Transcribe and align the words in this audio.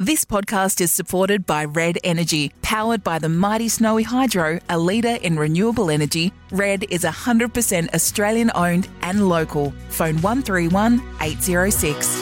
This 0.00 0.24
podcast 0.24 0.80
is 0.80 0.92
supported 0.92 1.44
by 1.44 1.64
Red 1.64 1.98
Energy, 2.04 2.52
powered 2.62 3.02
by 3.02 3.18
the 3.18 3.28
mighty 3.28 3.68
Snowy 3.68 4.04
Hydro, 4.04 4.60
a 4.68 4.78
leader 4.78 5.18
in 5.22 5.36
renewable 5.36 5.90
energy. 5.90 6.32
Red 6.52 6.84
is 6.88 7.02
100% 7.02 7.92
Australian 7.92 8.52
owned 8.54 8.86
and 9.02 9.28
local. 9.28 9.72
Phone 9.88 10.22
131 10.22 11.02
806. 11.20 12.16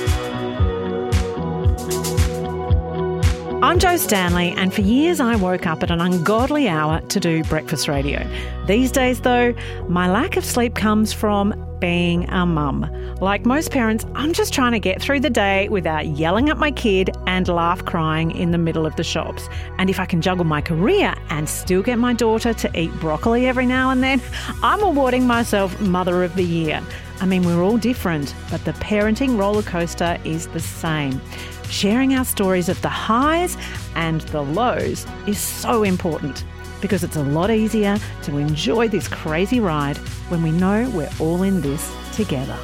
I'm 3.62 3.78
Jo 3.78 3.98
Stanley, 3.98 4.54
and 4.56 4.72
for 4.72 4.80
years 4.80 5.20
I 5.20 5.36
woke 5.36 5.66
up 5.66 5.82
at 5.82 5.90
an 5.90 6.00
ungodly 6.00 6.68
hour 6.68 7.02
to 7.02 7.20
do 7.20 7.44
breakfast 7.44 7.88
radio. 7.88 8.26
These 8.66 8.90
days, 8.90 9.20
though, 9.20 9.54
my 9.86 10.10
lack 10.10 10.38
of 10.38 10.46
sleep 10.46 10.74
comes 10.74 11.12
from 11.12 11.52
being 11.78 12.26
a 12.30 12.46
mum. 12.46 12.84
Like 13.20 13.46
most 13.46 13.70
parents, 13.70 14.04
I'm 14.14 14.34
just 14.34 14.52
trying 14.52 14.72
to 14.72 14.78
get 14.78 15.00
through 15.00 15.20
the 15.20 15.30
day 15.30 15.70
without 15.70 16.06
yelling 16.06 16.50
at 16.50 16.58
my 16.58 16.70
kid 16.70 17.16
and 17.26 17.48
laugh 17.48 17.82
crying 17.82 18.30
in 18.30 18.50
the 18.50 18.58
middle 18.58 18.84
of 18.84 18.94
the 18.96 19.04
shops. 19.04 19.48
And 19.78 19.88
if 19.88 19.98
I 19.98 20.04
can 20.04 20.20
juggle 20.20 20.44
my 20.44 20.60
career 20.60 21.14
and 21.30 21.48
still 21.48 21.82
get 21.82 21.98
my 21.98 22.12
daughter 22.12 22.52
to 22.52 22.78
eat 22.78 22.92
broccoli 23.00 23.46
every 23.46 23.64
now 23.64 23.88
and 23.88 24.02
then, 24.02 24.20
I'm 24.62 24.82
awarding 24.82 25.26
myself 25.26 25.80
Mother 25.80 26.24
of 26.24 26.34
the 26.34 26.44
Year. 26.44 26.82
I 27.18 27.24
mean, 27.24 27.42
we're 27.44 27.62
all 27.62 27.78
different, 27.78 28.34
but 28.50 28.62
the 28.66 28.72
parenting 28.72 29.38
roller 29.38 29.62
coaster 29.62 30.18
is 30.24 30.48
the 30.48 30.60
same. 30.60 31.18
Sharing 31.70 32.14
our 32.14 32.24
stories 32.24 32.68
of 32.68 32.80
the 32.82 32.90
highs 32.90 33.56
and 33.94 34.20
the 34.20 34.42
lows 34.42 35.06
is 35.26 35.38
so 35.38 35.84
important 35.84 36.44
because 36.82 37.02
it's 37.02 37.16
a 37.16 37.22
lot 37.22 37.50
easier 37.50 37.98
to 38.24 38.36
enjoy 38.36 38.88
this 38.88 39.08
crazy 39.08 39.58
ride 39.58 39.96
when 40.28 40.42
we 40.42 40.52
know 40.52 40.90
we're 40.90 41.08
all 41.18 41.44
in 41.44 41.62
this 41.62 41.90
together. 42.12 42.58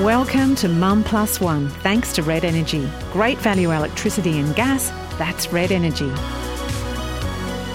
Welcome 0.00 0.56
to 0.56 0.68
Mum 0.68 1.04
Plus 1.04 1.40
One, 1.40 1.70
thanks 1.70 2.12
to 2.12 2.22
Red 2.22 2.44
Energy. 2.44 2.86
Great 3.14 3.38
value 3.38 3.70
electricity 3.70 4.38
and 4.38 4.54
gas, 4.54 4.90
that's 5.16 5.50
Red 5.50 5.72
Energy. 5.72 6.10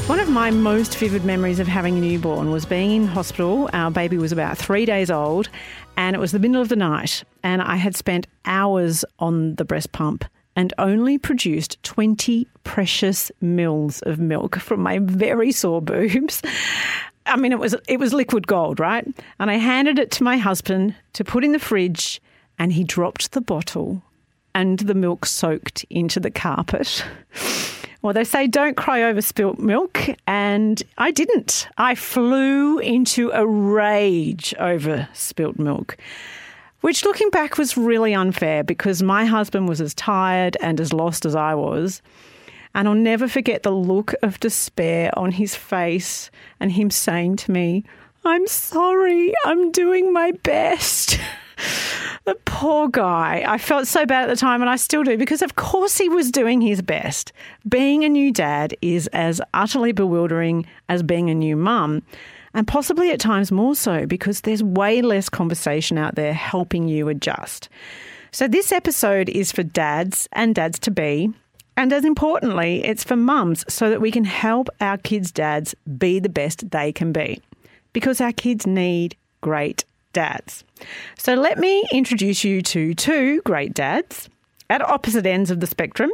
One 0.05 0.19
of 0.19 0.29
my 0.29 0.51
most 0.51 0.95
vivid 0.97 1.25
memories 1.25 1.59
of 1.59 1.67
having 1.67 1.97
a 1.97 1.99
newborn 1.99 2.51
was 2.51 2.63
being 2.63 2.91
in 2.91 3.07
hospital. 3.07 3.71
Our 3.73 3.89
baby 3.89 4.19
was 4.19 4.31
about 4.31 4.55
three 4.55 4.85
days 4.85 5.09
old, 5.09 5.49
and 5.97 6.15
it 6.15 6.19
was 6.19 6.31
the 6.31 6.37
middle 6.37 6.61
of 6.61 6.69
the 6.69 6.75
night, 6.75 7.23
and 7.41 7.59
I 7.59 7.77
had 7.77 7.95
spent 7.95 8.27
hours 8.45 9.03
on 9.17 9.55
the 9.55 9.65
breast 9.65 9.91
pump 9.91 10.23
and 10.55 10.75
only 10.77 11.17
produced 11.17 11.81
20 11.81 12.47
precious 12.63 13.31
mils 13.41 13.99
of 14.03 14.19
milk 14.19 14.55
from 14.59 14.81
my 14.81 14.99
very 14.99 15.51
sore 15.51 15.81
boobs. 15.81 16.43
I 17.25 17.37
mean, 17.37 17.51
it 17.51 17.59
was 17.59 17.75
it 17.87 17.99
was 17.99 18.13
liquid 18.13 18.47
gold, 18.47 18.79
right? 18.79 19.07
And 19.39 19.51
I 19.51 19.55
handed 19.55 19.99
it 19.99 20.11
to 20.11 20.23
my 20.23 20.37
husband 20.37 20.95
to 21.13 21.23
put 21.23 21.43
in 21.43 21.51
the 21.51 21.59
fridge, 21.59 22.21
and 22.57 22.73
he 22.73 22.83
dropped 22.83 23.31
the 23.31 23.41
bottle, 23.41 24.01
and 24.55 24.79
the 24.79 24.95
milk 24.95 25.25
soaked 25.25 25.85
into 25.89 26.19
the 26.19 26.31
carpet. 26.31 27.03
Well, 28.01 28.13
they 28.13 28.23
say 28.23 28.47
don't 28.47 28.75
cry 28.75 29.03
over 29.03 29.21
spilt 29.21 29.59
milk, 29.59 29.99
and 30.25 30.81
I 30.97 31.11
didn't. 31.11 31.67
I 31.77 31.93
flew 31.93 32.79
into 32.79 33.29
a 33.29 33.45
rage 33.45 34.55
over 34.57 35.07
spilt 35.13 35.59
milk. 35.59 35.97
Which, 36.81 37.05
looking 37.05 37.29
back, 37.29 37.59
was 37.59 37.77
really 37.77 38.15
unfair 38.15 38.63
because 38.63 39.03
my 39.03 39.25
husband 39.25 39.69
was 39.69 39.81
as 39.81 39.93
tired 39.93 40.57
and 40.61 40.79
as 40.79 40.91
lost 40.91 41.27
as 41.27 41.35
I 41.35 41.53
was. 41.53 42.01
And 42.73 42.87
I'll 42.87 42.95
never 42.95 43.27
forget 43.27 43.63
the 43.63 43.71
look 43.71 44.13
of 44.21 44.39
despair 44.39 45.11
on 45.17 45.31
his 45.31 45.55
face 45.55 46.31
and 46.59 46.71
him 46.71 46.89
saying 46.89 47.37
to 47.37 47.51
me, 47.51 47.83
I'm 48.23 48.47
sorry, 48.47 49.33
I'm 49.45 49.71
doing 49.71 50.13
my 50.13 50.31
best. 50.43 51.19
the 52.25 52.35
poor 52.45 52.87
guy. 52.87 53.43
I 53.47 53.57
felt 53.57 53.87
so 53.87 54.05
bad 54.05 54.23
at 54.23 54.29
the 54.29 54.35
time, 54.35 54.61
and 54.61 54.69
I 54.69 54.75
still 54.75 55.03
do, 55.03 55.17
because 55.17 55.41
of 55.41 55.55
course 55.55 55.97
he 55.97 56.07
was 56.07 56.31
doing 56.31 56.61
his 56.61 56.81
best. 56.81 57.33
Being 57.67 58.03
a 58.03 58.09
new 58.09 58.31
dad 58.31 58.75
is 58.81 59.07
as 59.07 59.41
utterly 59.53 59.91
bewildering 59.91 60.65
as 60.87 61.03
being 61.03 61.29
a 61.29 61.35
new 61.35 61.55
mum 61.55 62.03
and 62.53 62.67
possibly 62.67 63.11
at 63.11 63.19
times 63.19 63.51
more 63.51 63.75
so 63.75 64.05
because 64.05 64.41
there's 64.41 64.63
way 64.63 65.01
less 65.01 65.29
conversation 65.29 65.97
out 65.97 66.15
there 66.15 66.33
helping 66.33 66.87
you 66.87 67.07
adjust. 67.07 67.69
So, 68.31 68.47
this 68.47 68.71
episode 68.71 69.29
is 69.29 69.51
for 69.51 69.63
dads 69.63 70.27
and 70.31 70.55
dads 70.55 70.79
to 70.79 70.91
be. 70.91 71.33
And 71.77 71.93
as 71.93 72.05
importantly, 72.05 72.83
it's 72.83 73.03
for 73.03 73.15
mums 73.15 73.65
so 73.71 73.89
that 73.89 74.01
we 74.01 74.11
can 74.11 74.25
help 74.25 74.69
our 74.79 74.97
kids' 74.97 75.31
dads 75.31 75.73
be 75.97 76.19
the 76.19 76.29
best 76.29 76.69
they 76.71 76.91
can 76.91 77.11
be. 77.11 77.41
Because 77.93 78.21
our 78.21 78.31
kids 78.31 78.67
need 78.67 79.15
great 79.41 79.85
dads. 80.13 80.63
So, 81.17 81.33
let 81.33 81.57
me 81.57 81.85
introduce 81.91 82.43
you 82.43 82.61
to 82.63 82.93
two 82.93 83.41
great 83.41 83.73
dads 83.73 84.29
at 84.69 84.81
opposite 84.81 85.25
ends 85.25 85.51
of 85.51 85.59
the 85.59 85.67
spectrum. 85.67 86.11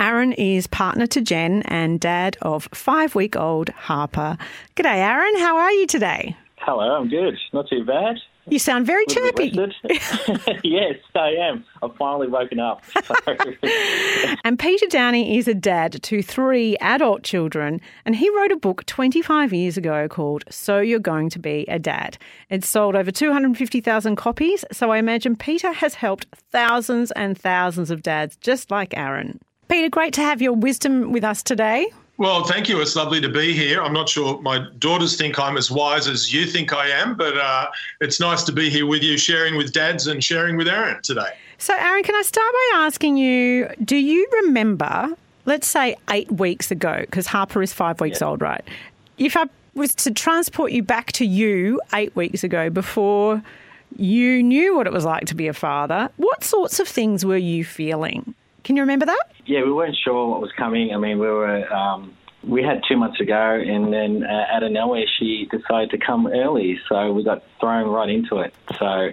Aaron 0.00 0.32
is 0.32 0.66
partner 0.66 1.06
to 1.08 1.20
Jen 1.20 1.62
and 1.62 1.98
dad 1.98 2.36
of 2.40 2.68
five 2.72 3.14
week 3.14 3.34
old 3.34 3.68
Harper. 3.70 4.38
G'day, 4.76 4.96
Aaron. 4.96 5.38
How 5.38 5.56
are 5.56 5.72
you 5.72 5.86
today? 5.86 6.36
Hello, 6.58 6.94
I'm 6.94 7.08
good. 7.08 7.36
Not 7.52 7.68
too 7.68 7.84
bad. 7.84 8.16
You 8.50 8.58
sound 8.58 8.86
very 8.86 9.04
chirpy. 9.06 9.48
yes, 10.64 10.96
I 11.14 11.30
am. 11.30 11.64
I've 11.82 11.94
finally 11.96 12.28
woken 12.28 12.58
up. 12.58 12.82
So. 13.04 13.14
and 14.44 14.58
Peter 14.58 14.86
Downey 14.86 15.38
is 15.38 15.48
a 15.48 15.54
dad 15.54 16.02
to 16.02 16.22
three 16.22 16.76
adult 16.78 17.22
children, 17.22 17.80
and 18.04 18.16
he 18.16 18.30
wrote 18.30 18.52
a 18.52 18.56
book 18.56 18.86
25 18.86 19.52
years 19.52 19.76
ago 19.76 20.08
called 20.08 20.44
So 20.50 20.78
You're 20.78 20.98
Going 20.98 21.30
to 21.30 21.38
Be 21.38 21.64
a 21.68 21.78
Dad. 21.78 22.18
It's 22.48 22.68
sold 22.68 22.96
over 22.96 23.10
250,000 23.10 24.16
copies, 24.16 24.64
so 24.72 24.90
I 24.90 24.98
imagine 24.98 25.36
Peter 25.36 25.72
has 25.72 25.94
helped 25.94 26.26
thousands 26.50 27.10
and 27.12 27.38
thousands 27.38 27.90
of 27.90 28.02
dads 28.02 28.36
just 28.36 28.70
like 28.70 28.96
Aaron. 28.96 29.40
Peter, 29.68 29.90
great 29.90 30.14
to 30.14 30.22
have 30.22 30.40
your 30.40 30.54
wisdom 30.54 31.12
with 31.12 31.24
us 31.24 31.42
today. 31.42 31.88
Well, 32.18 32.42
thank 32.42 32.68
you. 32.68 32.80
It's 32.80 32.96
lovely 32.96 33.20
to 33.20 33.28
be 33.28 33.54
here. 33.54 33.80
I'm 33.80 33.92
not 33.92 34.08
sure 34.08 34.42
my 34.42 34.66
daughters 34.80 35.16
think 35.16 35.38
I'm 35.38 35.56
as 35.56 35.70
wise 35.70 36.08
as 36.08 36.34
you 36.34 36.46
think 36.46 36.72
I 36.72 36.88
am, 36.88 37.16
but 37.16 37.38
uh, 37.38 37.68
it's 38.00 38.18
nice 38.18 38.42
to 38.42 38.52
be 38.52 38.68
here 38.68 38.86
with 38.86 39.04
you, 39.04 39.16
sharing 39.16 39.56
with 39.56 39.72
dads 39.72 40.08
and 40.08 40.22
sharing 40.22 40.56
with 40.56 40.66
Aaron 40.66 41.00
today. 41.02 41.30
So, 41.58 41.74
Aaron, 41.78 42.02
can 42.02 42.16
I 42.16 42.22
start 42.22 42.52
by 42.52 42.78
asking 42.80 43.18
you 43.18 43.68
do 43.84 43.94
you 43.94 44.28
remember, 44.42 45.16
let's 45.46 45.68
say 45.68 45.94
eight 46.10 46.30
weeks 46.32 46.72
ago, 46.72 47.02
because 47.02 47.28
Harper 47.28 47.62
is 47.62 47.72
five 47.72 48.00
weeks 48.00 48.20
yeah. 48.20 48.26
old, 48.26 48.42
right? 48.42 48.64
If 49.16 49.36
I 49.36 49.44
was 49.74 49.94
to 49.94 50.10
transport 50.10 50.72
you 50.72 50.82
back 50.82 51.12
to 51.12 51.24
you 51.24 51.80
eight 51.94 52.16
weeks 52.16 52.42
ago 52.42 52.68
before 52.68 53.44
you 53.96 54.42
knew 54.42 54.76
what 54.76 54.88
it 54.88 54.92
was 54.92 55.04
like 55.04 55.26
to 55.26 55.36
be 55.36 55.46
a 55.46 55.52
father, 55.52 56.10
what 56.16 56.42
sorts 56.42 56.80
of 56.80 56.88
things 56.88 57.24
were 57.24 57.36
you 57.36 57.64
feeling? 57.64 58.34
Can 58.68 58.76
you 58.76 58.82
remember 58.82 59.06
that? 59.06 59.32
Yeah, 59.46 59.64
we 59.64 59.72
weren't 59.72 59.96
sure 59.96 60.28
what 60.28 60.42
was 60.42 60.52
coming. 60.52 60.92
I 60.92 60.98
mean, 60.98 61.18
we 61.18 61.26
were. 61.26 61.72
Um, 61.72 62.14
we 62.46 62.62
had 62.62 62.82
two 62.86 62.98
months 62.98 63.18
ago, 63.18 63.54
and 63.54 63.90
then 63.90 64.24
uh, 64.24 64.44
out 64.54 64.62
of 64.62 64.70
nowhere, 64.70 65.06
she 65.18 65.48
decided 65.50 65.88
to 65.92 65.96
come 65.96 66.26
early, 66.26 66.78
so 66.86 67.10
we 67.10 67.24
got 67.24 67.42
thrown 67.60 67.88
right 67.88 68.10
into 68.10 68.40
it. 68.40 68.52
So 68.78 69.08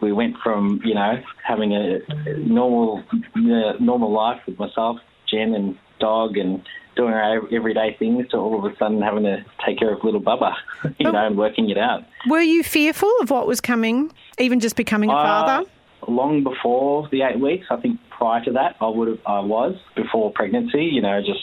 we 0.00 0.12
went 0.12 0.36
from 0.44 0.80
you 0.84 0.94
know 0.94 1.20
having 1.42 1.74
a 1.74 2.02
normal 2.38 3.02
uh, 3.34 3.72
normal 3.80 4.12
life 4.12 4.40
with 4.46 4.60
myself, 4.60 4.98
Jen, 5.28 5.56
and 5.56 5.76
dog, 5.98 6.36
and 6.36 6.64
doing 6.94 7.14
our 7.14 7.52
everyday 7.52 7.96
things 7.98 8.28
to 8.28 8.36
all 8.36 8.64
of 8.64 8.72
a 8.72 8.76
sudden 8.76 9.02
having 9.02 9.24
to 9.24 9.44
take 9.66 9.80
care 9.80 9.92
of 9.92 10.04
little 10.04 10.22
Bubba, 10.22 10.54
you 11.00 11.10
know, 11.10 11.26
and 11.26 11.36
working 11.36 11.68
it 11.68 11.78
out. 11.78 12.04
Were 12.28 12.40
you 12.40 12.62
fearful 12.62 13.12
of 13.22 13.30
what 13.30 13.48
was 13.48 13.60
coming, 13.60 14.12
even 14.38 14.60
just 14.60 14.76
becoming 14.76 15.10
a 15.10 15.14
uh, 15.14 15.24
father? 15.24 15.70
long 16.08 16.42
before 16.42 17.08
the 17.10 17.22
eight 17.22 17.40
weeks. 17.40 17.66
I 17.70 17.76
think 17.76 18.00
prior 18.18 18.44
to 18.44 18.52
that, 18.52 18.76
I 18.80 18.88
would 18.88 19.08
have, 19.08 19.18
I 19.26 19.40
was 19.40 19.76
before 19.96 20.32
pregnancy. 20.32 20.84
You 20.84 21.02
know, 21.02 21.20
just 21.20 21.40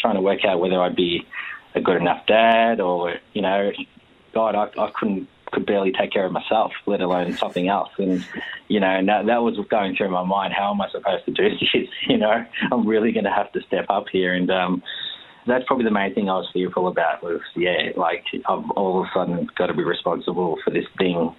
trying 0.00 0.14
to 0.14 0.20
work 0.20 0.44
out 0.44 0.60
whether 0.60 0.80
I'd 0.80 0.96
be 0.96 1.26
a 1.74 1.80
good 1.80 1.96
enough 1.96 2.26
dad, 2.26 2.80
or 2.80 3.14
you 3.32 3.42
know, 3.42 3.70
God, 4.34 4.54
I, 4.54 4.64
I 4.80 4.90
couldn't 4.98 5.28
could 5.50 5.64
barely 5.64 5.92
take 5.92 6.12
care 6.12 6.26
of 6.26 6.32
myself, 6.32 6.72
let 6.84 7.00
alone 7.00 7.32
something 7.32 7.68
else. 7.68 7.88
And 7.98 8.26
you 8.68 8.80
know, 8.80 8.86
and 8.86 9.08
that, 9.08 9.26
that 9.26 9.42
was 9.42 9.58
going 9.70 9.96
through 9.96 10.10
my 10.10 10.24
mind. 10.24 10.52
How 10.52 10.72
am 10.72 10.80
I 10.80 10.88
supposed 10.90 11.24
to 11.26 11.32
do 11.32 11.48
this? 11.72 11.88
You 12.06 12.18
know, 12.18 12.44
I'm 12.72 12.86
really 12.86 13.12
going 13.12 13.24
to 13.24 13.32
have 13.32 13.52
to 13.52 13.60
step 13.62 13.86
up 13.88 14.06
here, 14.10 14.34
and 14.34 14.50
um, 14.50 14.82
that's 15.46 15.64
probably 15.66 15.84
the 15.84 15.90
main 15.90 16.14
thing 16.14 16.28
I 16.28 16.34
was 16.34 16.48
fearful 16.52 16.88
about. 16.88 17.22
Was 17.22 17.40
yeah, 17.56 17.90
like 17.96 18.24
I've 18.34 18.70
all 18.72 19.00
of 19.00 19.06
a 19.06 19.10
sudden 19.14 19.48
got 19.56 19.66
to 19.66 19.74
be 19.74 19.84
responsible 19.84 20.58
for 20.64 20.70
this 20.70 20.86
thing, 20.98 21.34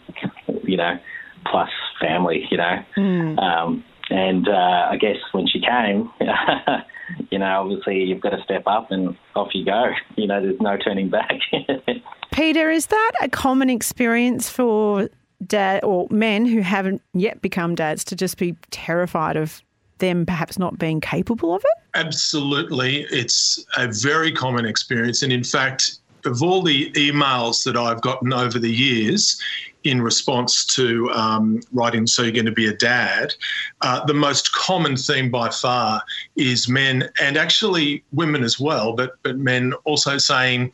you 0.64 0.78
know 0.78 1.00
plus 1.46 1.70
family, 2.02 2.48
you 2.50 2.58
know. 2.58 2.84
Mm. 2.98 3.40
Um, 3.40 3.84
and 4.10 4.48
uh, 4.48 4.88
I 4.92 4.98
guess 4.98 5.18
when 5.32 5.48
she 5.48 5.60
came, 5.60 6.12
you 7.30 7.40
know, 7.40 7.62
obviously 7.62 8.04
you've 8.04 8.22
got 8.22 8.32
to 8.32 8.44
step 8.44 8.64
up 8.66 8.92
and 8.92 9.16
off 9.36 9.50
you 9.54 9.66
go. 9.66 9.92
You 10.16 10.28
know, 10.28 10.42
there's 10.42 10.60
no 10.60 10.76
turning 10.76 11.10
back. 11.10 11.40
Peter, 12.34 12.70
is 12.70 12.88
that 12.88 13.12
a 13.22 13.30
common 13.30 13.70
experience 13.70 14.50
for 14.50 15.10
dad 15.48 15.82
or 15.86 16.08
men 16.12 16.46
who 16.46 16.60
haven't 16.60 17.02
yet 17.14 17.42
become 17.42 17.74
dads 17.74 18.04
to 18.06 18.18
just 18.18 18.38
be 18.38 18.58
terrified 18.70 19.38
of 19.38 19.62
them 20.00 20.26
perhaps 20.26 20.60
not 20.60 20.78
being 20.78 21.00
capable 21.00 21.56
of 21.56 21.64
it? 21.64 21.84
Absolutely. 21.96 23.06
It's 23.12 23.64
a 23.78 23.88
very 23.88 24.34
common 24.34 24.66
experience. 24.66 25.24
And 25.24 25.32
in 25.32 25.44
fact, 25.44 26.00
of 26.26 26.44
all 26.44 26.62
the 26.62 26.92
emails 26.92 27.64
that 27.64 27.78
I've 27.78 28.02
gotten 28.02 28.34
over 28.34 28.60
the 28.60 28.72
years 28.72 29.42
in 29.90 30.02
response 30.02 30.64
to 30.66 31.10
um, 31.12 31.60
writing 31.74 32.06
So 32.06 32.22
You're 32.22 32.32
Going 32.32 32.46
to 32.46 32.52
Be 32.52 32.68
a 32.68 32.74
Dad, 32.74 33.34
uh, 33.82 34.06
the 34.06 34.14
most 34.14 34.54
common 34.54 34.96
theme 34.96 35.32
by 35.32 35.50
far 35.50 36.04
is 36.36 36.70
men 36.70 37.10
and 37.20 37.38
actually 37.38 38.04
women 38.14 38.44
as 38.44 38.60
well, 38.60 38.94
but, 38.94 39.14
but 39.24 39.38
men 39.38 39.74
also 39.86 40.20
saying, 40.20 40.72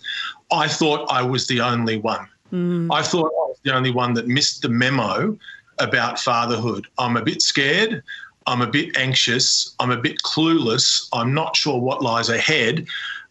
I 0.51 0.67
thought 0.67 1.09
I 1.09 1.21
was 1.21 1.47
the 1.47 1.61
only 1.61 1.97
one. 1.97 2.27
Mm. 2.51 2.93
I 2.93 3.01
thought 3.01 3.27
I 3.27 3.47
was 3.47 3.59
the 3.63 3.73
only 3.73 3.91
one 3.91 4.13
that 4.15 4.27
missed 4.27 4.61
the 4.61 4.69
memo 4.69 5.37
about 5.79 6.19
fatherhood. 6.19 6.87
I'm 6.97 7.15
a 7.15 7.23
bit 7.23 7.41
scared. 7.41 8.03
I'm 8.47 8.61
a 8.61 8.67
bit 8.67 8.95
anxious. 8.97 9.75
I'm 9.79 9.91
a 9.91 9.97
bit 9.97 10.17
clueless. 10.23 11.07
I'm 11.13 11.33
not 11.33 11.55
sure 11.55 11.79
what 11.79 12.03
lies 12.03 12.29
ahead. 12.29 12.85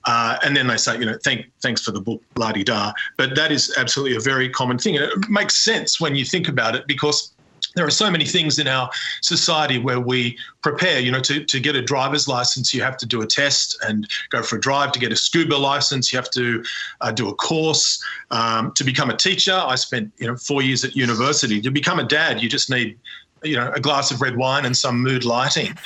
Uh, 0.06 0.38
and 0.44 0.56
then 0.56 0.66
they 0.66 0.76
say, 0.76 0.98
you 0.98 1.06
know, 1.06 1.16
thank, 1.24 1.46
thanks 1.62 1.82
for 1.82 1.90
the 1.90 2.00
book, 2.00 2.22
la 2.36 2.52
di 2.52 2.64
da. 2.64 2.92
But 3.16 3.34
that 3.36 3.50
is 3.50 3.74
absolutely 3.76 4.16
a 4.16 4.20
very 4.20 4.48
common 4.48 4.78
thing. 4.78 4.96
And 4.96 5.04
it 5.04 5.28
makes 5.28 5.56
sense 5.56 6.00
when 6.00 6.14
you 6.14 6.24
think 6.24 6.48
about 6.48 6.74
it 6.74 6.86
because 6.86 7.34
there 7.74 7.86
are 7.86 7.90
so 7.90 8.10
many 8.10 8.24
things 8.24 8.58
in 8.58 8.68
our 8.68 8.90
society 9.20 9.78
where 9.78 10.00
we 10.00 10.38
prepare. 10.62 11.00
You 11.00 11.12
know, 11.12 11.20
to, 11.20 11.44
to 11.44 11.60
get 11.60 11.76
a 11.76 11.82
driver's 11.82 12.28
license, 12.28 12.72
you 12.72 12.82
have 12.82 12.96
to 12.98 13.06
do 13.06 13.22
a 13.22 13.26
test 13.26 13.76
and 13.86 14.08
go 14.30 14.42
for 14.42 14.56
a 14.56 14.60
drive. 14.60 14.92
To 14.92 14.98
get 14.98 15.12
a 15.12 15.16
scuba 15.16 15.56
license, 15.56 16.12
you 16.12 16.18
have 16.18 16.30
to 16.30 16.62
uh, 17.00 17.12
do 17.12 17.28
a 17.28 17.34
course. 17.34 18.02
Um, 18.30 18.72
to 18.72 18.84
become 18.84 19.10
a 19.10 19.16
teacher, 19.16 19.54
I 19.54 19.74
spent 19.74 20.12
you 20.18 20.26
know 20.26 20.36
four 20.36 20.62
years 20.62 20.84
at 20.84 20.94
university. 20.94 21.60
To 21.60 21.70
become 21.70 21.98
a 21.98 22.04
dad, 22.04 22.42
you 22.42 22.48
just 22.48 22.70
need 22.70 22.98
you 23.44 23.56
know 23.56 23.70
a 23.74 23.80
glass 23.80 24.10
of 24.10 24.20
red 24.20 24.36
wine 24.36 24.64
and 24.64 24.76
some 24.76 25.02
mood 25.02 25.24
lighting, 25.24 25.76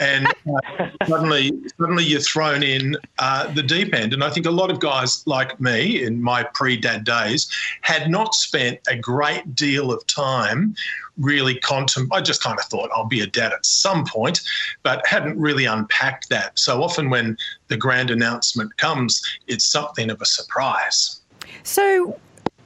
and 0.00 0.26
uh, 0.26 0.88
suddenly 1.06 1.52
suddenly 1.78 2.04
you're 2.04 2.20
thrown 2.20 2.62
in 2.62 2.96
uh, 3.18 3.52
the 3.52 3.62
deep 3.62 3.94
end. 3.94 4.12
And 4.12 4.22
I 4.24 4.30
think 4.30 4.46
a 4.46 4.50
lot 4.50 4.70
of 4.70 4.80
guys 4.80 5.26
like 5.26 5.60
me 5.60 6.02
in 6.02 6.22
my 6.22 6.44
pre-dad 6.54 7.04
days 7.04 7.50
had 7.82 8.10
not 8.10 8.34
spent 8.34 8.78
a 8.88 8.96
great 8.96 9.54
deal 9.54 9.92
of 9.92 10.06
time 10.06 10.74
really 11.18 11.58
contemplate. 11.58 12.20
I 12.20 12.22
just 12.22 12.42
kind 12.42 12.58
of 12.58 12.64
thought 12.66 12.90
I'll 12.94 13.06
be 13.06 13.20
a 13.20 13.26
dad 13.26 13.52
at 13.52 13.66
some 13.66 14.04
point, 14.04 14.40
but 14.82 15.04
hadn't 15.06 15.38
really 15.38 15.64
unpacked 15.64 16.28
that. 16.30 16.58
So 16.58 16.82
often 16.82 17.10
when 17.10 17.36
the 17.68 17.76
grand 17.76 18.10
announcement 18.10 18.76
comes, 18.76 19.22
it's 19.46 19.64
something 19.64 20.10
of 20.10 20.20
a 20.22 20.26
surprise. 20.26 21.20
So 21.62 22.18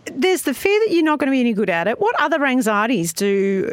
there's 0.06 0.42
the 0.42 0.54
fear 0.54 0.78
that 0.80 0.92
you're 0.92 1.04
not 1.04 1.18
going 1.18 1.28
to 1.28 1.32
be 1.32 1.40
any 1.40 1.52
good 1.52 1.70
at 1.70 1.86
it. 1.88 2.00
What 2.00 2.14
other 2.20 2.44
anxieties 2.44 3.12
do 3.12 3.72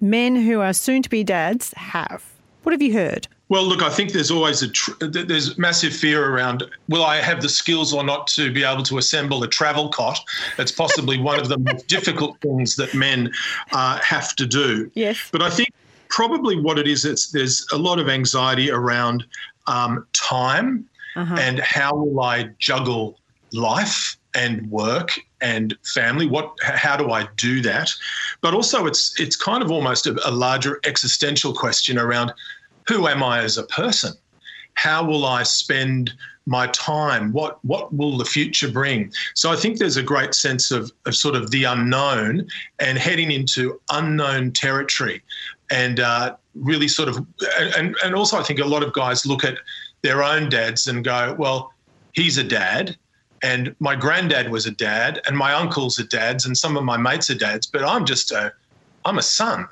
men 0.00 0.36
who 0.36 0.60
are 0.60 0.72
soon 0.72 1.02
to 1.02 1.10
be 1.10 1.24
dads 1.24 1.72
have? 1.76 2.24
What 2.62 2.72
have 2.72 2.82
you 2.82 2.92
heard? 2.92 3.28
Well, 3.48 3.64
look, 3.64 3.80
I 3.80 3.90
think 3.90 4.10
there's 4.12 4.30
always 4.30 4.62
a 4.62 4.68
tr- 4.68 4.98
there's 4.98 5.56
massive 5.56 5.94
fear 5.94 6.32
around 6.32 6.64
will 6.88 7.04
I 7.04 7.20
have 7.20 7.40
the 7.40 7.48
skills 7.48 7.94
or 7.94 8.02
not 8.02 8.26
to 8.28 8.52
be 8.52 8.64
able 8.64 8.82
to 8.84 8.98
assemble 8.98 9.42
a 9.44 9.48
travel 9.48 9.88
cot? 9.88 10.18
It's 10.58 10.72
possibly 10.72 11.20
one 11.20 11.38
of 11.38 11.48
the 11.48 11.58
most 11.58 11.86
difficult 11.96 12.40
things 12.40 12.74
that 12.76 12.92
men 12.92 13.32
uh, 13.70 14.00
have 14.00 14.34
to 14.36 14.46
do. 14.46 14.90
Yes. 14.94 15.28
But 15.30 15.42
I 15.42 15.50
think 15.50 15.68
probably 16.08 16.60
what 16.60 16.76
it 16.78 16.88
is, 16.88 17.04
it's 17.04 17.30
there's 17.30 17.64
a 17.72 17.78
lot 17.78 18.00
of 18.00 18.08
anxiety 18.08 18.70
around 18.70 19.24
um, 19.68 20.04
time 20.12 20.88
uh-huh. 21.14 21.36
and 21.38 21.60
how 21.60 21.94
will 21.94 22.20
I 22.20 22.50
juggle 22.58 23.16
life 23.52 24.15
and 24.36 24.70
work 24.70 25.18
and 25.40 25.76
family 25.82 26.26
what 26.26 26.54
how 26.62 26.96
do 26.96 27.10
i 27.10 27.26
do 27.36 27.60
that? 27.62 27.90
But 28.42 28.54
also 28.54 28.86
it's 28.86 29.18
it's 29.18 29.34
kind 29.34 29.62
of 29.62 29.70
almost 29.70 30.06
a, 30.06 30.14
a, 30.28 30.30
larger 30.30 30.78
existential 30.84 31.52
question 31.52 31.98
around 31.98 32.32
who 32.86 33.08
am 33.08 33.22
i 33.22 33.42
as 33.42 33.58
a 33.58 33.64
person? 33.64 34.12
How 34.74 35.02
will 35.04 35.24
i 35.24 35.42
spend 35.42 36.12
my 36.44 36.66
time? 36.68 37.32
What 37.32 37.64
what 37.64 37.92
will 37.92 38.18
the 38.18 38.24
future 38.24 38.70
bring? 38.70 39.10
So 39.34 39.50
i 39.50 39.56
think 39.56 39.78
there's 39.78 39.96
a 39.96 40.02
great 40.02 40.34
sense 40.34 40.70
of, 40.70 40.92
of 41.06 41.16
sort 41.16 41.34
of 41.34 41.50
the 41.50 41.64
unknown 41.64 42.46
and 42.78 42.98
heading 42.98 43.30
into 43.30 43.80
unknown 43.90 44.52
territory. 44.52 45.22
And 45.70 45.98
uh, 45.98 46.36
really 46.54 46.88
sort 46.88 47.08
of 47.08 47.26
and, 47.76 47.96
and 48.04 48.14
also 48.14 48.38
i 48.38 48.42
think 48.42 48.60
a 48.60 48.64
lot 48.64 48.82
of 48.82 48.92
guys 48.92 49.26
look 49.26 49.44
at 49.44 49.58
their 50.02 50.22
own 50.22 50.48
dads 50.48 50.86
and 50.86 51.04
go 51.04 51.34
well 51.38 51.72
he's 52.12 52.38
a 52.38 52.44
dad 52.44 52.96
and 53.42 53.74
my 53.80 53.94
granddad 53.94 54.50
was 54.50 54.66
a 54.66 54.70
dad 54.70 55.20
and 55.26 55.36
my 55.36 55.52
uncles 55.52 55.98
are 55.98 56.06
dads 56.06 56.46
and 56.46 56.56
some 56.56 56.76
of 56.76 56.84
my 56.84 56.96
mates 56.96 57.30
are 57.30 57.34
dads 57.34 57.66
but 57.66 57.84
i'm 57.84 58.04
just 58.04 58.32
a 58.32 58.52
i'm 59.04 59.18
a 59.18 59.22
son. 59.22 59.66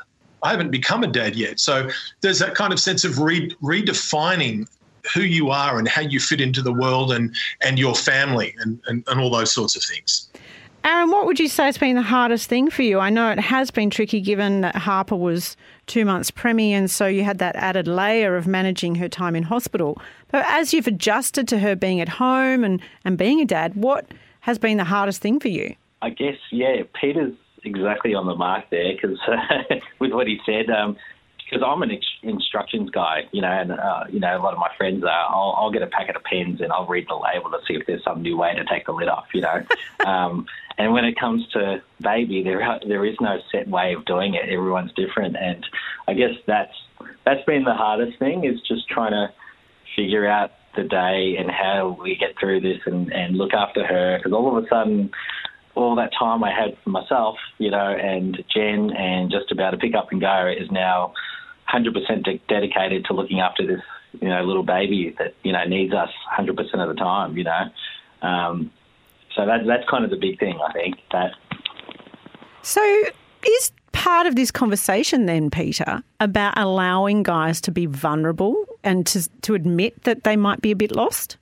I 0.44 0.50
haven't 0.50 0.70
become 0.70 1.02
a 1.02 1.06
dad 1.06 1.34
yet. 1.36 1.58
So 1.58 1.88
there's 2.20 2.38
that 2.38 2.54
kind 2.54 2.72
of 2.72 2.78
sense 2.78 3.02
of 3.02 3.18
re- 3.18 3.50
redefining 3.62 4.66
who 5.12 5.22
you 5.22 5.50
are 5.50 5.78
and 5.78 5.88
how 5.88 6.02
you 6.02 6.20
fit 6.20 6.40
into 6.40 6.62
the 6.62 6.72
world 6.72 7.12
and 7.12 7.34
and 7.62 7.78
your 7.78 7.94
family 7.94 8.54
and, 8.60 8.80
and, 8.86 9.04
and 9.06 9.20
all 9.20 9.30
those 9.30 9.52
sorts 9.52 9.76
of 9.76 9.82
things 9.82 10.30
Aaron, 10.84 11.10
what 11.10 11.24
would 11.24 11.40
you 11.40 11.48
say 11.48 11.64
has 11.64 11.78
been 11.78 11.96
the 11.96 12.02
hardest 12.02 12.46
thing 12.46 12.68
for 12.68 12.82
you? 12.82 12.98
I 12.98 13.08
know 13.08 13.30
it 13.30 13.40
has 13.40 13.70
been 13.70 13.88
tricky 13.88 14.20
given 14.20 14.60
that 14.60 14.76
Harper 14.76 15.16
was 15.16 15.56
two 15.86 16.04
months 16.04 16.30
preemie, 16.30 16.72
and 16.72 16.90
so 16.90 17.06
you 17.06 17.24
had 17.24 17.38
that 17.38 17.56
added 17.56 17.88
layer 17.88 18.36
of 18.36 18.46
managing 18.46 18.96
her 18.96 19.08
time 19.08 19.34
in 19.34 19.44
hospital. 19.44 19.98
But 20.30 20.44
as 20.46 20.74
you've 20.74 20.86
adjusted 20.86 21.48
to 21.48 21.58
her 21.60 21.74
being 21.74 22.02
at 22.02 22.10
home 22.10 22.64
and, 22.64 22.82
and 23.02 23.16
being 23.16 23.40
a 23.40 23.46
dad, 23.46 23.74
what 23.74 24.06
has 24.40 24.58
been 24.58 24.76
the 24.76 24.84
hardest 24.84 25.22
thing 25.22 25.40
for 25.40 25.48
you? 25.48 25.74
I 26.02 26.10
guess, 26.10 26.36
yeah, 26.52 26.82
Peter's 27.00 27.32
exactly 27.64 28.14
on 28.14 28.26
the 28.26 28.34
mark 28.34 28.68
there 28.68 28.92
because 28.92 29.18
with 30.00 30.12
what 30.12 30.26
he 30.26 30.38
said, 30.44 30.68
um, 30.68 30.98
because 31.54 31.66
I'm 31.66 31.82
an 31.82 31.96
instructions 32.22 32.90
guy, 32.90 33.28
you 33.32 33.40
know, 33.40 33.48
and 33.48 33.72
uh, 33.72 34.04
you 34.10 34.18
know 34.18 34.36
a 34.36 34.42
lot 34.42 34.54
of 34.54 34.58
my 34.58 34.70
friends 34.76 35.04
are. 35.04 35.08
I'll, 35.10 35.54
I'll, 35.56 35.70
get 35.70 35.82
a 35.82 35.86
packet 35.86 36.16
of 36.16 36.24
pens 36.24 36.60
and 36.60 36.72
I'll 36.72 36.86
read 36.86 37.06
the 37.08 37.14
label 37.14 37.50
to 37.50 37.58
see 37.66 37.74
if 37.74 37.86
there's 37.86 38.02
some 38.02 38.22
new 38.22 38.36
way 38.36 38.54
to 38.54 38.64
take 38.64 38.86
the 38.86 38.92
lid 38.92 39.08
off, 39.08 39.26
you 39.32 39.40
know. 39.40 39.62
um, 40.06 40.46
and 40.78 40.92
when 40.92 41.04
it 41.04 41.18
comes 41.18 41.46
to 41.52 41.80
baby, 42.00 42.42
there 42.42 42.80
there 42.86 43.04
is 43.04 43.16
no 43.20 43.38
set 43.52 43.68
way 43.68 43.94
of 43.94 44.04
doing 44.04 44.34
it. 44.34 44.48
Everyone's 44.48 44.92
different, 44.94 45.36
and 45.36 45.64
I 46.08 46.14
guess 46.14 46.34
that's 46.46 46.74
that's 47.24 47.44
been 47.44 47.64
the 47.64 47.74
hardest 47.74 48.18
thing 48.18 48.44
is 48.44 48.60
just 48.66 48.88
trying 48.88 49.12
to 49.12 49.32
figure 49.94 50.26
out 50.26 50.50
the 50.74 50.82
day 50.82 51.36
and 51.38 51.48
how 51.50 51.96
we 52.02 52.16
get 52.16 52.36
through 52.38 52.60
this 52.60 52.80
and, 52.84 53.12
and 53.12 53.36
look 53.36 53.52
after 53.54 53.86
her 53.86 54.18
because 54.18 54.32
all 54.32 54.56
of 54.56 54.64
a 54.64 54.68
sudden 54.68 55.12
all 55.76 55.96
that 55.96 56.10
time 56.18 56.42
I 56.44 56.50
had 56.50 56.76
for 56.82 56.90
myself, 56.90 57.36
you 57.58 57.70
know, 57.70 57.90
and 57.90 58.42
Jen 58.54 58.90
and 58.90 59.30
just 59.30 59.50
about 59.50 59.70
to 59.70 59.76
pick 59.76 59.94
up 59.94 60.12
and 60.12 60.20
go 60.20 60.46
is 60.48 60.70
now 60.70 61.14
100% 61.72 62.24
de- 62.24 62.42
dedicated 62.48 63.04
to 63.06 63.12
looking 63.12 63.40
after 63.40 63.66
this, 63.66 63.80
you 64.20 64.28
know, 64.28 64.42
little 64.44 64.62
baby 64.62 65.14
that 65.18 65.34
you 65.42 65.52
know 65.52 65.64
needs 65.64 65.92
us 65.92 66.10
100% 66.38 66.50
of 66.74 66.88
the 66.88 66.94
time. 66.94 67.36
You 67.36 67.44
know, 67.44 67.70
um, 68.22 68.70
so 69.34 69.46
that 69.46 69.66
that's 69.66 69.88
kind 69.88 70.04
of 70.04 70.10
the 70.10 70.16
big 70.16 70.38
thing 70.38 70.58
I 70.60 70.72
think. 70.72 70.96
That. 71.12 71.32
So 72.62 72.82
is 73.46 73.72
part 73.92 74.26
of 74.26 74.36
this 74.36 74.50
conversation 74.50 75.26
then, 75.26 75.50
Peter, 75.50 76.02
about 76.20 76.56
allowing 76.58 77.22
guys 77.22 77.60
to 77.62 77.70
be 77.70 77.86
vulnerable 77.86 78.64
and 78.82 79.06
to 79.06 79.28
to 79.42 79.54
admit 79.54 80.02
that 80.04 80.24
they 80.24 80.36
might 80.36 80.60
be 80.60 80.70
a 80.70 80.76
bit 80.76 80.94
lost? 80.94 81.36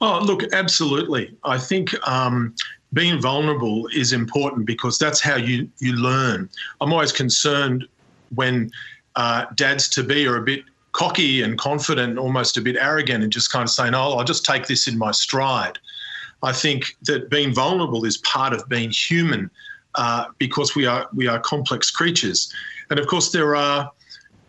Oh, 0.00 0.20
look, 0.22 0.42
absolutely. 0.52 1.34
I 1.44 1.58
think 1.58 1.94
um, 2.08 2.54
being 2.92 3.20
vulnerable 3.20 3.86
is 3.94 4.12
important 4.12 4.66
because 4.66 4.98
that's 4.98 5.20
how 5.20 5.36
you 5.36 5.68
you 5.78 5.92
learn. 5.94 6.48
I'm 6.80 6.92
always 6.92 7.12
concerned 7.12 7.86
when 8.34 8.70
uh, 9.16 9.46
dads 9.54 9.88
to 9.90 10.02
be 10.02 10.26
are 10.26 10.36
a 10.36 10.42
bit 10.42 10.64
cocky 10.92 11.42
and 11.42 11.58
confident, 11.58 12.18
almost 12.18 12.56
a 12.56 12.60
bit 12.60 12.76
arrogant, 12.76 13.22
and 13.22 13.32
just 13.32 13.50
kind 13.50 13.64
of 13.64 13.70
saying, 13.70 13.94
"Oh, 13.94 14.12
I'll 14.12 14.24
just 14.24 14.44
take 14.44 14.66
this 14.66 14.88
in 14.88 14.98
my 14.98 15.10
stride." 15.10 15.78
I 16.42 16.52
think 16.52 16.96
that 17.02 17.30
being 17.30 17.54
vulnerable 17.54 18.04
is 18.04 18.18
part 18.18 18.52
of 18.52 18.68
being 18.68 18.90
human 18.90 19.50
uh, 19.94 20.26
because 20.38 20.74
we 20.74 20.86
are 20.86 21.08
we 21.14 21.26
are 21.26 21.38
complex 21.38 21.90
creatures, 21.90 22.52
and 22.90 22.98
of 22.98 23.06
course 23.06 23.30
there 23.30 23.54
are, 23.56 23.90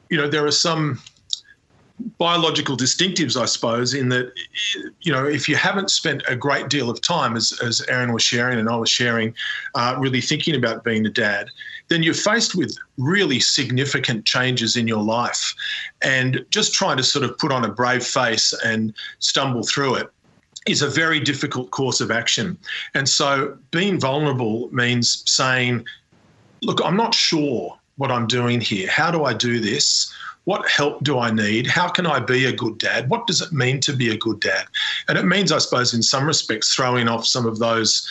you 0.10 0.18
know, 0.18 0.28
there 0.28 0.46
are 0.46 0.52
some 0.52 1.00
biological 2.18 2.76
distinctives, 2.78 3.40
I 3.40 3.46
suppose, 3.46 3.94
in 3.94 4.10
that, 4.10 4.34
you 5.02 5.12
know, 5.12 5.26
if 5.26 5.48
you 5.48 5.56
haven't 5.56 5.90
spent 5.90 6.24
a 6.28 6.36
great 6.36 6.70
deal 6.70 6.90
of 6.90 7.02
time, 7.02 7.36
as, 7.36 7.58
as 7.64 7.82
Aaron 7.88 8.14
was 8.14 8.24
sharing 8.24 8.60
and 8.60 8.70
I 8.70 8.76
was 8.76 8.90
sharing, 8.90 9.34
uh, 9.76 9.96
really 10.00 10.22
thinking 10.22 10.56
about 10.56 10.84
being 10.84 11.06
a 11.06 11.10
dad, 11.10 11.50
then 11.90 12.04
you're 12.04 12.14
faced 12.14 12.56
with 12.56 12.78
really 12.98 13.40
significant 13.40 14.26
changes 14.26 14.76
in 14.76 14.88
your 14.88 15.04
life. 15.04 15.54
And 16.02 16.46
just 16.50 16.74
trying 16.74 16.98
to 16.98 17.04
sort 17.04 17.26
of 17.26 17.38
put 17.38 17.52
on 17.52 17.66
a 17.66 17.70
brave 17.70 18.06
face 18.06 18.54
and 18.66 18.94
stumble 19.20 19.64
through 19.64 19.96
it 19.96 20.10
is 20.66 20.82
a 20.82 20.90
very 20.90 21.20
difficult 21.20 21.72
course 21.72 22.00
of 22.00 22.10
action. 22.10 22.58
And 22.94 23.08
so 23.08 23.58
being 23.72 24.00
vulnerable 24.00 24.70
means 24.72 25.24
saying, 25.30 25.86
look, 26.62 26.80
I'm 26.84 26.96
not 26.96 27.14
sure 27.14 27.78
what 27.98 28.12
I'm 28.12 28.28
doing 28.28 28.62
here. 28.62 28.90
How 28.90 29.12
do 29.12 29.26
I 29.26 29.34
do 29.34 29.60
this? 29.60 30.14
What 30.46 30.68
help 30.70 31.04
do 31.04 31.20
I 31.20 31.32
need? 31.32 31.68
How 31.68 31.88
can 31.88 32.06
I 32.06 32.20
be 32.20 32.46
a 32.46 32.54
good 32.54 32.78
dad? 32.78 33.10
What 33.10 33.28
does 33.28 33.42
it 33.42 33.54
mean 33.54 33.80
to 33.82 33.94
be 33.94 34.10
a 34.10 34.18
good 34.18 34.42
dad? 34.42 34.66
And 35.08 35.18
it 35.18 35.26
means, 35.26 35.52
I 35.52 35.60
suppose, 35.60 35.94
in 35.94 36.04
some 36.04 36.26
respects, 36.26 36.74
throwing 36.74 37.08
off 37.08 37.26
some 37.26 37.46
of 37.46 37.60
those 37.60 38.08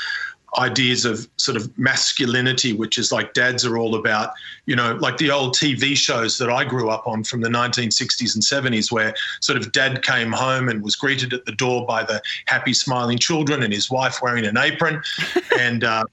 ideas 0.58 1.04
of 1.04 1.26
sort 1.36 1.56
of 1.56 1.76
masculinity, 1.78 2.72
which 2.72 2.98
is 2.98 3.10
like 3.10 3.32
dads 3.32 3.64
are 3.64 3.78
all 3.78 3.94
about, 3.94 4.32
you 4.66 4.76
know, 4.76 4.94
like 4.96 5.16
the 5.16 5.30
old 5.30 5.54
TV 5.54 5.96
shows 5.96 6.36
that 6.38 6.50
I 6.50 6.64
grew 6.64 6.90
up 6.90 7.06
on 7.06 7.24
from 7.24 7.40
the 7.40 7.48
1960s 7.48 8.34
and 8.34 8.42
70s, 8.42 8.92
where 8.92 9.14
sort 9.40 9.58
of 9.58 9.72
dad 9.72 10.02
came 10.02 10.30
home 10.30 10.68
and 10.68 10.82
was 10.82 10.94
greeted 10.94 11.32
at 11.32 11.46
the 11.46 11.52
door 11.52 11.86
by 11.86 12.02
the 12.02 12.20
happy, 12.46 12.74
smiling 12.74 13.18
children 13.18 13.62
and 13.62 13.72
his 13.72 13.90
wife 13.90 14.20
wearing 14.22 14.44
an 14.44 14.58
apron. 14.58 15.02
and, 15.58 15.84
uh, 15.84 16.04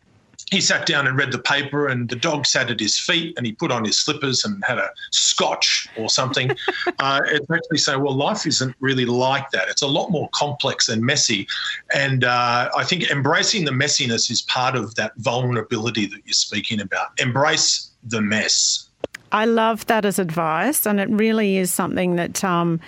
he 0.51 0.61
sat 0.61 0.85
down 0.85 1.05
and 1.07 1.17
read 1.17 1.31
the 1.31 1.39
paper, 1.39 1.87
and 1.87 2.09
the 2.09 2.15
dog 2.15 2.45
sat 2.45 2.71
at 2.71 2.79
his 2.79 2.97
feet, 2.97 3.35
and 3.37 3.45
he 3.45 3.51
put 3.51 3.71
on 3.71 3.85
his 3.85 3.97
slippers 3.97 4.43
and 4.43 4.63
had 4.65 4.77
a 4.77 4.89
scotch 5.11 5.87
or 5.97 6.09
something. 6.09 6.51
uh, 6.99 7.21
it's 7.27 7.49
actually 7.51 7.77
saying, 7.77 8.01
well, 8.01 8.15
life 8.15 8.47
isn't 8.47 8.75
really 8.79 9.05
like 9.05 9.51
that. 9.51 9.69
It's 9.69 9.81
a 9.81 9.87
lot 9.87 10.09
more 10.09 10.27
complex 10.29 10.89
and 10.89 11.01
messy, 11.01 11.47
and 11.93 12.23
uh, 12.23 12.69
I 12.75 12.83
think 12.83 13.09
embracing 13.11 13.65
the 13.65 13.71
messiness 13.71 14.31
is 14.31 14.41
part 14.43 14.75
of 14.75 14.95
that 14.95 15.13
vulnerability 15.17 16.07
that 16.07 16.21
you're 16.25 16.33
speaking 16.33 16.81
about. 16.81 17.07
Embrace 17.19 17.91
the 18.03 18.21
mess. 18.21 18.87
I 19.31 19.45
love 19.45 19.85
that 19.85 20.05
as 20.05 20.17
advice, 20.17 20.87
and 20.87 20.99
it 20.99 21.09
really 21.09 21.57
is 21.57 21.71
something 21.71 22.15
that. 22.15 22.43
Um, 22.43 22.79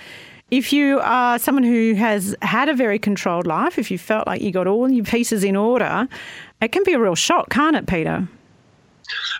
if 0.49 0.73
you 0.73 0.99
are 0.99 1.39
someone 1.39 1.63
who 1.63 1.93
has 1.93 2.35
had 2.41 2.67
a 2.67 2.73
very 2.73 2.99
controlled 2.99 3.47
life, 3.47 3.79
if 3.79 3.89
you 3.89 3.97
felt 3.97 4.27
like 4.27 4.41
you 4.41 4.51
got 4.51 4.67
all 4.67 4.91
your 4.91 5.05
pieces 5.05 5.45
in 5.45 5.55
order, 5.55 6.09
it 6.61 6.71
can 6.71 6.83
be 6.83 6.93
a 6.93 6.99
real 6.99 7.15
shock, 7.15 7.49
can't 7.49 7.75
it, 7.75 7.87
Peter? 7.87 8.27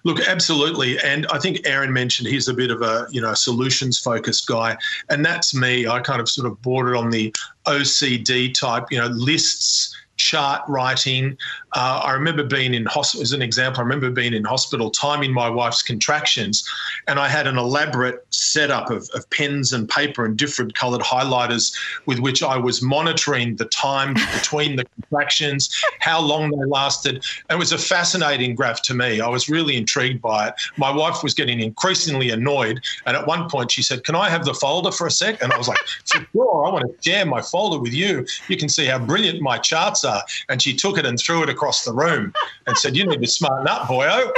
Look, 0.04 0.20
absolutely, 0.20 1.00
and 1.00 1.28
I 1.28 1.38
think 1.38 1.66
Aaron 1.66 1.94
mentioned 1.94 2.28
he's 2.28 2.48
a 2.48 2.54
bit 2.54 2.72
of 2.72 2.82
a 2.82 3.08
you 3.12 3.22
know 3.22 3.34
solutions 3.34 4.00
focused 4.00 4.48
guy, 4.48 4.76
and 5.10 5.24
that's 5.24 5.54
me. 5.54 5.88
I 5.88 6.00
kind 6.00 6.20
of 6.20 6.28
sort 6.28 6.48
of 6.48 6.62
bordered 6.62 6.98
on 6.98 7.10
the 7.10 7.34
OCD 7.66 8.54
type, 8.54 8.86
you 8.90 8.98
know, 8.98 9.08
lists 9.08 9.96
chart 10.22 10.62
writing. 10.68 11.36
Uh, 11.74 12.02
I 12.04 12.14
remember 12.14 12.44
being 12.44 12.74
in 12.74 12.86
hospital, 12.86 13.24
as 13.24 13.32
an 13.32 13.42
example, 13.42 13.80
I 13.80 13.84
remember 13.84 14.12
being 14.12 14.34
in 14.34 14.44
hospital 14.44 14.92
timing 14.92 15.34
my 15.34 15.50
wife's 15.50 15.82
contractions, 15.82 16.68
and 17.08 17.20
I 17.20 17.28
had 17.28 17.48
an 17.48 17.58
elaborate 17.58 18.24
setup 18.30 18.92
of, 18.92 19.10
of 19.16 19.28
pens 19.32 19.74
and 19.74 19.90
paper 19.90 20.24
and 20.26 20.38
different 20.38 20.76
coloured 20.76 21.02
highlighters 21.02 21.76
with 22.06 22.20
which 22.20 22.44
I 22.44 22.56
was 22.56 22.82
monitoring 22.84 23.56
the 23.56 23.66
time 23.66 24.14
between 24.34 24.76
the 24.76 24.86
contractions, 24.96 25.76
how 26.00 26.22
long 26.22 26.52
they 26.52 26.66
lasted. 26.68 27.16
And 27.50 27.58
it 27.58 27.60
was 27.60 27.72
a 27.72 27.78
fascinating 27.78 28.54
graph 28.54 28.84
to 28.84 28.94
me. 28.94 29.22
I 29.22 29.28
was 29.28 29.50
really 29.50 29.76
intrigued 29.76 30.22
by 30.22 30.50
it. 30.50 30.54
My 30.78 30.92
wife 30.92 31.24
was 31.24 31.34
getting 31.34 31.62
increasingly 31.62 32.30
annoyed, 32.30 32.80
and 33.08 33.18
at 33.18 33.26
one 33.26 33.50
point 33.50 33.72
she 33.72 33.82
said, 33.82 34.04
"Can 34.04 34.16
I 34.16 34.30
have 34.30 34.46
the 34.46 34.54
folder 34.54 34.92
for 34.92 35.08
a 35.08 35.12
sec?" 35.12 35.42
And 35.42 35.52
I 35.52 35.58
was 35.58 35.68
like, 35.68 35.80
"Sure, 36.06 36.68
I 36.68 36.70
want 36.74 36.86
to 36.86 37.10
share 37.10 37.26
my 37.26 37.42
folder 37.42 37.80
with 37.80 37.94
you. 37.94 38.26
You 38.50 38.58
can 38.58 38.70
see 38.70 38.86
how 38.86 39.00
brilliant 39.00 39.42
my 39.42 39.58
charts 39.58 40.04
are." 40.04 40.11
Answer. 40.12 40.26
And 40.50 40.62
she 40.62 40.76
took 40.76 40.98
it 40.98 41.06
and 41.06 41.20
threw 41.20 41.44
it 41.44 41.50
across 41.50 41.86
the 41.86 41.94
room 41.94 42.34
and 42.68 42.78
said, 42.78 42.96
You 42.96 43.06
need 43.06 43.22
to 43.22 43.28
smarten 43.28 43.68
up, 43.68 43.84
boyo. 43.84 44.32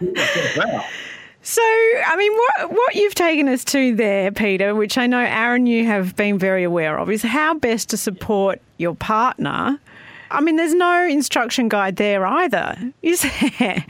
So, 1.44 1.60
I 1.60 2.14
mean, 2.16 2.32
what 2.32 2.72
what 2.72 2.94
you've 2.94 3.16
taken 3.16 3.48
us 3.48 3.64
to 3.64 3.96
there, 3.96 4.30
Peter, 4.30 4.76
which 4.76 4.96
I 4.96 5.08
know 5.08 5.18
Aaron, 5.18 5.66
you 5.66 5.84
have 5.86 6.14
been 6.14 6.38
very 6.38 6.62
aware 6.62 7.00
of, 7.00 7.10
is 7.10 7.22
how 7.22 7.54
best 7.54 7.90
to 7.90 7.96
support 7.96 8.60
your 8.78 8.94
partner. 8.94 9.80
I 10.30 10.40
mean, 10.40 10.54
there's 10.54 10.74
no 10.74 11.04
instruction 11.04 11.68
guide 11.68 11.96
there 11.96 12.24
either, 12.24 12.76
is 13.02 13.26
there? 13.58 13.84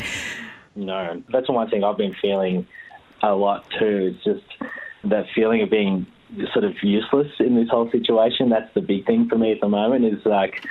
No, 0.74 1.22
that's 1.30 1.46
the 1.46 1.52
one 1.52 1.68
thing 1.68 1.84
I've 1.84 1.98
been 1.98 2.16
feeling 2.22 2.66
a 3.22 3.34
lot 3.34 3.66
too. 3.78 4.14
It's 4.14 4.24
just 4.24 4.70
that 5.04 5.26
feeling 5.34 5.60
of 5.60 5.68
being 5.68 6.06
sort 6.52 6.64
of 6.64 6.74
useless 6.82 7.28
in 7.38 7.56
this 7.56 7.68
whole 7.68 7.90
situation. 7.90 8.50
That's 8.50 8.72
the 8.74 8.80
big 8.80 9.06
thing 9.06 9.28
for 9.28 9.36
me 9.36 9.52
at 9.52 9.60
the 9.60 9.68
moment. 9.68 10.04
Is 10.04 10.24
like, 10.24 10.66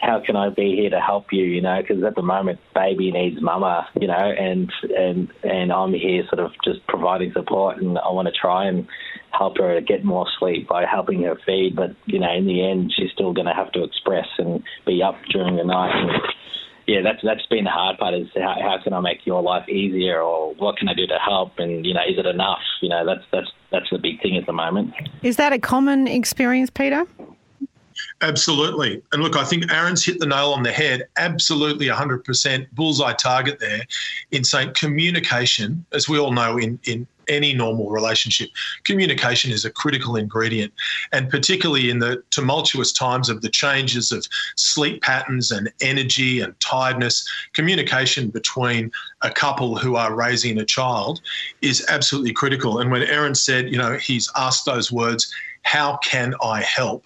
how 0.00 0.20
can 0.24 0.36
I 0.36 0.50
be 0.50 0.76
here 0.76 0.90
to 0.90 1.00
help 1.00 1.32
you? 1.32 1.44
You 1.44 1.60
know, 1.60 1.80
because 1.80 2.02
at 2.02 2.14
the 2.14 2.22
moment, 2.22 2.60
baby 2.74 3.10
needs 3.10 3.40
mama. 3.40 3.88
You 4.00 4.08
know, 4.08 4.14
and 4.14 4.72
and 4.96 5.32
and 5.42 5.72
I'm 5.72 5.92
here 5.92 6.24
sort 6.28 6.40
of 6.40 6.52
just 6.64 6.86
providing 6.86 7.32
support, 7.32 7.80
and 7.80 7.98
I 7.98 8.10
want 8.10 8.28
to 8.28 8.34
try 8.34 8.66
and 8.66 8.86
help 9.30 9.58
her 9.58 9.80
get 9.80 10.04
more 10.04 10.26
sleep 10.38 10.68
by 10.68 10.84
helping 10.86 11.22
her 11.22 11.38
feed. 11.46 11.74
But 11.76 11.94
you 12.06 12.18
know, 12.18 12.32
in 12.32 12.46
the 12.46 12.64
end, 12.68 12.92
she's 12.96 13.10
still 13.12 13.32
going 13.32 13.46
to 13.46 13.54
have 13.54 13.72
to 13.72 13.84
express 13.84 14.28
and 14.38 14.62
be 14.86 15.02
up 15.02 15.16
during 15.30 15.56
the 15.56 15.64
night. 15.64 15.94
And, 15.94 16.10
yeah, 16.92 17.00
that's 17.00 17.22
that's 17.22 17.46
been 17.46 17.64
the 17.64 17.70
hard 17.70 17.96
part 17.96 18.12
is 18.12 18.28
how, 18.34 18.54
how 18.60 18.78
can 18.82 18.92
I 18.92 19.00
make 19.00 19.24
your 19.24 19.40
life 19.40 19.66
easier 19.66 20.20
or 20.20 20.54
what 20.56 20.76
can 20.76 20.88
I 20.88 20.94
do 20.94 21.06
to 21.06 21.18
help 21.18 21.58
and 21.58 21.86
you 21.86 21.94
know 21.94 22.02
is 22.06 22.18
it 22.18 22.26
enough? 22.26 22.60
You 22.82 22.90
know 22.90 23.06
that's 23.06 23.24
that's 23.32 23.50
that's 23.70 23.88
the 23.90 23.98
big 23.98 24.20
thing 24.20 24.36
at 24.36 24.44
the 24.44 24.52
moment. 24.52 24.92
Is 25.22 25.36
that 25.36 25.54
a 25.54 25.58
common 25.58 26.06
experience, 26.06 26.68
Peter? 26.68 27.06
Absolutely. 28.20 29.02
And 29.12 29.22
look, 29.22 29.36
I 29.36 29.44
think 29.44 29.72
Aaron's 29.72 30.04
hit 30.04 30.18
the 30.18 30.26
nail 30.26 30.52
on 30.52 30.62
the 30.62 30.72
head. 30.72 31.04
Absolutely 31.16 31.86
100% 31.86 32.66
bullseye 32.72 33.12
target 33.14 33.58
there 33.60 33.82
in 34.30 34.44
saying 34.44 34.72
communication, 34.74 35.84
as 35.92 36.08
we 36.08 36.18
all 36.18 36.32
know 36.32 36.58
in, 36.58 36.78
in 36.84 37.06
any 37.28 37.52
normal 37.52 37.90
relationship, 37.90 38.50
communication 38.84 39.50
is 39.50 39.64
a 39.64 39.70
critical 39.70 40.16
ingredient. 40.16 40.72
And 41.12 41.28
particularly 41.28 41.90
in 41.90 41.98
the 41.98 42.22
tumultuous 42.30 42.92
times 42.92 43.28
of 43.28 43.42
the 43.42 43.48
changes 43.48 44.12
of 44.12 44.26
sleep 44.56 45.02
patterns 45.02 45.50
and 45.50 45.72
energy 45.80 46.40
and 46.40 46.58
tiredness, 46.60 47.28
communication 47.52 48.30
between 48.30 48.90
a 49.22 49.30
couple 49.30 49.76
who 49.76 49.96
are 49.96 50.14
raising 50.14 50.58
a 50.58 50.64
child 50.64 51.20
is 51.60 51.84
absolutely 51.88 52.32
critical. 52.32 52.78
And 52.78 52.90
when 52.90 53.02
Aaron 53.02 53.34
said, 53.34 53.70
you 53.70 53.78
know, 53.78 53.96
he's 53.96 54.30
asked 54.36 54.64
those 54.64 54.90
words, 54.90 55.32
how 55.62 55.98
can 55.98 56.34
I 56.42 56.62
help? 56.62 57.04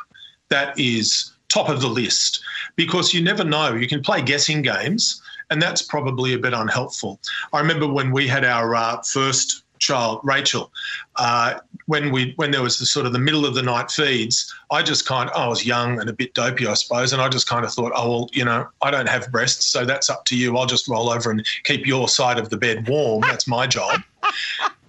That 0.48 0.78
is 0.78 1.32
top 1.48 1.68
of 1.68 1.80
the 1.80 1.88
list 1.88 2.42
because 2.76 3.14
you 3.14 3.22
never 3.22 3.44
know. 3.44 3.74
You 3.74 3.88
can 3.88 4.02
play 4.02 4.22
guessing 4.22 4.62
games, 4.62 5.22
and 5.50 5.60
that's 5.60 5.82
probably 5.82 6.34
a 6.34 6.38
bit 6.38 6.52
unhelpful. 6.52 7.20
I 7.52 7.60
remember 7.60 7.86
when 7.86 8.10
we 8.10 8.26
had 8.26 8.44
our 8.44 8.74
uh, 8.74 9.02
first 9.02 9.62
child, 9.78 10.20
Rachel, 10.22 10.70
uh, 11.16 11.58
when 11.86 12.10
we 12.10 12.32
when 12.36 12.50
there 12.50 12.62
was 12.62 12.78
the 12.78 12.86
sort 12.86 13.06
of 13.06 13.12
the 13.12 13.18
middle 13.18 13.46
of 13.46 13.54
the 13.54 13.62
night 13.62 13.90
feeds, 13.90 14.52
I 14.70 14.82
just 14.82 15.06
kind 15.06 15.30
of, 15.30 15.36
I 15.36 15.46
was 15.48 15.64
young 15.64 16.00
and 16.00 16.10
a 16.10 16.12
bit 16.12 16.34
dopey, 16.34 16.66
I 16.66 16.74
suppose, 16.74 17.12
and 17.12 17.22
I 17.22 17.28
just 17.28 17.48
kind 17.48 17.64
of 17.64 17.72
thought, 17.72 17.92
oh 17.94 18.08
well, 18.08 18.30
you 18.32 18.44
know, 18.44 18.68
I 18.82 18.90
don't 18.90 19.08
have 19.08 19.30
breasts, 19.30 19.66
so 19.66 19.84
that's 19.84 20.10
up 20.10 20.24
to 20.26 20.36
you. 20.36 20.56
I'll 20.56 20.66
just 20.66 20.88
roll 20.88 21.10
over 21.10 21.30
and 21.30 21.46
keep 21.64 21.86
your 21.86 22.08
side 22.08 22.38
of 22.38 22.50
the 22.50 22.56
bed 22.56 22.88
warm. 22.88 23.22
That's 23.22 23.46
my 23.46 23.66
job. 23.66 24.00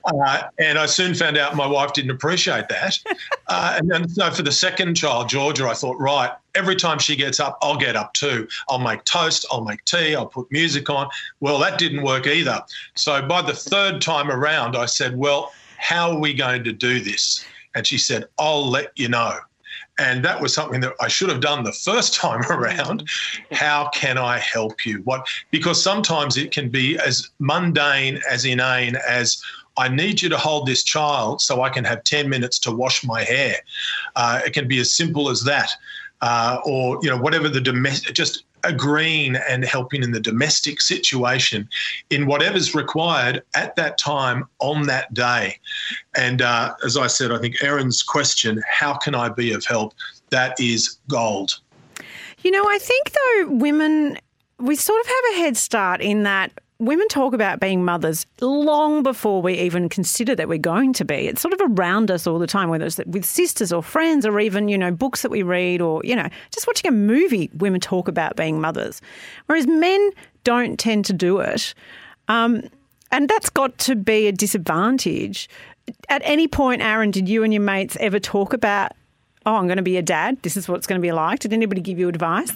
Uh, 0.07 0.43
and 0.57 0.79
I 0.79 0.85
soon 0.85 1.13
found 1.13 1.37
out 1.37 1.55
my 1.55 1.67
wife 1.67 1.93
didn't 1.93 2.11
appreciate 2.11 2.69
that. 2.69 2.99
Uh, 3.49 3.77
and 3.79 3.89
then, 3.89 4.09
so 4.09 4.29
for 4.29 4.41
the 4.41 4.51
second 4.51 4.95
child, 4.95 5.29
Georgia, 5.29 5.69
I 5.69 5.73
thought, 5.73 5.97
right, 6.01 6.31
every 6.53 6.75
time 6.75 6.99
she 6.99 7.15
gets 7.15 7.39
up, 7.39 7.57
I'll 7.61 7.77
get 7.77 7.95
up 7.95 8.11
too. 8.11 8.45
I'll 8.67 8.77
make 8.77 9.05
toast, 9.05 9.45
I'll 9.49 9.63
make 9.63 9.85
tea, 9.85 10.15
I'll 10.15 10.25
put 10.25 10.51
music 10.51 10.89
on. 10.89 11.07
Well, 11.39 11.57
that 11.59 11.77
didn't 11.77 12.01
work 12.01 12.27
either. 12.27 12.61
So 12.95 13.25
by 13.25 13.41
the 13.41 13.53
third 13.53 14.01
time 14.01 14.29
around, 14.29 14.75
I 14.75 14.85
said, 14.85 15.15
well, 15.15 15.53
how 15.77 16.11
are 16.11 16.19
we 16.19 16.33
going 16.33 16.65
to 16.65 16.73
do 16.73 16.99
this? 16.99 17.45
And 17.73 17.87
she 17.87 17.97
said, 17.97 18.25
I'll 18.37 18.69
let 18.69 18.91
you 18.97 19.07
know. 19.07 19.39
And 19.99 20.23
that 20.25 20.41
was 20.41 20.53
something 20.53 20.81
that 20.81 20.93
I 21.01 21.07
should 21.07 21.29
have 21.29 21.41
done 21.41 21.63
the 21.63 21.71
first 21.71 22.13
time 22.21 22.41
around. 22.51 23.09
How 23.51 23.89
can 23.89 24.17
I 24.17 24.37
help 24.39 24.85
you? 24.85 25.01
What 25.03 25.27
because 25.51 25.81
sometimes 25.81 26.37
it 26.37 26.51
can 26.51 26.69
be 26.69 26.97
as 26.99 27.29
mundane, 27.39 28.19
as 28.29 28.45
inane 28.45 28.95
as 29.07 29.41
I 29.77 29.87
need 29.87 30.21
you 30.21 30.29
to 30.29 30.37
hold 30.37 30.67
this 30.67 30.83
child 30.83 31.41
so 31.41 31.61
I 31.61 31.69
can 31.69 31.83
have 31.83 32.03
10 32.03 32.29
minutes 32.29 32.59
to 32.59 32.71
wash 32.71 33.03
my 33.03 33.23
hair. 33.23 33.57
Uh, 34.15 34.41
it 34.45 34.53
can 34.53 34.67
be 34.67 34.79
as 34.79 34.95
simple 34.95 35.29
as 35.29 35.43
that. 35.43 35.71
Uh, 36.21 36.59
or, 36.65 36.97
you 37.03 37.09
know, 37.09 37.17
whatever 37.17 37.47
the 37.47 37.61
domestic, 37.61 38.15
just 38.15 38.43
agreeing 38.63 39.35
and 39.35 39.63
helping 39.63 40.03
in 40.03 40.11
the 40.11 40.19
domestic 40.19 40.81
situation 40.81 41.67
in 42.09 42.25
whatever's 42.25 42.73
required 42.73 43.43
at 43.55 43.75
that 43.75 43.97
time 43.97 44.45
on 44.59 44.87
that 44.87 45.13
day. 45.13 45.57
And 46.15 46.41
uh, 46.41 46.73
as 46.83 46.97
I 46.97 47.07
said, 47.07 47.31
I 47.31 47.37
think 47.37 47.63
Aaron's 47.63 48.03
question, 48.03 48.61
how 48.67 48.95
can 48.95 49.15
I 49.15 49.29
be 49.29 49.53
of 49.53 49.65
help? 49.65 49.93
That 50.31 50.59
is 50.59 50.97
gold. 51.07 51.59
You 52.43 52.51
know, 52.51 52.67
I 52.67 52.77
think 52.79 53.11
though, 53.11 53.47
women, 53.49 54.17
we 54.59 54.75
sort 54.75 54.99
of 55.01 55.07
have 55.07 55.23
a 55.33 55.37
head 55.37 55.57
start 55.57 56.01
in 56.01 56.23
that 56.23 56.51
women 56.79 57.07
talk 57.07 57.33
about 57.33 57.59
being 57.59 57.83
mothers 57.83 58.25
long 58.39 59.01
before 59.01 59.41
we 59.41 59.53
even 59.53 59.89
consider 59.89 60.35
that 60.35 60.47
we're 60.47 60.57
going 60.57 60.93
to 60.93 61.05
be. 61.05 61.27
It's 61.27 61.41
sort 61.41 61.53
of 61.53 61.61
around 61.63 62.11
us 62.11 62.27
all 62.27 62.37
the 62.37 62.47
time, 62.47 62.69
whether 62.69 62.85
it's 62.85 62.99
with 63.05 63.25
sisters 63.25 63.73
or 63.73 63.81
friends 63.81 64.25
or 64.25 64.39
even, 64.39 64.67
you 64.67 64.77
know, 64.77 64.91
books 64.91 65.23
that 65.23 65.31
we 65.31 65.41
read 65.41 65.81
or, 65.81 66.01
you 66.03 66.15
know, 66.15 66.27
just 66.51 66.67
watching 66.67 66.89
a 66.89 66.91
movie, 66.91 67.49
women 67.55 67.79
talk 67.79 68.07
about 68.07 68.35
being 68.35 68.61
mothers. 68.61 69.01
Whereas 69.47 69.65
men 69.65 70.11
don't 70.43 70.77
tend 70.77 71.05
to 71.05 71.13
do 71.13 71.39
it. 71.39 71.73
Um, 72.27 72.63
and 73.11 73.27
that's 73.27 73.49
got 73.49 73.77
to 73.79 73.95
be 73.95 74.27
a 74.27 74.31
disadvantage. 74.31 75.49
At 76.09 76.21
any 76.25 76.47
point, 76.47 76.81
Aaron, 76.81 77.11
did 77.11 77.27
you 77.27 77.43
and 77.43 77.53
your 77.53 77.61
mates 77.61 77.97
ever 77.99 78.19
talk 78.19 78.53
about, 78.53 78.91
oh, 79.45 79.55
I'm 79.55 79.65
going 79.67 79.77
to 79.77 79.83
be 79.83 79.97
a 79.97 80.01
dad? 80.01 80.37
This 80.43 80.57
is 80.57 80.67
what 80.67 80.75
it's 80.75 80.87
going 80.87 81.01
to 81.01 81.05
be 81.05 81.11
like? 81.11 81.39
Did 81.39 81.53
anybody 81.53 81.81
give 81.81 81.97
you 81.97 82.07
advice? 82.07 82.51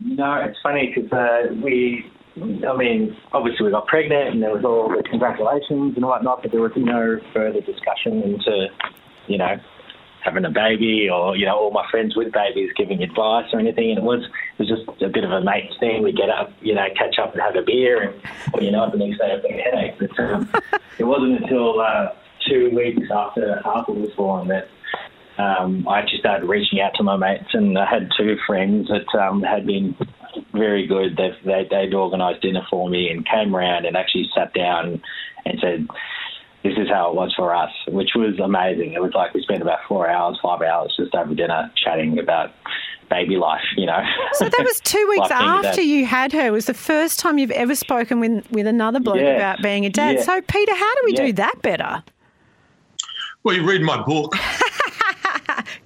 No, 0.00 0.34
it's 0.34 0.58
funny 0.62 0.94
because 0.94 1.12
uh, 1.12 1.52
we 1.62 2.08
I 2.42 2.76
mean, 2.76 3.16
obviously 3.32 3.66
we 3.66 3.72
got 3.72 3.86
pregnant 3.86 4.34
and 4.34 4.42
there 4.42 4.54
was 4.54 4.64
all 4.64 4.88
the 4.88 5.02
congratulations 5.02 5.96
and 5.96 6.04
whatnot, 6.04 6.42
but 6.42 6.52
there 6.52 6.60
was 6.60 6.72
no 6.76 7.18
further 7.32 7.60
discussion 7.60 8.22
into, 8.22 8.68
you 9.26 9.38
know, 9.38 9.56
having 10.24 10.44
a 10.44 10.50
baby 10.50 11.08
or 11.08 11.36
you 11.36 11.46
know 11.46 11.56
all 11.56 11.70
my 11.70 11.84
friends 11.90 12.16
with 12.16 12.32
babies 12.32 12.70
giving 12.76 13.02
advice 13.02 13.46
or 13.52 13.60
anything. 13.60 13.90
And 13.90 13.98
it 13.98 14.04
was 14.04 14.24
it 14.24 14.58
was 14.58 14.68
just 14.68 15.02
a 15.02 15.08
bit 15.08 15.24
of 15.24 15.30
a 15.30 15.40
mates 15.40 15.74
thing. 15.80 16.02
We 16.02 16.12
get 16.12 16.30
up, 16.30 16.52
you 16.60 16.74
know, 16.74 16.86
catch 16.96 17.18
up 17.18 17.32
and 17.32 17.42
have 17.42 17.56
a 17.56 17.62
beer, 17.62 18.02
and 18.02 18.22
well, 18.52 18.62
you 18.62 18.70
know, 18.70 18.90
the 18.90 18.98
next 18.98 19.18
day 19.18 19.32
I've 19.32 19.42
got 19.42 19.50
a 19.50 19.54
headache. 19.54 19.94
But 19.98 20.20
um, 20.20 20.50
it 20.98 21.04
wasn't 21.04 21.42
until 21.42 21.80
uh, 21.80 22.08
two 22.48 22.70
weeks 22.74 23.08
after 23.10 23.60
Harper 23.62 23.92
was 23.92 24.10
born 24.16 24.48
that 24.48 24.68
um, 25.38 25.86
I 25.88 26.00
actually 26.00 26.18
started 26.18 26.46
reaching 26.46 26.80
out 26.80 26.92
to 26.96 27.02
my 27.02 27.16
mates, 27.16 27.50
and 27.52 27.78
I 27.78 27.86
had 27.86 28.10
two 28.18 28.36
friends 28.46 28.88
that 28.88 29.18
um, 29.18 29.42
had 29.42 29.66
been 29.66 29.96
very 30.58 30.86
good. 30.86 31.16
They've, 31.16 31.44
they, 31.44 31.66
they'd 31.70 31.94
organised 31.94 32.42
dinner 32.42 32.66
for 32.68 32.88
me 32.88 33.10
and 33.10 33.26
came 33.26 33.54
around 33.54 33.86
and 33.86 33.96
actually 33.96 34.28
sat 34.34 34.52
down 34.52 35.02
and 35.44 35.58
said, 35.60 35.88
this 36.62 36.74
is 36.76 36.88
how 36.88 37.10
it 37.10 37.14
was 37.14 37.32
for 37.36 37.54
us, 37.54 37.70
which 37.86 38.10
was 38.14 38.38
amazing. 38.40 38.92
It 38.92 39.00
was 39.00 39.12
like 39.14 39.32
we 39.32 39.42
spent 39.42 39.62
about 39.62 39.78
four 39.86 40.08
hours, 40.08 40.38
five 40.42 40.60
hours 40.60 40.94
just 40.98 41.14
over 41.14 41.34
dinner 41.34 41.70
chatting 41.82 42.18
about 42.18 42.52
baby 43.08 43.36
life, 43.36 43.62
you 43.76 43.86
know. 43.86 44.02
So 44.32 44.44
that 44.44 44.64
was 44.64 44.80
two 44.80 45.06
weeks 45.10 45.30
after 45.30 45.80
you 45.80 46.04
had 46.04 46.32
her. 46.32 46.46
It 46.46 46.50
was 46.50 46.66
the 46.66 46.74
first 46.74 47.18
time 47.18 47.38
you've 47.38 47.50
ever 47.52 47.74
spoken 47.74 48.20
with, 48.20 48.50
with 48.50 48.66
another 48.66 49.00
bloke 49.00 49.16
yeah. 49.18 49.36
about 49.36 49.62
being 49.62 49.86
a 49.86 49.90
dad. 49.90 50.16
Yeah. 50.16 50.22
So, 50.22 50.42
Peter, 50.42 50.74
how 50.74 50.94
do 50.94 51.00
we 51.04 51.12
yeah. 51.12 51.26
do 51.26 51.32
that 51.34 51.62
better? 51.62 52.02
Well, 53.44 53.56
you 53.56 53.66
read 53.66 53.82
my 53.82 54.02
book. 54.02 54.34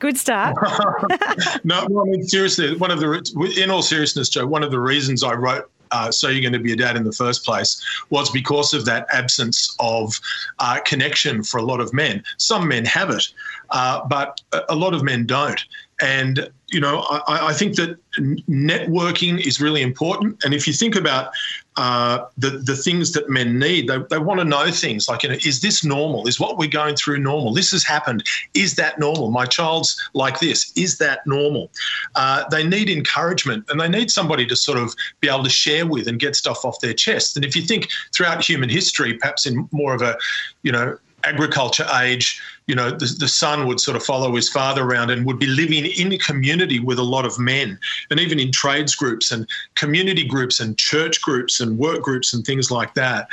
Good 0.02 0.18
start. 0.18 0.56
no, 1.64 1.78
I 1.78 2.04
mean 2.10 2.24
seriously, 2.24 2.76
one 2.76 2.90
of 2.90 2.98
the 2.98 3.54
in 3.56 3.70
all 3.70 3.82
seriousness, 3.82 4.28
Jo, 4.28 4.44
one 4.44 4.64
of 4.64 4.72
the 4.72 4.80
reasons 4.80 5.22
I 5.22 5.34
wrote 5.34 5.70
uh, 5.92 6.10
so 6.10 6.28
you're 6.28 6.40
going 6.40 6.52
to 6.52 6.58
be 6.58 6.72
a 6.72 6.76
dad 6.76 6.96
in 6.96 7.04
the 7.04 7.12
first 7.12 7.44
place 7.44 7.80
was 8.10 8.30
because 8.30 8.74
of 8.74 8.84
that 8.86 9.06
absence 9.12 9.76
of 9.78 10.18
uh, 10.58 10.80
connection 10.84 11.44
for 11.44 11.58
a 11.58 11.62
lot 11.62 11.80
of 11.80 11.92
men. 11.92 12.24
Some 12.38 12.66
men 12.66 12.84
have 12.86 13.10
it, 13.10 13.28
uh, 13.70 14.04
but 14.08 14.40
a 14.68 14.74
lot 14.74 14.92
of 14.92 15.04
men 15.04 15.24
don't. 15.24 15.64
And 16.00 16.50
you 16.72 16.80
know, 16.80 17.00
I, 17.28 17.50
I, 17.50 17.52
think 17.52 17.76
that 17.76 17.96
networking 18.18 19.46
is 19.46 19.60
really 19.60 19.82
important. 19.82 20.42
And 20.42 20.52
if 20.52 20.66
you 20.66 20.72
think 20.72 20.96
about 20.96 21.30
uh, 21.76 22.26
the 22.36 22.50
the 22.50 22.76
things 22.76 23.12
that 23.12 23.30
men 23.30 23.58
need, 23.58 23.88
they, 23.88 23.98
they 24.10 24.18
want 24.18 24.40
to 24.40 24.44
know 24.44 24.70
things 24.70 25.08
like, 25.08 25.22
you 25.22 25.28
know, 25.30 25.36
is 25.44 25.60
this 25.60 25.84
normal? 25.84 26.28
Is 26.28 26.38
what 26.38 26.58
we're 26.58 26.68
going 26.68 26.96
through 26.96 27.18
normal? 27.18 27.54
This 27.54 27.70
has 27.70 27.84
happened. 27.84 28.24
Is 28.54 28.74
that 28.76 28.98
normal? 28.98 29.30
My 29.30 29.46
child's 29.46 29.98
like 30.14 30.38
this. 30.40 30.72
Is 30.76 30.98
that 30.98 31.26
normal? 31.26 31.70
Uh, 32.14 32.44
they 32.50 32.66
need 32.66 32.90
encouragement, 32.90 33.64
and 33.70 33.80
they 33.80 33.88
need 33.88 34.10
somebody 34.10 34.46
to 34.46 34.56
sort 34.56 34.78
of 34.78 34.94
be 35.20 35.28
able 35.28 35.44
to 35.44 35.50
share 35.50 35.86
with 35.86 36.08
and 36.08 36.18
get 36.18 36.36
stuff 36.36 36.64
off 36.64 36.80
their 36.80 36.94
chest. 36.94 37.36
And 37.36 37.44
if 37.44 37.56
you 37.56 37.62
think 37.62 37.88
throughout 38.12 38.44
human 38.44 38.68
history, 38.68 39.14
perhaps 39.14 39.46
in 39.46 39.68
more 39.72 39.94
of 39.94 40.02
a, 40.02 40.18
you 40.62 40.72
know, 40.72 40.98
agriculture 41.24 41.86
age, 42.00 42.40
you 42.66 42.74
know, 42.74 42.90
the, 42.90 43.14
the 43.18 43.28
son 43.28 43.66
would 43.66 43.80
sort 43.80 43.96
of 43.96 44.02
follow 44.02 44.34
his 44.34 44.48
father 44.48 44.82
around 44.82 45.10
and 45.10 45.26
would 45.26 45.38
be 45.38 45.46
living 45.46 45.84
in 45.84 46.18
community 46.18 46.78
with 46.78 46.98
a 46.98 47.02
lot 47.02 47.24
of 47.24 47.38
men, 47.38 47.78
and 48.10 48.20
even 48.20 48.38
in 48.38 48.52
trades 48.52 48.94
groups 48.94 49.30
and 49.32 49.46
community 49.74 50.24
groups 50.24 50.60
and 50.60 50.78
church 50.78 51.20
groups 51.20 51.60
and 51.60 51.78
work 51.78 52.02
groups 52.02 52.32
and 52.32 52.44
things 52.44 52.70
like 52.70 52.94
that. 52.94 53.28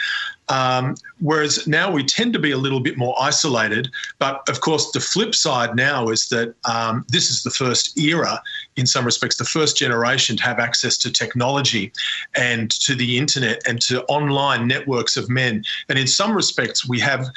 Um, 0.50 0.96
whereas 1.20 1.68
now 1.68 1.92
we 1.92 2.04
tend 2.04 2.34
to 2.34 2.40
be 2.40 2.52
a 2.52 2.58
little 2.58 2.80
bit 2.80 2.98
more 2.98 3.16
isolated. 3.20 3.90
But 4.18 4.50
of 4.50 4.62
course, 4.62 4.92
the 4.92 5.00
flip 5.00 5.36
side 5.36 5.76
now 5.76 6.10
is 6.10 6.28
that 6.30 6.56
um, 6.66 7.06
this 7.08 7.30
is 7.30 7.44
the 7.44 7.52
first 7.52 7.98
era, 8.00 8.42
in 8.76 8.88
some 8.88 9.06
respects, 9.06 9.38
the 9.38 9.46
first 9.46 9.78
generation 9.78 10.38
to 10.38 10.44
have 10.44 10.58
access 10.58 10.98
to 10.98 11.12
technology 11.12 11.92
and 12.36 12.72
to 12.72 12.96
the 12.96 13.18
internet 13.18 13.62
and 13.68 13.80
to 13.84 14.04
online 14.06 14.68
networks 14.68 15.18
of 15.18 15.30
men. 15.30 15.64
And 15.88 16.00
in 16.00 16.08
some 16.08 16.34
respects, 16.34 16.90
we 16.90 17.00
have 17.00 17.28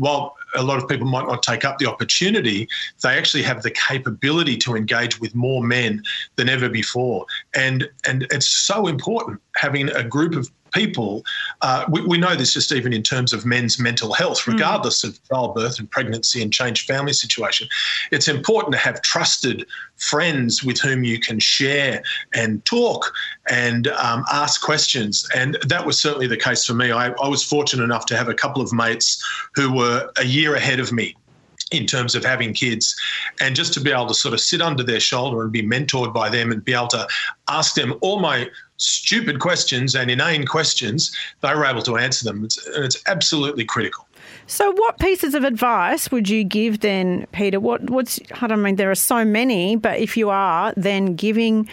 while 0.00 0.34
a 0.56 0.62
lot 0.62 0.82
of 0.82 0.88
people 0.88 1.06
might 1.06 1.26
not 1.26 1.42
take 1.42 1.62
up 1.62 1.78
the 1.78 1.84
opportunity, 1.84 2.66
they 3.02 3.16
actually 3.18 3.42
have 3.42 3.62
the 3.62 3.70
capability 3.70 4.56
to 4.56 4.74
engage 4.74 5.20
with 5.20 5.34
more 5.34 5.62
men 5.62 6.02
than 6.36 6.48
ever 6.48 6.70
before. 6.70 7.26
And 7.54 7.88
and 8.06 8.26
it's 8.30 8.48
so 8.48 8.86
important 8.86 9.40
having 9.56 9.90
a 9.90 10.02
group 10.02 10.34
of 10.34 10.50
people, 10.72 11.24
uh, 11.62 11.84
we, 11.88 12.00
we, 12.02 12.18
know 12.18 12.36
this 12.36 12.54
just 12.54 12.72
even 12.72 12.92
in 12.92 13.02
terms 13.02 13.32
of 13.32 13.46
men's 13.46 13.78
mental 13.78 14.12
health, 14.12 14.42
hmm. 14.42 14.52
regardless 14.52 15.02
mm. 15.02 15.08
of 15.08 15.28
childbirth 15.28 15.78
and 15.78 15.90
pregnancy 15.90 16.42
and 16.42 16.52
changed 16.52 16.86
family 16.86 17.12
situation. 17.12 17.66
It's 18.10 18.28
important 18.28 18.72
to 18.72 18.78
have 18.78 19.00
trusted 19.02 19.66
friends 19.96 20.62
with 20.62 20.78
whom 20.78 21.04
you 21.04 21.18
can 21.18 21.38
share 21.38 22.02
and 22.34 22.64
talk 22.64 23.12
and 23.48 23.88
um, 23.88 24.24
ask 24.32 24.62
questions. 24.62 25.28
And 25.34 25.56
that 25.66 25.84
was 25.86 26.00
certainly 26.00 26.26
the 26.26 26.36
case 26.36 26.64
for 26.64 26.74
me. 26.74 26.92
I, 26.92 27.08
I 27.08 27.28
was 27.28 27.42
fortunate 27.42 27.84
enough 27.84 28.06
to 28.06 28.16
have 28.16 28.28
a 28.28 28.34
couple 28.34 28.62
of 28.62 28.72
mates 28.72 29.24
who 29.54 29.74
were 29.74 30.10
a 30.18 30.24
year 30.24 30.54
ahead 30.54 30.80
of 30.80 30.92
me 30.92 31.14
in 31.70 31.86
terms 31.86 32.14
of 32.14 32.24
having 32.24 32.52
kids 32.52 32.96
and 33.40 33.54
just 33.54 33.72
to 33.74 33.80
be 33.80 33.92
able 33.92 34.06
to 34.06 34.14
sort 34.14 34.34
of 34.34 34.40
sit 34.40 34.60
under 34.60 34.82
their 34.82 35.00
shoulder 35.00 35.42
and 35.42 35.52
be 35.52 35.62
mentored 35.62 36.12
by 36.12 36.28
them 36.28 36.50
and 36.50 36.64
be 36.64 36.74
able 36.74 36.88
to 36.88 37.06
ask 37.48 37.74
them 37.74 37.94
all 38.00 38.18
my 38.18 38.48
stupid 38.80 39.40
questions 39.40 39.94
and 39.94 40.10
inane 40.10 40.46
questions, 40.46 41.14
they 41.40 41.54
were 41.54 41.64
able 41.64 41.82
to 41.82 41.96
answer 41.96 42.24
them. 42.24 42.44
It's, 42.44 42.58
it's 42.68 43.02
absolutely 43.06 43.64
critical. 43.64 44.06
So, 44.46 44.72
what 44.72 44.98
pieces 44.98 45.34
of 45.34 45.44
advice 45.44 46.10
would 46.10 46.28
you 46.28 46.44
give 46.44 46.80
then, 46.80 47.26
Peter? 47.32 47.60
What, 47.60 47.88
what's 47.88 48.18
I 48.40 48.46
don't 48.46 48.62
mean 48.62 48.76
there 48.76 48.90
are 48.90 48.96
so 48.96 49.24
many, 49.24 49.76
but 49.76 49.98
if 49.98 50.16
you 50.16 50.30
are, 50.30 50.72
then 50.76 51.14
giving 51.14 51.68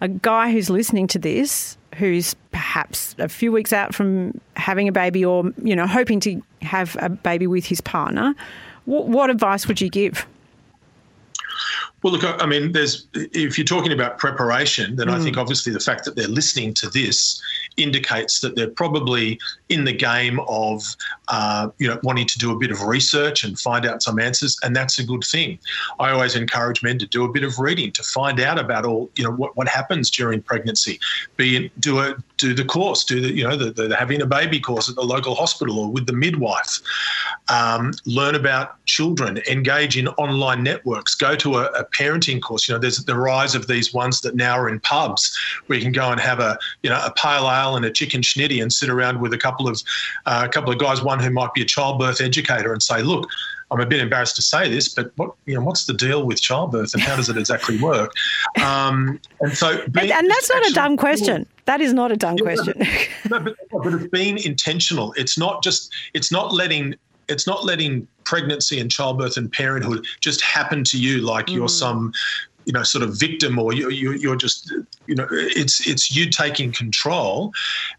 a 0.00 0.08
guy 0.08 0.50
who's 0.50 0.70
listening 0.70 1.06
to 1.08 1.18
this, 1.18 1.76
who's 1.96 2.34
perhaps 2.50 3.14
a 3.18 3.28
few 3.28 3.52
weeks 3.52 3.72
out 3.72 3.94
from 3.94 4.40
having 4.56 4.88
a 4.88 4.92
baby, 4.92 5.24
or 5.24 5.52
you 5.62 5.76
know, 5.76 5.86
hoping 5.86 6.20
to 6.20 6.40
have 6.62 6.96
a 7.00 7.08
baby 7.08 7.46
with 7.46 7.64
his 7.64 7.80
partner, 7.80 8.34
what, 8.84 9.06
what 9.06 9.30
advice 9.30 9.66
would 9.66 9.80
you 9.80 9.88
give? 9.88 10.26
Well, 12.02 12.12
look, 12.12 12.22
I 12.40 12.46
mean, 12.46 12.72
there's 12.72 13.08
if 13.14 13.58
you're 13.58 13.64
talking 13.64 13.92
about 13.92 14.18
preparation, 14.18 14.96
then 14.96 15.08
mm. 15.08 15.14
I 15.14 15.18
think 15.18 15.36
obviously 15.36 15.72
the 15.72 15.80
fact 15.80 16.04
that 16.04 16.14
they're 16.14 16.28
listening 16.28 16.74
to 16.74 16.88
this 16.88 17.42
indicates 17.78 18.40
that 18.40 18.56
they're 18.56 18.70
probably 18.70 19.38
in 19.68 19.84
the 19.84 19.92
game 19.92 20.40
of, 20.48 20.96
uh, 21.28 21.68
you 21.78 21.88
know, 21.88 21.98
wanting 22.02 22.26
to 22.26 22.38
do 22.38 22.52
a 22.52 22.58
bit 22.58 22.70
of 22.70 22.82
research 22.82 23.44
and 23.44 23.58
find 23.58 23.86
out 23.86 24.02
some 24.02 24.18
answers, 24.18 24.58
and 24.62 24.74
that's 24.74 24.98
a 24.98 25.04
good 25.04 25.24
thing. 25.24 25.58
I 25.98 26.10
always 26.10 26.34
encourage 26.36 26.82
men 26.82 26.98
to 26.98 27.06
do 27.06 27.24
a 27.24 27.32
bit 27.32 27.44
of 27.44 27.58
reading 27.58 27.92
to 27.92 28.02
find 28.02 28.40
out 28.40 28.58
about 28.58 28.84
all, 28.84 29.10
you 29.16 29.24
know, 29.24 29.30
what, 29.30 29.56
what 29.56 29.68
happens 29.68 30.10
during 30.10 30.42
pregnancy. 30.42 30.98
Be 31.36 31.70
do 31.80 32.00
a 32.00 32.16
do 32.36 32.54
the 32.54 32.64
course, 32.64 33.04
do 33.04 33.20
the, 33.20 33.32
you 33.32 33.46
know, 33.46 33.56
the, 33.56 33.70
the 33.70 33.96
having 33.96 34.22
a 34.22 34.26
baby 34.26 34.60
course 34.60 34.88
at 34.88 34.94
the 34.94 35.02
local 35.02 35.34
hospital 35.34 35.78
or 35.78 35.90
with 35.90 36.06
the 36.06 36.12
midwife. 36.12 36.80
Um, 37.48 37.92
learn 38.06 38.34
about 38.34 38.84
children, 38.86 39.38
engage 39.48 39.96
in 39.96 40.08
online 40.08 40.62
networks, 40.62 41.14
go 41.14 41.34
to 41.36 41.56
a, 41.56 41.64
a 41.72 41.84
parenting 41.86 42.40
course. 42.40 42.68
You 42.68 42.74
know, 42.74 42.78
there's 42.78 43.04
the 43.04 43.16
rise 43.16 43.54
of 43.54 43.66
these 43.66 43.92
ones 43.92 44.20
that 44.20 44.34
now 44.34 44.58
are 44.58 44.68
in 44.68 44.80
pubs 44.80 45.36
where 45.66 45.78
you 45.78 45.84
can 45.84 45.92
go 45.92 46.10
and 46.10 46.20
have 46.20 46.40
a, 46.40 46.58
you 46.82 46.90
know, 46.90 47.00
a 47.04 47.10
pale 47.10 47.50
ale 47.50 47.67
and 47.76 47.84
a 47.84 47.90
chicken 47.90 48.20
schnitty 48.20 48.62
and 48.62 48.72
sit 48.72 48.88
around 48.88 49.20
with 49.20 49.32
a 49.32 49.38
couple 49.38 49.68
of, 49.68 49.82
uh, 50.26 50.44
a 50.46 50.48
couple 50.48 50.72
of 50.72 50.78
guys, 50.78 51.02
one 51.02 51.20
who 51.20 51.30
might 51.30 51.52
be 51.54 51.62
a 51.62 51.64
childbirth 51.64 52.20
educator 52.20 52.72
and 52.72 52.82
say, 52.82 53.02
look, 53.02 53.28
I'm 53.70 53.80
a 53.80 53.86
bit 53.86 54.00
embarrassed 54.00 54.36
to 54.36 54.42
say 54.42 54.70
this, 54.70 54.88
but 54.88 55.12
what 55.16 55.34
you 55.44 55.54
know, 55.54 55.60
what's 55.60 55.84
the 55.84 55.92
deal 55.92 56.24
with 56.24 56.40
childbirth 56.40 56.94
and 56.94 57.02
how 57.02 57.16
does 57.16 57.28
it 57.28 57.36
exactly 57.36 57.78
work? 57.78 58.12
Um, 58.62 59.20
and 59.40 59.56
so, 59.56 59.82
and, 59.82 59.96
and, 59.96 60.30
that's 60.30 60.50
not 60.50 60.66
a 60.66 60.72
dumb 60.72 60.96
question. 60.96 61.46
That 61.66 61.80
is 61.80 61.92
not 61.92 62.10
a 62.10 62.16
dumb 62.16 62.36
yeah, 62.38 62.44
question. 62.44 62.74
no, 63.30 63.40
but, 63.40 63.56
but 63.70 63.92
it's 63.92 64.06
been 64.06 64.38
intentional. 64.38 65.12
It's 65.18 65.36
not 65.36 65.62
just. 65.62 65.92
It's 66.14 66.32
not 66.32 66.54
letting. 66.54 66.94
It's 67.28 67.46
not 67.46 67.64
letting 67.64 68.08
pregnancy 68.24 68.80
and 68.80 68.90
childbirth 68.90 69.36
and 69.36 69.52
parenthood 69.52 70.06
just 70.20 70.40
happen 70.40 70.82
to 70.84 70.98
you 70.98 71.20
like 71.20 71.46
mm. 71.46 71.54
you're 71.54 71.68
some 71.68 72.12
you 72.68 72.72
know 72.72 72.84
sort 72.84 73.02
of 73.02 73.18
victim 73.18 73.58
or 73.58 73.72
you, 73.72 73.90
you, 73.90 74.12
you're 74.12 74.36
just 74.36 74.72
you 75.06 75.14
know 75.14 75.26
it's 75.30 75.86
it's 75.88 76.14
you 76.14 76.30
taking 76.30 76.70
control 76.70 77.52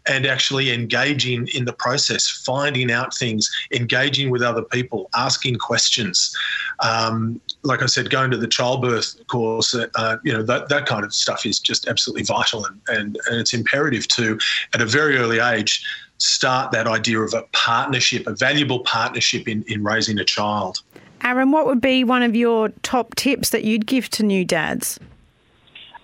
and 0.08 0.24
actually 0.24 0.72
engaging 0.72 1.46
in 1.48 1.66
the 1.66 1.72
process 1.72 2.30
finding 2.30 2.90
out 2.90 3.14
things 3.14 3.50
engaging 3.72 4.30
with 4.30 4.40
other 4.40 4.62
people 4.62 5.10
asking 5.14 5.56
questions 5.56 6.34
um, 6.82 7.40
like 7.62 7.82
I 7.82 7.86
said, 7.86 8.10
going 8.10 8.30
to 8.30 8.36
the 8.36 8.46
childbirth 8.46 9.26
course, 9.26 9.74
uh, 9.74 10.16
you 10.24 10.32
know, 10.32 10.42
that, 10.42 10.68
that 10.70 10.86
kind 10.86 11.04
of 11.04 11.12
stuff 11.12 11.44
is 11.44 11.58
just 11.58 11.88
absolutely 11.88 12.24
vital. 12.24 12.64
And, 12.64 12.80
and, 12.88 13.18
and 13.28 13.40
it's 13.40 13.52
imperative 13.52 14.08
to, 14.08 14.38
at 14.72 14.80
a 14.80 14.86
very 14.86 15.18
early 15.18 15.40
age, 15.40 15.84
start 16.18 16.70
that 16.72 16.86
idea 16.86 17.20
of 17.20 17.34
a 17.34 17.42
partnership, 17.52 18.26
a 18.26 18.34
valuable 18.34 18.80
partnership 18.80 19.48
in, 19.48 19.64
in 19.68 19.82
raising 19.82 20.18
a 20.18 20.24
child. 20.24 20.82
Aaron, 21.24 21.52
what 21.52 21.66
would 21.66 21.80
be 21.80 22.04
one 22.04 22.22
of 22.22 22.34
your 22.34 22.70
top 22.82 23.14
tips 23.14 23.50
that 23.50 23.64
you'd 23.64 23.86
give 23.86 24.08
to 24.10 24.22
new 24.22 24.44
dads? 24.44 24.98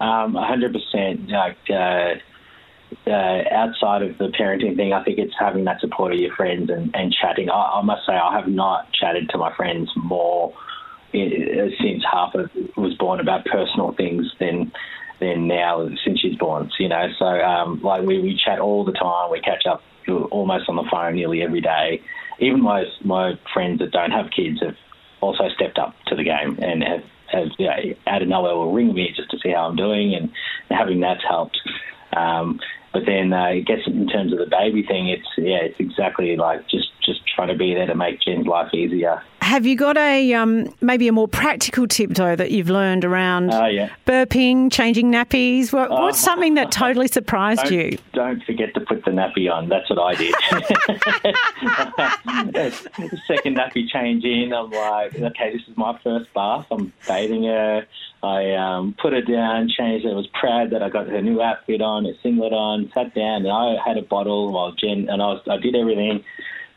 Um, 0.01 0.35
100%. 0.35 1.31
Like, 1.31 1.57
uh, 1.71 3.11
uh, 3.11 3.43
outside 3.51 4.03
of 4.03 4.19
the 4.19 4.29
parenting 4.39 4.77
thing, 4.77 4.93
I 4.93 5.03
think 5.03 5.19
it's 5.19 5.35
having 5.39 5.65
that 5.65 5.81
support 5.81 6.13
of 6.13 6.19
your 6.19 6.35
friends 6.35 6.71
and, 6.71 6.95
and 6.95 7.13
chatting. 7.13 7.51
I, 7.51 7.79
I, 7.79 7.83
must 7.83 8.07
say, 8.07 8.13
I 8.13 8.37
have 8.37 8.49
not 8.49 8.93
chatted 8.93 9.29
to 9.31 9.39
my 9.39 9.55
friends 9.57 9.91
more 9.97 10.53
in, 11.13 11.73
since 11.81 12.05
Harper 12.05 12.51
was 12.77 12.95
born 12.95 13.21
about 13.21 13.45
personal 13.45 13.93
things 13.93 14.27
than 14.39 14.73
than 15.19 15.49
now 15.49 15.89
since 16.05 16.21
she's 16.21 16.37
born. 16.37 16.71
You 16.79 16.89
know, 16.89 17.07
so 17.19 17.25
um, 17.25 17.81
like 17.83 18.03
we, 18.03 18.21
we 18.21 18.39
chat 18.45 18.59
all 18.59 18.85
the 18.85 18.93
time. 18.93 19.31
We 19.31 19.41
catch 19.41 19.65
up 19.67 19.83
almost 20.31 20.69
on 20.69 20.77
the 20.77 20.85
phone 20.91 21.15
nearly 21.15 21.43
every 21.43 21.61
day. 21.61 22.03
Even 22.39 22.63
my 22.63 22.85
my 23.03 23.39
friends 23.55 23.79
that 23.79 23.93
don't 23.93 24.11
have 24.11 24.27
kids 24.31 24.61
have 24.63 24.77
also 25.21 25.49
stepped 25.55 25.79
up 25.79 25.95
to 26.07 26.17
the 26.17 26.25
game 26.25 26.59
and 26.61 26.83
have, 26.83 27.05
have 27.33 27.49
you 27.59 27.67
know, 27.67 27.77
out 28.07 28.23
of 28.23 28.29
nowhere 28.29 28.73
ring 28.73 28.95
me 28.95 29.13
just 29.15 29.31
to 29.31 29.39
see 29.43 29.51
how 29.51 29.69
I'm 29.69 29.77
doing, 29.77 30.15
and 30.15 30.31
having 30.71 31.01
that's 31.01 31.25
helped. 31.27 31.59
Um, 32.17 32.61
but 32.93 33.05
then 33.05 33.33
uh, 33.33 33.37
I 33.37 33.61
guess 33.61 33.81
in 33.87 34.09
terms 34.09 34.33
of 34.33 34.39
the 34.39 34.47
baby 34.47 34.83
thing, 34.83 35.09
it's 35.09 35.29
yeah, 35.37 35.59
it's 35.63 35.79
exactly 35.79 36.37
like 36.37 36.69
just 36.69 36.89
just 37.05 37.21
trying 37.35 37.49
to 37.49 37.57
be 37.57 37.75
there 37.75 37.87
to 37.87 37.95
make 37.95 38.21
Jen's 38.23 38.47
life 38.47 38.73
easier. 38.73 39.23
Have 39.47 39.65
you 39.65 39.77
got 39.77 39.97
a 39.97 40.35
um, 40.35 40.75
maybe 40.81 41.07
a 41.07 41.13
more 41.13 41.29
practical 41.29 41.87
tip 41.87 42.11
though 42.11 42.35
that 42.35 42.51
you've 42.51 42.69
learned 42.69 43.05
around 43.05 43.55
uh, 43.55 43.67
yeah. 43.67 43.91
burping, 44.05 44.73
changing 44.73 45.13
nappies? 45.13 45.73
What, 45.73 45.89
what's 45.89 46.19
something 46.19 46.55
that 46.55 46.73
totally 46.73 47.07
surprised 47.07 47.63
don't, 47.63 47.73
you? 47.73 47.97
Don't 48.13 48.43
forget 48.43 48.75
to 48.75 48.81
put 48.81 49.05
the 49.05 49.13
nappy 49.13 49.49
on. 49.49 49.69
That's 49.69 49.89
what 49.89 50.01
I 50.01 50.17
did. 50.17 50.35
Second 53.29 53.57
nappy 53.57 53.89
change 53.89 54.25
in, 54.25 54.53
I'm 54.53 54.69
like, 54.69 55.15
okay, 55.15 55.53
this 55.53 55.63
is 55.69 55.77
my 55.77 55.97
first 56.03 56.35
bath. 56.35 56.67
I'm 56.73 56.93
bathing 57.07 57.45
her. 57.45 57.87
I 58.25 58.53
um, 58.55 58.97
put 59.01 59.13
her 59.13 59.23
down, 59.23 59.69
changed. 59.69 60.07
It, 60.07 60.11
I 60.11 60.15
was 60.15 60.27
proud 60.41 60.71
that 60.71 60.83
I 60.83 60.89
got 60.89 61.07
her 61.07 61.23
new 61.23 61.41
outfit 61.41 61.83
on, 61.83 62.07
her 62.07 62.15
singlet 62.21 62.53
on, 62.53 62.91
sat 62.93 63.15
down, 63.15 63.47
and 63.47 63.53
I 63.53 63.77
had 63.87 63.97
a 63.97 64.03
bottle 64.03 64.51
while 64.51 64.73
Jen 64.73 65.09
and 65.09 65.23
I 65.23 65.27
was 65.27 65.41
I 65.49 65.59
did 65.59 65.77
everything 65.77 66.25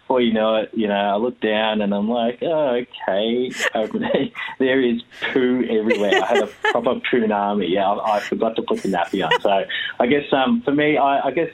before 0.10 0.22
you 0.22 0.34
know 0.34 0.56
it, 0.56 0.72
you 0.74 0.88
know, 0.88 0.96
I 0.96 1.18
look 1.18 1.40
down 1.40 1.82
and 1.82 1.94
I'm 1.94 2.10
like, 2.10 2.40
oh, 2.42 2.82
okay, 2.82 3.52
there 4.60 4.82
is 4.82 5.04
poo 5.32 5.64
everywhere. 5.70 6.24
I 6.24 6.26
had 6.26 6.44
a 6.46 6.48
proper 6.72 7.00
poo 7.12 7.32
army. 7.32 7.68
Yeah, 7.68 7.92
I, 7.92 8.16
I, 8.16 8.20
forgot 8.20 8.56
to 8.56 8.64
put 8.64 8.82
the 8.82 8.90
nappy 8.90 9.24
on. 9.24 9.40
So 9.40 9.66
I 10.00 10.08
guess 10.08 10.24
um, 10.34 10.64
for 10.64 10.72
me, 10.72 10.98
I, 10.98 11.28
I 11.28 11.32
guess 11.32 11.52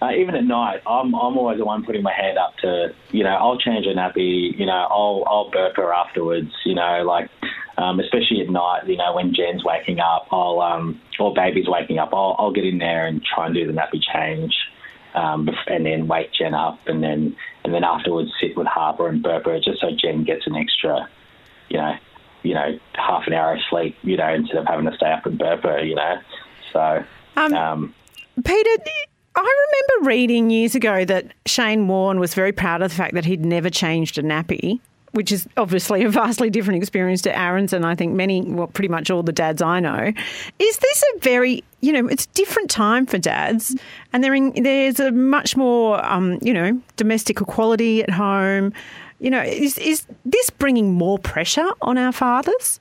uh, 0.00 0.10
even 0.12 0.34
at 0.34 0.44
night, 0.44 0.80
I'm 0.86 1.14
I'm 1.14 1.36
always 1.36 1.58
the 1.58 1.66
one 1.66 1.84
putting 1.84 2.02
my 2.02 2.14
hand 2.14 2.38
up 2.38 2.56
to, 2.62 2.94
you 3.10 3.24
know, 3.24 3.36
I'll 3.36 3.58
change 3.58 3.84
a 3.84 3.90
nappy. 3.90 4.58
You 4.58 4.64
know, 4.64 4.86
I'll 4.90 5.24
I'll 5.26 5.50
burp 5.50 5.76
her 5.76 5.92
afterwards. 5.92 6.50
You 6.64 6.74
know, 6.74 7.04
like. 7.06 7.28
Um, 7.78 8.00
especially 8.00 8.42
at 8.42 8.50
night, 8.50 8.86
you 8.86 8.98
know, 8.98 9.14
when 9.14 9.34
Jen's 9.34 9.64
waking 9.64 9.98
up, 9.98 10.26
I'll 10.30 10.60
um, 10.60 11.00
or 11.18 11.32
baby's 11.32 11.66
waking 11.66 11.98
up, 11.98 12.10
I'll, 12.12 12.36
I'll 12.38 12.52
get 12.52 12.66
in 12.66 12.76
there 12.76 13.06
and 13.06 13.24
try 13.24 13.46
and 13.46 13.54
do 13.54 13.66
the 13.66 13.72
nappy 13.72 13.98
change 14.12 14.52
um, 15.14 15.48
and 15.66 15.86
then 15.86 16.06
wake 16.08 16.32
Jen 16.32 16.54
up, 16.54 16.78
and 16.86 17.02
then 17.02 17.36
and 17.64 17.74
then 17.74 17.84
afterwards 17.84 18.30
sit 18.40 18.56
with 18.56 18.66
Harper 18.66 19.08
and 19.08 19.22
burp 19.22 19.44
her, 19.46 19.58
just 19.60 19.80
so 19.80 19.90
Jen 19.96 20.24
gets 20.24 20.46
an 20.46 20.56
extra, 20.56 21.08
you 21.68 21.78
know, 21.78 21.94
you 22.42 22.54
know, 22.54 22.78
half 22.94 23.26
an 23.26 23.32
hour 23.32 23.54
of 23.54 23.60
sleep, 23.68 23.96
you 24.02 24.16
know, 24.16 24.32
instead 24.32 24.56
of 24.56 24.66
having 24.66 24.86
to 24.86 24.96
stay 24.96 25.10
up 25.10 25.26
and 25.26 25.38
burp 25.38 25.62
her, 25.62 25.82
you 25.84 25.94
know. 25.94 26.16
So, 26.72 27.04
um, 27.36 27.54
um, 27.54 27.94
Peter. 28.44 28.70
I 29.34 29.40
remember 29.40 30.10
reading 30.10 30.50
years 30.50 30.74
ago 30.74 31.06
that 31.06 31.32
Shane 31.46 31.88
Warne 31.88 32.20
was 32.20 32.34
very 32.34 32.52
proud 32.52 32.82
of 32.82 32.90
the 32.90 32.94
fact 32.94 33.14
that 33.14 33.24
he'd 33.24 33.42
never 33.42 33.70
changed 33.70 34.18
a 34.18 34.22
nappy 34.22 34.78
which 35.12 35.30
is 35.30 35.46
obviously 35.56 36.02
a 36.04 36.08
vastly 36.08 36.50
different 36.50 36.82
experience 36.82 37.22
to 37.22 37.38
Aaron's 37.38 37.72
and 37.72 37.86
I 37.86 37.94
think 37.94 38.14
many, 38.14 38.42
well, 38.42 38.66
pretty 38.66 38.88
much 38.88 39.10
all 39.10 39.22
the 39.22 39.32
dads 39.32 39.62
I 39.62 39.80
know. 39.80 40.12
Is 40.58 40.78
this 40.78 41.04
a 41.14 41.18
very, 41.20 41.62
you 41.80 41.92
know, 41.92 42.06
it's 42.08 42.24
a 42.24 42.28
different 42.28 42.70
time 42.70 43.06
for 43.06 43.18
dads 43.18 43.76
and 44.12 44.24
in, 44.24 44.62
there's 44.62 45.00
a 45.00 45.12
much 45.12 45.56
more, 45.56 46.04
um, 46.04 46.38
you 46.42 46.52
know, 46.52 46.80
domestic 46.96 47.40
equality 47.40 48.02
at 48.02 48.10
home. 48.10 48.72
You 49.20 49.30
know, 49.30 49.42
is, 49.42 49.78
is 49.78 50.06
this 50.24 50.50
bringing 50.50 50.92
more 50.92 51.18
pressure 51.18 51.70
on 51.82 51.96
our 51.96 52.12
fathers? 52.12 52.80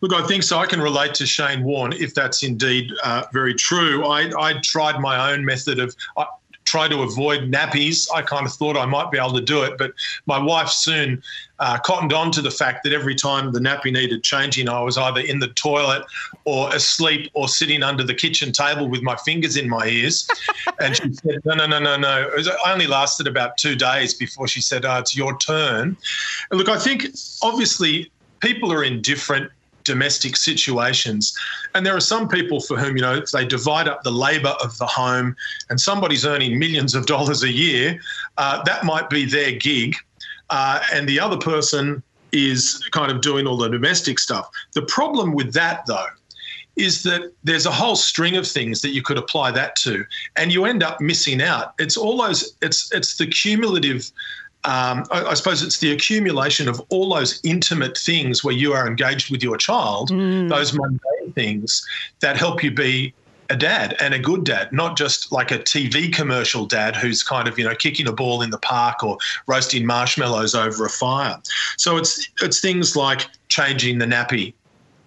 Look, 0.00 0.12
I 0.12 0.26
think 0.26 0.42
so. 0.42 0.58
I 0.58 0.66
can 0.66 0.80
relate 0.80 1.14
to 1.14 1.26
Shane 1.26 1.64
Warne 1.64 1.92
if 1.94 2.14
that's 2.14 2.42
indeed 2.42 2.92
uh, 3.02 3.24
very 3.32 3.54
true. 3.54 4.04
I, 4.06 4.30
I, 4.38 4.60
tried 4.60 5.00
my 5.00 5.32
own 5.32 5.44
method 5.44 5.78
of. 5.78 5.96
I, 6.16 6.26
try 6.66 6.88
to 6.88 7.02
avoid 7.02 7.50
nappies. 7.50 8.08
I 8.14 8.20
kind 8.20 8.44
of 8.44 8.52
thought 8.52 8.76
I 8.76 8.84
might 8.84 9.10
be 9.10 9.18
able 9.18 9.32
to 9.34 9.40
do 9.40 9.62
it, 9.62 9.78
but 9.78 9.92
my 10.26 10.38
wife 10.38 10.68
soon 10.68 11.22
uh, 11.58 11.78
cottoned 11.78 12.12
on 12.12 12.30
to 12.32 12.42
the 12.42 12.50
fact 12.50 12.84
that 12.84 12.92
every 12.92 13.14
time 13.14 13.52
the 13.52 13.60
nappy 13.60 13.92
needed 13.92 14.22
changing, 14.22 14.68
I 14.68 14.80
was 14.82 14.98
either 14.98 15.20
in 15.20 15.38
the 15.38 15.48
toilet 15.48 16.04
or 16.44 16.74
asleep 16.74 17.30
or 17.32 17.48
sitting 17.48 17.82
under 17.82 18.02
the 18.02 18.14
kitchen 18.14 18.52
table 18.52 18.88
with 18.88 19.02
my 19.02 19.16
fingers 19.16 19.56
in 19.56 19.68
my 19.68 19.86
ears. 19.86 20.28
and 20.80 20.96
she 20.96 21.14
said, 21.14 21.38
No, 21.44 21.54
no, 21.54 21.66
no, 21.66 21.78
no, 21.78 21.96
no. 21.96 22.28
It, 22.28 22.36
was, 22.36 22.46
it 22.48 22.56
only 22.66 22.86
lasted 22.86 23.26
about 23.26 23.56
two 23.56 23.76
days 23.76 24.12
before 24.12 24.48
she 24.48 24.60
said, 24.60 24.84
oh, 24.84 24.98
It's 24.98 25.16
your 25.16 25.38
turn. 25.38 25.96
And 26.50 26.58
look, 26.58 26.68
I 26.68 26.78
think 26.78 27.06
obviously 27.42 28.10
people 28.40 28.72
are 28.72 28.84
in 28.84 29.00
different 29.00 29.50
domestic 29.86 30.36
situations. 30.36 31.36
And 31.74 31.86
there 31.86 31.96
are 31.96 32.00
some 32.00 32.28
people 32.28 32.60
for 32.60 32.76
whom, 32.78 32.96
you 32.96 33.02
know, 33.02 33.22
they 33.32 33.46
divide 33.46 33.88
up 33.88 34.02
the 34.02 34.10
labour 34.10 34.54
of 34.62 34.76
the 34.78 34.86
home 34.86 35.34
and 35.70 35.80
somebody's 35.80 36.26
earning 36.26 36.58
millions 36.58 36.94
of 36.94 37.06
dollars 37.06 37.42
a 37.42 37.50
year, 37.50 37.98
uh, 38.36 38.62
that 38.64 38.84
might 38.84 39.08
be 39.08 39.24
their 39.24 39.52
gig. 39.52 39.96
Uh, 40.50 40.80
and 40.92 41.08
the 41.08 41.18
other 41.18 41.38
person 41.38 42.02
is 42.32 42.86
kind 42.90 43.10
of 43.10 43.20
doing 43.20 43.46
all 43.46 43.56
the 43.56 43.68
domestic 43.68 44.18
stuff. 44.18 44.48
The 44.74 44.82
problem 44.82 45.32
with 45.32 45.52
that, 45.54 45.86
though, 45.86 46.06
is 46.76 47.02
that 47.04 47.32
there's 47.42 47.66
a 47.66 47.70
whole 47.70 47.96
string 47.96 48.36
of 48.36 48.46
things 48.46 48.82
that 48.82 48.90
you 48.90 49.02
could 49.02 49.16
apply 49.16 49.50
that 49.50 49.76
to, 49.76 50.04
and 50.36 50.52
you 50.52 50.66
end 50.66 50.82
up 50.82 51.00
missing 51.00 51.40
out. 51.40 51.72
It's 51.78 51.96
all 51.96 52.18
those. 52.18 52.54
It's 52.60 52.92
it's 52.92 53.16
the 53.16 53.26
cumulative 53.26 54.10
um, 54.66 55.04
I, 55.12 55.26
I, 55.26 55.34
suppose 55.34 55.62
it's 55.62 55.78
the 55.78 55.92
accumulation 55.92 56.68
of 56.68 56.82
all 56.88 57.14
those 57.14 57.40
intimate 57.44 57.96
things 57.96 58.42
where 58.42 58.54
you 58.54 58.72
are 58.72 58.88
engaged 58.88 59.30
with 59.30 59.40
your 59.40 59.56
child, 59.56 60.10
mm. 60.10 60.48
those 60.48 60.74
mundane 60.74 61.32
things 61.34 61.86
that 62.18 62.36
help 62.36 62.64
you 62.64 62.72
be 62.72 63.14
a 63.48 63.56
dad 63.56 63.96
and 64.00 64.12
a 64.12 64.18
good 64.18 64.44
dad, 64.44 64.72
not 64.72 64.96
just 64.96 65.30
like 65.30 65.52
a 65.52 65.60
TV 65.60 66.12
commercial 66.12 66.66
dad 66.66 66.96
who's 66.96 67.22
kind 67.22 67.46
of, 67.46 67.56
you 67.60 67.64
know, 67.64 67.76
kicking 67.76 68.08
a 68.08 68.12
ball 68.12 68.42
in 68.42 68.50
the 68.50 68.58
park 68.58 69.04
or 69.04 69.18
roasting 69.46 69.86
marshmallows 69.86 70.56
over 70.56 70.84
a 70.84 70.90
fire. 70.90 71.40
So 71.78 71.96
it's 71.96 72.28
it's 72.42 72.60
things 72.60 72.96
like 72.96 73.28
changing 73.48 73.98
the 73.98 74.06
nappy, 74.06 74.52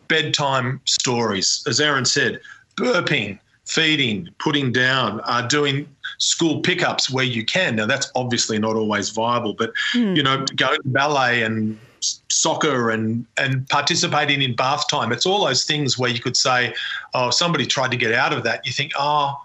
bedtime 0.08 0.80
stories, 0.86 1.63
as 1.67 1.82
Aaron 1.82 2.06
said, 2.06 2.39
burping, 2.78 3.39
feeding, 3.69 4.27
putting 4.39 4.71
down, 4.71 5.21
uh, 5.25 5.43
doing 5.43 5.88
school 6.17 6.60
pickups 6.62 7.10
where 7.10 7.23
you 7.23 7.45
can. 7.45 7.75
Now 7.75 7.86
that's 7.86 8.12
obviously 8.15 8.58
not 8.58 8.75
always 8.75 9.10
viable, 9.10 9.53
but 9.53 9.71
mm. 9.93 10.15
you 10.15 10.23
know, 10.23 10.43
going 10.55 10.82
to 10.82 10.89
ballet 10.89 11.43
and 11.43 11.79
soccer 12.29 12.89
and 12.89 13.25
and 13.38 13.67
participating 13.69 14.41
in 14.41 14.55
bath 14.55 14.88
time. 14.88 15.12
It's 15.12 15.25
all 15.25 15.45
those 15.45 15.65
things 15.65 15.99
where 15.99 16.10
you 16.10 16.19
could 16.19 16.36
say, 16.36 16.73
oh, 17.13 17.29
somebody 17.29 17.65
tried 17.65 17.91
to 17.91 17.97
get 17.97 18.13
out 18.13 18.34
of 18.34 18.43
that. 18.43 18.65
You 18.65 18.73
think, 18.73 18.91
oh, 18.97 19.39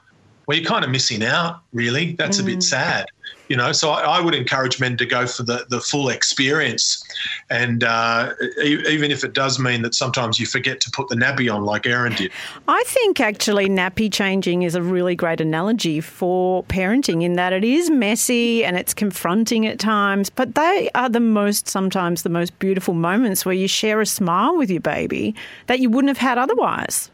well, 0.47 0.57
you're 0.57 0.67
kind 0.67 0.85
of 0.85 0.91
missing 0.91 1.23
out. 1.23 1.61
Really, 1.73 2.13
that's 2.13 2.39
mm. 2.39 2.43
a 2.43 2.45
bit 2.45 2.55
hmm. 2.55 2.61
sad 2.61 3.07
you 3.49 3.57
know 3.57 3.73
so 3.73 3.91
I, 3.91 4.19
I, 4.19 4.21
would 4.21 4.35
encourage 4.35 4.81
men 4.81 4.97
to 4.97 5.07
go 5.07 5.27
for 5.27 5.43
the, 5.43 5.67
the 5.69 5.81
full 5.81 6.09
experience. 6.09 7.03
And 7.51 7.85
uh, 7.85 8.33
e- 8.63 8.83
even 8.89 9.11
if 9.11 9.25
it 9.25 9.33
does 9.33 9.59
mean 9.59 9.83
that 9.83 9.95
sometimes 9.95 10.41
you 10.41 10.47
forget 10.47 10.81
to 10.81 10.91
put 10.91 11.09
the 11.09 11.15
nappy 11.15 11.53
on 11.53 11.65
like 11.65 11.87
aaron 11.87 12.15
did. 12.15 12.31
I 12.69 12.83
think 12.87 13.21
actually 13.21 13.69
nappy 13.69 14.13
changing 14.13 14.63
is 14.63 14.75
a 14.75 14.83
really 14.83 15.15
great 15.15 15.41
analogy 15.41 16.01
for 16.01 16.65
parenting 16.65 17.23
in 17.23 17.35
that 17.35 17.53
it 17.53 17.65
is 17.65 17.91
messy 17.91 18.65
and 18.65 18.77
it's 18.77 18.95
confronting 18.95 19.67
at 19.67 19.79
times 19.79 20.31
but 20.31 20.55
they 20.55 20.91
are 20.95 21.09
the 21.09 21.21
most 21.21 21.69
sometimes 21.69 22.23
the 22.23 22.29
most 22.29 22.59
beautiful 22.59 22.95
moments 22.95 23.45
where 23.45 23.55
you 23.55 23.69
share 23.69 24.01
a 24.01 24.07
smile 24.07 24.57
with 24.57 24.71
your 24.71 24.81
baby 24.81 25.35
that 25.67 25.81
you 25.81 25.91
wouldn't 25.91 26.09
have 26.09 26.19
had 26.19 26.39
otherwise. 26.39 27.11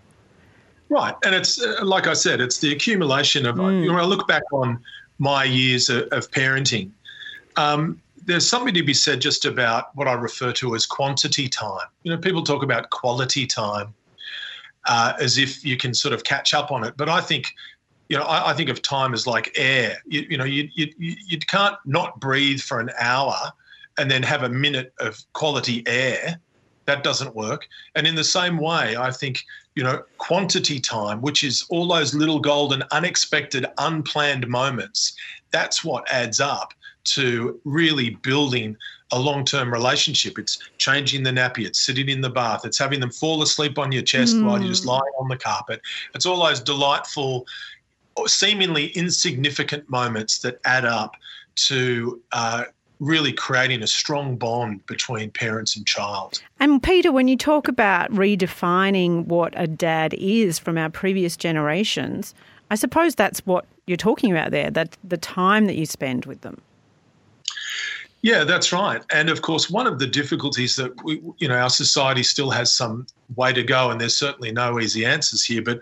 Right. 0.90 1.14
And 1.24 1.34
it's 1.34 1.62
uh, 1.62 1.84
like 1.84 2.06
i 2.08 2.12
said 2.12 2.40
it's 2.40 2.58
the 2.58 2.72
accumulation 2.72 3.46
of 3.46 3.56
mm. 3.56 3.82
you 3.82 3.92
know 3.92 3.98
i 3.98 4.04
look 4.04 4.26
back 4.26 4.42
on 4.52 4.80
my 5.20 5.44
years 5.44 5.88
of, 5.88 6.08
of 6.10 6.30
parenting. 6.32 6.90
Um, 7.56 8.00
there's 8.24 8.48
something 8.48 8.74
to 8.74 8.82
be 8.82 8.94
said 8.94 9.20
just 9.20 9.44
about 9.44 9.94
what 9.94 10.08
I 10.08 10.14
refer 10.14 10.52
to 10.54 10.74
as 10.74 10.86
quantity 10.86 11.48
time. 11.48 11.86
You 12.02 12.12
know, 12.12 12.18
people 12.18 12.42
talk 12.42 12.62
about 12.62 12.90
quality 12.90 13.46
time 13.46 13.94
uh, 14.86 15.12
as 15.20 15.38
if 15.38 15.64
you 15.64 15.76
can 15.76 15.94
sort 15.94 16.14
of 16.14 16.24
catch 16.24 16.54
up 16.54 16.72
on 16.72 16.84
it, 16.84 16.94
but 16.96 17.08
I 17.08 17.20
think, 17.20 17.54
you 18.08 18.16
know, 18.16 18.24
I, 18.24 18.50
I 18.50 18.54
think 18.54 18.70
of 18.70 18.82
time 18.82 19.12
as 19.12 19.26
like 19.26 19.52
air. 19.56 19.98
You, 20.06 20.26
you 20.30 20.38
know, 20.38 20.44
you, 20.44 20.68
you 20.74 20.88
you 20.98 21.38
can't 21.38 21.76
not 21.84 22.18
breathe 22.18 22.60
for 22.60 22.80
an 22.80 22.90
hour 22.98 23.36
and 23.98 24.10
then 24.10 24.22
have 24.22 24.42
a 24.42 24.48
minute 24.48 24.92
of 24.98 25.22
quality 25.34 25.82
air. 25.86 26.40
That 26.86 27.04
doesn't 27.04 27.36
work. 27.36 27.68
And 27.94 28.06
in 28.06 28.14
the 28.14 28.24
same 28.24 28.56
way, 28.56 28.96
I 28.96 29.12
think 29.12 29.44
you 29.80 29.84
know, 29.84 30.02
quantity 30.18 30.78
time, 30.78 31.22
which 31.22 31.42
is 31.42 31.64
all 31.70 31.88
those 31.88 32.12
little 32.12 32.38
golden, 32.38 32.84
unexpected, 32.90 33.64
unplanned 33.78 34.46
moments, 34.46 35.14
that's 35.52 35.82
what 35.82 36.06
adds 36.12 36.38
up 36.38 36.74
to 37.04 37.58
really 37.64 38.10
building 38.16 38.76
a 39.12 39.18
long 39.18 39.42
term 39.42 39.72
relationship. 39.72 40.38
It's 40.38 40.58
changing 40.76 41.22
the 41.22 41.30
nappy, 41.30 41.64
it's 41.64 41.80
sitting 41.80 42.10
in 42.10 42.20
the 42.20 42.28
bath, 42.28 42.66
it's 42.66 42.78
having 42.78 43.00
them 43.00 43.10
fall 43.10 43.40
asleep 43.40 43.78
on 43.78 43.90
your 43.90 44.02
chest 44.02 44.36
mm. 44.36 44.44
while 44.44 44.58
you're 44.58 44.68
just 44.68 44.84
mm. 44.84 44.88
lying 44.88 45.14
on 45.18 45.28
the 45.28 45.38
carpet. 45.38 45.80
It's 46.14 46.26
all 46.26 46.44
those 46.44 46.60
delightful, 46.60 47.46
seemingly 48.26 48.88
insignificant 48.88 49.88
moments 49.88 50.40
that 50.40 50.58
add 50.66 50.84
up 50.84 51.14
to 51.68 52.20
uh, 52.32 52.64
really 53.00 53.32
creating 53.32 53.82
a 53.82 53.86
strong 53.86 54.36
bond 54.36 54.84
between 54.86 55.30
parents 55.30 55.76
and 55.76 55.86
child. 55.86 56.40
And 56.60 56.82
Peter, 56.82 57.10
when 57.10 57.28
you 57.28 57.36
talk 57.36 57.66
about 57.66 58.10
redefining 58.12 59.26
what 59.26 59.54
a 59.56 59.66
dad 59.66 60.14
is 60.14 60.58
from 60.58 60.78
our 60.78 60.90
previous 60.90 61.36
generations, 61.36 62.34
I 62.70 62.74
suppose 62.74 63.14
that's 63.14 63.40
what 63.46 63.64
you're 63.86 63.96
talking 63.96 64.30
about 64.30 64.50
there, 64.52 64.70
that 64.70 64.96
the 65.02 65.16
time 65.16 65.66
that 65.66 65.74
you 65.76 65.86
spend 65.86 66.26
with 66.26 66.42
them. 66.42 66.60
Yeah, 68.22 68.44
that's 68.44 68.70
right. 68.70 69.02
And 69.12 69.30
of 69.30 69.40
course, 69.40 69.70
one 69.70 69.86
of 69.86 69.98
the 69.98 70.06
difficulties 70.06 70.76
that 70.76 70.92
we, 71.02 71.22
you 71.38 71.48
know, 71.48 71.56
our 71.56 71.70
society 71.70 72.22
still 72.22 72.50
has 72.50 72.70
some 72.70 73.06
way 73.34 73.52
to 73.54 73.62
go, 73.62 73.90
and 73.90 73.98
there's 73.98 74.16
certainly 74.16 74.52
no 74.52 74.78
easy 74.78 75.06
answers 75.06 75.42
here. 75.42 75.62
But 75.62 75.80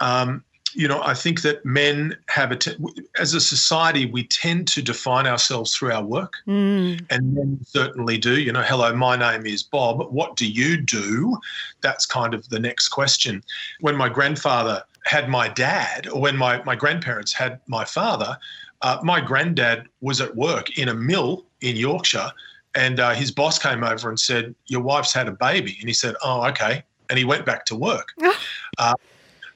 um, 0.00 0.42
you 0.74 0.86
know, 0.88 1.02
I 1.02 1.14
think 1.14 1.42
that 1.42 1.64
men 1.64 2.16
have 2.28 2.52
a, 2.52 2.56
t- 2.56 2.76
as 3.18 3.34
a 3.34 3.40
society, 3.40 4.06
we 4.06 4.24
tend 4.24 4.68
to 4.68 4.82
define 4.82 5.26
ourselves 5.26 5.74
through 5.74 5.92
our 5.92 6.04
work, 6.04 6.34
Mm. 6.46 7.04
and 7.10 7.34
men 7.34 7.58
certainly 7.66 8.18
do. 8.18 8.38
You 8.40 8.52
know, 8.52 8.62
hello, 8.62 8.94
my 8.94 9.16
name 9.16 9.46
is 9.46 9.62
Bob. 9.62 10.10
What 10.10 10.36
do 10.36 10.46
you 10.50 10.76
do? 10.80 11.38
That's 11.80 12.06
kind 12.06 12.34
of 12.34 12.48
the 12.48 12.58
next 12.58 12.88
question. 12.88 13.42
When 13.80 13.96
my 13.96 14.08
grandfather 14.08 14.82
had 15.04 15.28
my 15.28 15.48
dad, 15.48 16.06
or 16.08 16.20
when 16.20 16.36
my, 16.36 16.62
my 16.64 16.76
grandparents 16.76 17.32
had 17.32 17.60
my 17.66 17.84
father, 17.84 18.36
uh, 18.82 18.98
my 19.02 19.20
granddad 19.20 19.88
was 20.00 20.20
at 20.20 20.36
work 20.36 20.78
in 20.78 20.88
a 20.88 20.94
mill 20.94 21.44
in 21.62 21.76
Yorkshire, 21.76 22.30
and 22.74 23.00
uh, 23.00 23.10
his 23.14 23.30
boss 23.30 23.58
came 23.58 23.82
over 23.82 24.08
and 24.08 24.20
said, 24.20 24.54
Your 24.66 24.82
wife's 24.82 25.12
had 25.14 25.28
a 25.28 25.32
baby. 25.32 25.76
And 25.80 25.88
he 25.88 25.94
said, 25.94 26.14
Oh, 26.22 26.46
okay. 26.48 26.84
And 27.10 27.18
he 27.18 27.24
went 27.24 27.46
back 27.46 27.64
to 27.66 27.74
work. 27.74 28.08
uh, 28.78 28.94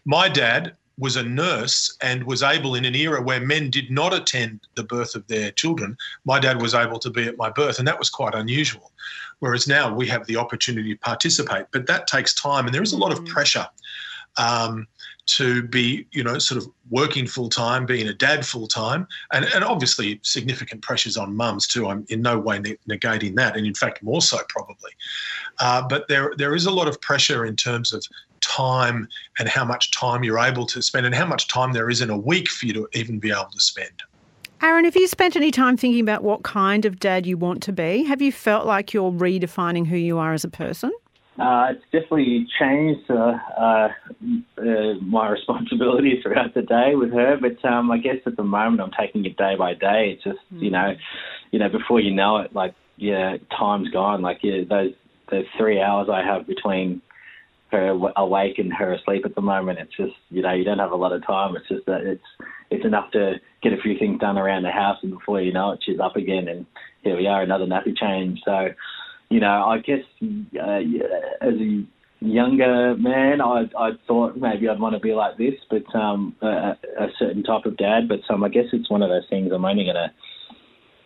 my 0.04 0.28
dad 0.28 0.74
was 1.02 1.16
a 1.16 1.22
nurse 1.24 1.96
and 2.00 2.22
was 2.24 2.44
able, 2.44 2.76
in 2.76 2.84
an 2.84 2.94
era 2.94 3.20
where 3.20 3.40
men 3.40 3.70
did 3.70 3.90
not 3.90 4.14
attend 4.14 4.60
the 4.76 4.84
birth 4.84 5.16
of 5.16 5.26
their 5.26 5.50
children, 5.50 5.96
my 6.24 6.38
dad 6.38 6.62
was 6.62 6.74
able 6.74 7.00
to 7.00 7.10
be 7.10 7.24
at 7.24 7.36
my 7.36 7.50
birth, 7.50 7.80
and 7.80 7.88
that 7.88 7.98
was 7.98 8.08
quite 8.08 8.34
unusual. 8.36 8.92
Whereas 9.40 9.66
now 9.66 9.92
we 9.92 10.06
have 10.06 10.24
the 10.26 10.36
opportunity 10.36 10.94
to 10.94 11.00
participate, 11.00 11.66
but 11.72 11.88
that 11.88 12.06
takes 12.06 12.32
time, 12.32 12.66
and 12.66 12.74
there 12.74 12.84
is 12.84 12.92
a 12.92 12.98
lot 13.04 13.10
of 13.10 13.26
pressure 13.26 13.66
um, 14.36 14.86
to 15.26 15.64
be, 15.64 16.06
you 16.12 16.22
know, 16.22 16.38
sort 16.38 16.62
of 16.62 16.70
working 16.90 17.26
full 17.26 17.48
time, 17.48 17.84
being 17.84 18.06
a 18.06 18.14
dad 18.14 18.46
full 18.46 18.68
time, 18.68 19.08
and, 19.32 19.44
and 19.54 19.64
obviously 19.64 20.20
significant 20.22 20.82
pressures 20.82 21.16
on 21.16 21.34
mums 21.34 21.66
too. 21.66 21.88
I'm 21.88 22.06
in 22.10 22.22
no 22.22 22.38
way 22.38 22.60
ne- 22.60 22.78
negating 22.88 23.34
that, 23.36 23.56
and 23.56 23.66
in 23.66 23.74
fact 23.74 24.04
more 24.04 24.22
so 24.22 24.38
probably. 24.48 24.92
Uh, 25.58 25.82
but 25.88 26.06
there 26.08 26.32
there 26.36 26.54
is 26.54 26.66
a 26.66 26.70
lot 26.70 26.86
of 26.86 27.00
pressure 27.00 27.44
in 27.44 27.56
terms 27.56 27.92
of 27.92 28.06
time 28.42 29.08
and 29.38 29.48
how 29.48 29.64
much 29.64 29.90
time 29.90 30.22
you're 30.22 30.38
able 30.38 30.66
to 30.66 30.82
spend, 30.82 31.06
and 31.06 31.14
how 31.14 31.26
much 31.26 31.48
time 31.48 31.72
there 31.72 31.88
is 31.88 32.00
in 32.00 32.10
a 32.10 32.18
week 32.18 32.48
for 32.48 32.66
you 32.66 32.72
to 32.74 32.88
even 32.92 33.18
be 33.18 33.30
able 33.30 33.50
to 33.50 33.60
spend. 33.60 34.02
Aaron, 34.62 34.84
have 34.84 34.94
you 34.94 35.08
spent 35.08 35.34
any 35.34 35.50
time 35.50 35.76
thinking 35.76 36.00
about 36.00 36.22
what 36.22 36.44
kind 36.44 36.84
of 36.84 37.00
dad 37.00 37.26
you 37.26 37.36
want 37.36 37.62
to 37.64 37.72
be? 37.72 38.04
Have 38.04 38.22
you 38.22 38.30
felt 38.30 38.64
like 38.64 38.92
you're 38.92 39.10
redefining 39.10 39.86
who 39.86 39.96
you 39.96 40.18
are 40.18 40.32
as 40.32 40.44
a 40.44 40.48
person? 40.48 40.92
Uh, 41.38 41.68
it's 41.70 41.82
definitely 41.90 42.46
changed 42.58 43.10
uh, 43.10 43.38
uh, 43.58 43.88
uh, 44.58 44.94
my 45.00 45.28
responsibilities 45.30 46.22
throughout 46.22 46.54
the 46.54 46.62
day 46.62 46.94
with 46.94 47.10
her, 47.10 47.38
but 47.40 47.64
um, 47.64 47.90
I 47.90 47.98
guess 47.98 48.18
at 48.26 48.36
the 48.36 48.44
moment 48.44 48.82
I'm 48.82 48.92
taking 48.92 49.24
it 49.24 49.36
day 49.36 49.56
by 49.56 49.74
day. 49.74 50.12
It's 50.14 50.24
just 50.24 50.38
you 50.50 50.70
know, 50.70 50.94
you 51.50 51.58
know, 51.58 51.70
before 51.70 52.00
you 52.00 52.12
know 52.12 52.36
it, 52.36 52.54
like 52.54 52.74
yeah, 52.98 53.38
time's 53.58 53.88
gone. 53.88 54.20
Like 54.20 54.40
yeah, 54.42 54.62
those 54.68 54.92
those 55.30 55.46
three 55.56 55.80
hours 55.80 56.08
I 56.12 56.22
have 56.22 56.46
between 56.46 57.00
her 57.72 57.88
awake 58.16 58.58
and 58.58 58.72
her 58.72 58.92
asleep 58.92 59.24
at 59.24 59.34
the 59.34 59.40
moment, 59.40 59.78
it's 59.78 59.96
just 59.96 60.14
you 60.30 60.42
know 60.42 60.52
you 60.52 60.62
don't 60.62 60.78
have 60.78 60.92
a 60.92 60.96
lot 60.96 61.12
of 61.12 61.26
time. 61.26 61.56
It's 61.56 61.68
just 61.68 61.86
that 61.86 62.02
it's 62.02 62.22
it's 62.70 62.84
enough 62.84 63.10
to 63.12 63.34
get 63.62 63.72
a 63.72 63.80
few 63.82 63.98
things 63.98 64.20
done 64.20 64.38
around 64.38 64.62
the 64.62 64.70
house, 64.70 64.98
and 65.02 65.12
before 65.12 65.40
you 65.40 65.52
know 65.52 65.72
it, 65.72 65.80
she's 65.84 65.98
up 65.98 66.16
again, 66.16 66.48
and 66.48 66.66
here 67.02 67.16
we 67.16 67.26
are, 67.26 67.42
another 67.42 67.66
nappy 67.66 67.96
change. 67.96 68.40
So 68.44 68.68
you 69.30 69.40
know, 69.40 69.64
I 69.64 69.78
guess 69.78 70.04
uh, 70.22 70.80
as 71.40 71.54
a 71.54 71.86
younger 72.20 72.94
man, 72.96 73.40
I 73.40 73.64
I 73.78 73.90
thought 74.06 74.36
maybe 74.36 74.68
I'd 74.68 74.78
want 74.78 74.94
to 74.94 75.00
be 75.00 75.14
like 75.14 75.38
this, 75.38 75.54
but 75.70 75.98
um, 75.98 76.36
a, 76.42 76.76
a 76.98 77.06
certain 77.18 77.42
type 77.42 77.64
of 77.64 77.78
dad. 77.78 78.08
But 78.08 78.20
um, 78.32 78.44
I 78.44 78.50
guess 78.50 78.66
it's 78.72 78.90
one 78.90 79.02
of 79.02 79.08
those 79.08 79.26
things. 79.30 79.50
I'm 79.52 79.64
only 79.64 79.86
gonna. 79.86 80.12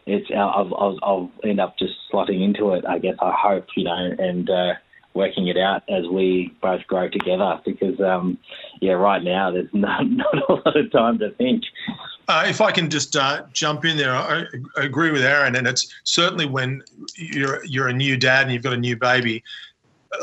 It's 0.07 0.26
I'll, 0.37 0.74
I'll 0.76 0.98
I'll 1.02 1.31
end 1.44 1.61
up 1.61 1.79
just 1.79 1.94
slotting 2.12 2.44
into 2.44 2.72
it. 2.74 2.85
I 2.85 2.98
guess 2.98 3.14
I 3.20 3.33
hope 3.37 3.66
you 3.76 3.85
know, 3.85 4.11
and 4.18 4.50
uh, 4.50 4.72
working 5.16 5.48
it 5.48 5.57
out 5.57 5.83
as 5.88 6.07
we 6.07 6.55
both 6.62 6.87
grow 6.87 7.09
together. 7.09 7.61
Because 7.64 7.98
um, 8.00 8.38
yeah, 8.81 8.92
right 8.92 9.22
now 9.22 9.50
there's 9.50 9.68
not 9.72 10.09
not 10.09 10.48
a 10.48 10.52
lot 10.52 10.76
of 10.76 10.92
time 10.92 11.18
to 11.18 11.31
think. 11.33 11.64
Uh, 12.29 12.44
if 12.48 12.61
I 12.61 12.72
can 12.72 12.90
just 12.90 13.14
uh, 13.14 13.44
jump 13.52 13.85
in 13.85 13.96
there, 13.96 14.14
I, 14.14 14.44
I 14.76 14.83
agree 14.83 15.11
with 15.11 15.22
Aaron, 15.22 15.57
and 15.57 15.66
it's 15.66 15.92
certainly 16.05 16.46
when 16.46 16.83
you're 17.16 17.64
you're 17.64 17.88
a 17.88 17.92
new 17.92 18.16
dad 18.16 18.42
and 18.42 18.52
you've 18.52 18.62
got 18.62 18.72
a 18.72 18.79
new 18.79 18.96
baby, 18.96 19.42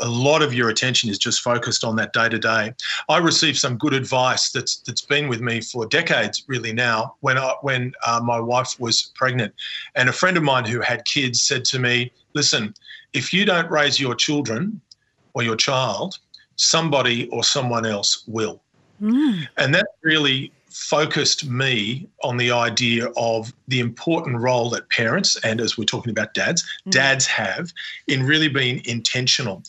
a 0.00 0.08
lot 0.08 0.42
of 0.42 0.52
your 0.52 0.68
attention 0.68 1.10
is 1.10 1.18
just 1.18 1.40
focused 1.40 1.84
on 1.84 1.96
that 1.96 2.12
day 2.12 2.28
to 2.28 2.38
day. 2.38 2.74
I 3.08 3.18
received 3.18 3.58
some 3.58 3.76
good 3.76 3.94
advice 3.94 4.50
that's 4.50 4.76
that's 4.78 5.02
been 5.02 5.28
with 5.28 5.40
me 5.40 5.60
for 5.60 5.86
decades, 5.86 6.44
really. 6.46 6.72
Now, 6.72 7.14
when 7.20 7.38
I, 7.38 7.54
when 7.62 7.92
uh, 8.06 8.20
my 8.22 8.40
wife 8.40 8.78
was 8.78 9.12
pregnant, 9.14 9.54
and 9.94 10.08
a 10.08 10.12
friend 10.12 10.36
of 10.36 10.42
mine 10.42 10.64
who 10.66 10.80
had 10.80 11.04
kids 11.04 11.42
said 11.42 11.64
to 11.66 11.78
me, 11.78 12.12
"Listen, 12.34 12.74
if 13.14 13.32
you 13.32 13.44
don't 13.44 13.70
raise 13.70 13.98
your 13.98 14.14
children 14.14 14.80
or 15.32 15.42
your 15.42 15.56
child, 15.56 16.18
somebody 16.56 17.28
or 17.28 17.42
someone 17.42 17.86
else 17.86 18.24
will," 18.26 18.60
mm. 19.00 19.46
and 19.56 19.74
that 19.74 19.86
really 20.02 20.52
focused 20.74 21.48
me 21.48 22.04
on 22.24 22.36
the 22.36 22.50
idea 22.50 23.06
of 23.16 23.52
the 23.68 23.78
important 23.78 24.36
role 24.40 24.68
that 24.68 24.88
parents 24.90 25.36
and 25.44 25.60
as 25.60 25.78
we're 25.78 25.84
talking 25.84 26.10
about 26.10 26.34
dads 26.34 26.64
mm. 26.84 26.90
dads 26.90 27.26
have 27.26 27.72
in 28.08 28.24
really 28.24 28.48
being 28.48 28.84
intentional. 28.84 29.62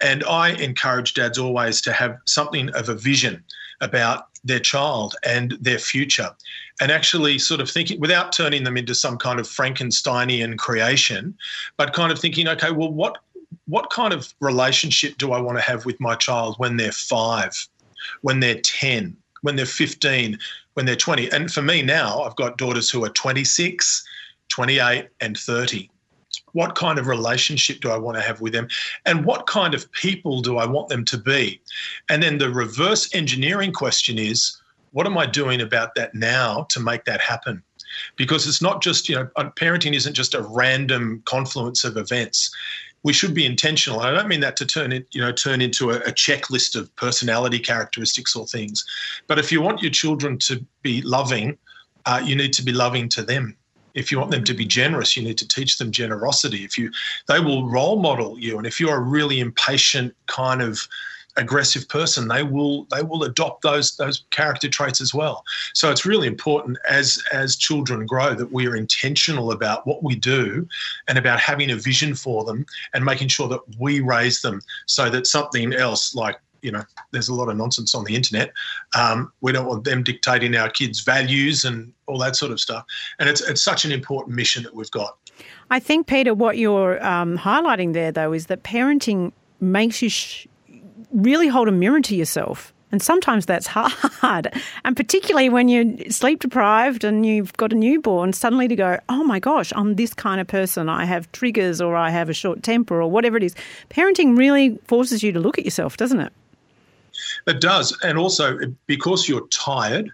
And 0.00 0.22
i 0.24 0.50
encourage 0.50 1.14
dads 1.14 1.36
always 1.36 1.80
to 1.82 1.92
have 1.92 2.16
something 2.26 2.70
of 2.70 2.88
a 2.88 2.94
vision 2.94 3.42
about 3.80 4.31
their 4.44 4.58
child 4.58 5.14
and 5.24 5.56
their 5.60 5.78
future 5.78 6.30
and 6.80 6.90
actually 6.90 7.38
sort 7.38 7.60
of 7.60 7.70
thinking 7.70 8.00
without 8.00 8.32
turning 8.32 8.64
them 8.64 8.76
into 8.76 8.94
some 8.94 9.16
kind 9.16 9.38
of 9.38 9.46
frankensteinian 9.46 10.58
creation 10.58 11.34
but 11.76 11.92
kind 11.92 12.10
of 12.10 12.18
thinking 12.18 12.48
okay 12.48 12.72
well 12.72 12.92
what 12.92 13.18
what 13.66 13.90
kind 13.90 14.12
of 14.12 14.34
relationship 14.40 15.16
do 15.18 15.32
i 15.32 15.40
want 15.40 15.56
to 15.56 15.62
have 15.62 15.84
with 15.84 15.98
my 16.00 16.14
child 16.16 16.56
when 16.58 16.76
they're 16.76 16.90
5 16.90 17.68
when 18.22 18.40
they're 18.40 18.60
10 18.60 19.16
when 19.42 19.56
they're 19.56 19.66
15, 19.66 20.38
when 20.74 20.86
they're 20.86 20.96
20. 20.96 21.30
And 21.30 21.52
for 21.52 21.62
me 21.62 21.82
now, 21.82 22.22
I've 22.22 22.36
got 22.36 22.56
daughters 22.56 22.88
who 22.88 23.04
are 23.04 23.10
26, 23.10 24.04
28, 24.48 25.08
and 25.20 25.36
30. 25.36 25.90
What 26.52 26.74
kind 26.74 26.98
of 26.98 27.06
relationship 27.06 27.80
do 27.80 27.90
I 27.90 27.96
want 27.96 28.16
to 28.16 28.22
have 28.22 28.40
with 28.40 28.52
them? 28.52 28.68
And 29.06 29.24
what 29.24 29.46
kind 29.46 29.74
of 29.74 29.90
people 29.92 30.40
do 30.40 30.58
I 30.58 30.66
want 30.66 30.88
them 30.88 31.04
to 31.06 31.18
be? 31.18 31.60
And 32.08 32.22
then 32.22 32.38
the 32.38 32.50
reverse 32.50 33.14
engineering 33.14 33.72
question 33.72 34.18
is 34.18 34.58
what 34.92 35.06
am 35.06 35.16
I 35.16 35.26
doing 35.26 35.60
about 35.60 35.94
that 35.94 36.14
now 36.14 36.66
to 36.70 36.80
make 36.80 37.04
that 37.06 37.20
happen? 37.20 37.62
Because 38.16 38.46
it's 38.46 38.62
not 38.62 38.82
just, 38.82 39.08
you 39.08 39.14
know, 39.14 39.28
parenting 39.36 39.94
isn't 39.94 40.14
just 40.14 40.34
a 40.34 40.42
random 40.42 41.22
confluence 41.24 41.84
of 41.84 41.96
events 41.96 42.50
we 43.02 43.12
should 43.12 43.34
be 43.34 43.44
intentional. 43.44 44.00
I 44.00 44.12
don't 44.12 44.28
mean 44.28 44.40
that 44.40 44.56
to 44.56 44.66
turn 44.66 44.92
it, 44.92 45.06
you 45.12 45.20
know, 45.20 45.32
turn 45.32 45.60
into 45.60 45.90
a, 45.90 45.96
a, 45.96 46.12
checklist 46.12 46.76
of 46.76 46.94
personality 46.96 47.58
characteristics 47.58 48.36
or 48.36 48.46
things. 48.46 48.84
But 49.26 49.38
if 49.38 49.50
you 49.50 49.60
want 49.60 49.82
your 49.82 49.90
children 49.90 50.38
to 50.38 50.64
be 50.82 51.02
loving, 51.02 51.58
uh, 52.06 52.22
you 52.24 52.36
need 52.36 52.52
to 52.54 52.62
be 52.62 52.72
loving 52.72 53.08
to 53.10 53.22
them. 53.22 53.56
If 53.94 54.10
you 54.10 54.18
want 54.18 54.30
them 54.30 54.44
to 54.44 54.54
be 54.54 54.64
generous, 54.64 55.16
you 55.16 55.22
need 55.22 55.38
to 55.38 55.48
teach 55.48 55.78
them 55.78 55.90
generosity. 55.90 56.64
If 56.64 56.78
you, 56.78 56.90
they 57.28 57.40
will 57.40 57.68
role 57.68 58.00
model 58.00 58.38
you, 58.38 58.58
and 58.58 58.66
if 58.66 58.80
you're 58.80 58.96
a 58.96 59.00
really 59.00 59.40
impatient 59.40 60.14
kind 60.26 60.62
of 60.62 60.88
aggressive 61.36 61.88
person, 61.88 62.28
they 62.28 62.42
will 62.42 62.84
they 62.90 63.02
will 63.02 63.24
adopt 63.24 63.62
those 63.62 63.96
those 63.96 64.24
character 64.30 64.68
traits 64.68 65.00
as 65.00 65.14
well. 65.14 65.44
So 65.74 65.90
it's 65.90 66.04
really 66.04 66.26
important 66.26 66.78
as 66.88 67.22
as 67.32 67.56
children 67.56 68.06
grow 68.06 68.34
that 68.34 68.52
we 68.52 68.66
are 68.66 68.76
intentional 68.76 69.52
about 69.52 69.86
what 69.86 70.02
we 70.02 70.14
do 70.14 70.68
and 71.08 71.18
about 71.18 71.40
having 71.40 71.70
a 71.70 71.76
vision 71.76 72.14
for 72.14 72.44
them 72.44 72.66
and 72.94 73.04
making 73.04 73.28
sure 73.28 73.48
that 73.48 73.60
we 73.78 74.00
raise 74.00 74.42
them 74.42 74.60
so 74.86 75.08
that 75.10 75.26
something 75.26 75.72
else 75.72 76.14
like 76.14 76.38
you 76.62 76.72
know, 76.72 76.82
there's 77.10 77.28
a 77.28 77.34
lot 77.34 77.48
of 77.48 77.56
nonsense 77.56 77.94
on 77.94 78.04
the 78.04 78.14
internet. 78.14 78.52
Um, 78.96 79.32
we 79.40 79.52
don't 79.52 79.66
want 79.66 79.84
them 79.84 80.02
dictating 80.02 80.54
our 80.56 80.70
kids' 80.70 81.00
values 81.00 81.64
and 81.64 81.92
all 82.06 82.18
that 82.18 82.36
sort 82.36 82.52
of 82.52 82.60
stuff. 82.60 82.84
And 83.18 83.28
it's 83.28 83.40
it's 83.40 83.62
such 83.62 83.84
an 83.84 83.92
important 83.92 84.34
mission 84.36 84.62
that 84.62 84.74
we've 84.74 84.90
got. 84.90 85.18
I 85.70 85.78
think, 85.78 86.06
Peter, 86.06 86.34
what 86.34 86.58
you're 86.58 87.04
um, 87.04 87.38
highlighting 87.38 87.92
there, 87.92 88.12
though, 88.12 88.32
is 88.32 88.46
that 88.46 88.62
parenting 88.62 89.32
makes 89.60 90.02
you 90.02 90.10
sh- 90.10 90.46
really 91.12 91.48
hold 91.48 91.68
a 91.68 91.72
mirror 91.72 92.00
to 92.00 92.16
yourself. 92.16 92.72
And 92.90 93.02
sometimes 93.02 93.46
that's 93.46 93.66
hard. 93.70 94.52
And 94.84 94.94
particularly 94.96 95.48
when 95.48 95.68
you're 95.68 96.10
sleep 96.10 96.40
deprived 96.40 97.04
and 97.04 97.24
you've 97.24 97.54
got 97.54 97.72
a 97.72 97.76
newborn, 97.76 98.34
suddenly 98.34 98.68
to 98.68 98.76
go, 98.76 98.98
oh 99.08 99.24
my 99.24 99.38
gosh, 99.38 99.72
I'm 99.74 99.94
this 99.94 100.12
kind 100.12 100.40
of 100.40 100.46
person. 100.46 100.90
I 100.90 101.06
have 101.06 101.32
triggers 101.32 101.80
or 101.80 101.96
I 101.96 102.10
have 102.10 102.28
a 102.28 102.34
short 102.34 102.62
temper 102.62 103.00
or 103.00 103.10
whatever 103.10 103.38
it 103.38 103.42
is. 103.42 103.54
Parenting 103.88 104.36
really 104.36 104.78
forces 104.86 105.22
you 105.22 105.32
to 105.32 105.40
look 105.40 105.58
at 105.58 105.64
yourself, 105.64 105.96
doesn't 105.96 106.20
it? 106.20 106.32
It 107.46 107.60
does. 107.60 107.96
And 108.02 108.18
also, 108.18 108.58
because 108.86 109.28
you're 109.28 109.46
tired, 109.48 110.10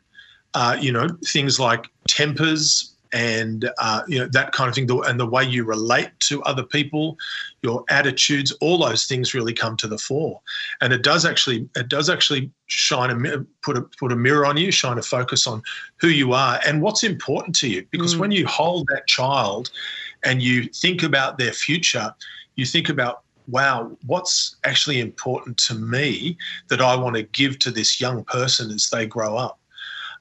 uh, 0.55 0.77
you 0.81 0.93
know, 0.93 1.09
things 1.25 1.61
like 1.61 1.89
tempers, 2.09 2.95
and 3.15 3.71
uh, 3.79 4.03
you 4.07 4.19
know 4.19 4.29
that 4.33 4.53
kind 4.53 4.69
of 4.69 4.75
thing, 4.75 4.87
and 5.07 5.19
the 5.19 5.27
way 5.27 5.43
you 5.43 5.65
relate 5.65 6.11
to 6.21 6.43
other 6.43 6.63
people, 6.63 7.17
your 7.63 7.85
attitudes, 7.89 8.53
all 8.61 8.79
those 8.79 9.07
things 9.07 9.33
really 9.33 9.55
come 9.55 9.77
to 9.79 9.87
the 9.87 9.97
fore. 9.99 10.41
And 10.83 10.93
it 10.93 11.03
does 11.03 11.25
actually, 11.25 11.69
it 11.75 11.89
does 11.89 12.11
actually 12.11 12.51
shine 12.67 13.11
a 13.11 13.39
put 13.63 13.79
a 13.79 13.83
put 13.99 14.13
a 14.13 14.17
mirror 14.17 14.45
on 14.45 14.57
you, 14.59 14.71
shine 14.71 14.99
a 14.99 15.03
focus 15.03 15.47
on 15.47 15.63
who 15.97 16.09
you 16.09 16.35
are 16.35 16.61
and 16.67 16.83
what's 16.83 17.03
important 17.03 17.57
to 17.57 17.69
you. 17.69 17.87
Because 17.91 18.15
mm. 18.15 18.21
when 18.21 18.31
you 18.31 18.47
hold 18.47 18.87
that 18.89 19.07
child, 19.07 19.71
and 20.25 20.43
you 20.43 20.65
think 20.65 21.03
about 21.03 21.39
their 21.39 21.53
future, 21.53 22.15
you 22.57 22.67
think 22.67 22.89
about 22.89 23.23
wow, 23.49 23.97
what's 24.07 24.57
actually 24.65 25.01
important 25.01 25.57
to 25.57 25.75
me 25.75 26.37
that 26.69 26.81
I 26.81 26.95
want 26.97 27.17
to 27.17 27.23
give 27.23 27.59
to 27.61 27.71
this 27.71 28.01
young 28.01 28.25
person 28.25 28.71
as 28.71 28.91
they 28.91 29.07
grow 29.07 29.37
up? 29.37 29.59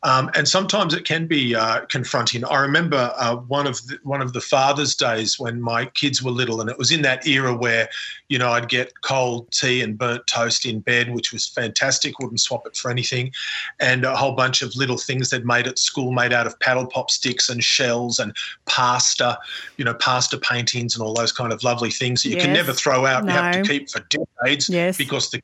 Um, 0.03 0.29
and 0.35 0.47
sometimes 0.47 0.93
it 0.93 1.05
can 1.05 1.27
be 1.27 1.55
uh, 1.55 1.81
confronting. 1.85 2.43
I 2.45 2.61
remember 2.61 3.11
uh, 3.15 3.37
one 3.37 3.65
of 3.65 3.85
the, 3.87 3.99
one 4.03 4.21
of 4.21 4.33
the 4.33 4.41
Father's 4.41 4.95
Days 4.95 5.39
when 5.39 5.59
my 5.61 5.85
kids 5.85 6.21
were 6.21 6.31
little, 6.31 6.61
and 6.61 6.69
it 6.69 6.77
was 6.77 6.91
in 6.91 7.01
that 7.01 7.25
era 7.27 7.55
where, 7.55 7.89
you 8.29 8.37
know, 8.37 8.51
I'd 8.51 8.69
get 8.69 9.01
cold 9.01 9.51
tea 9.51 9.81
and 9.81 9.97
burnt 9.97 10.27
toast 10.27 10.65
in 10.65 10.81
bed, 10.81 11.13
which 11.13 11.33
was 11.33 11.47
fantastic. 11.47 12.19
Wouldn't 12.19 12.39
swap 12.39 12.67
it 12.67 12.75
for 12.75 12.91
anything, 12.91 13.31
and 13.79 14.05
a 14.05 14.15
whole 14.15 14.33
bunch 14.33 14.61
of 14.61 14.75
little 14.75 14.97
things 14.97 15.29
they'd 15.29 15.45
made 15.45 15.67
at 15.67 15.79
school, 15.79 16.11
made 16.11 16.33
out 16.33 16.47
of 16.47 16.59
paddle 16.59 16.85
pop 16.85 17.09
sticks 17.09 17.49
and 17.49 17.63
shells 17.63 18.19
and 18.19 18.35
pasta, 18.65 19.37
you 19.77 19.85
know, 19.85 19.93
pasta 19.95 20.37
paintings 20.37 20.95
and 20.95 21.03
all 21.03 21.13
those 21.13 21.31
kind 21.31 21.51
of 21.51 21.63
lovely 21.63 21.91
things 21.91 22.23
that 22.23 22.29
you 22.29 22.35
yes. 22.35 22.45
can 22.45 22.53
never 22.53 22.73
throw 22.73 23.05
out. 23.05 23.25
No. 23.25 23.33
You 23.33 23.39
have 23.39 23.55
to 23.55 23.63
keep 23.63 23.89
for 23.89 24.01
decades 24.09 24.69
yes. 24.69 24.97
because 24.97 25.31
the 25.31 25.41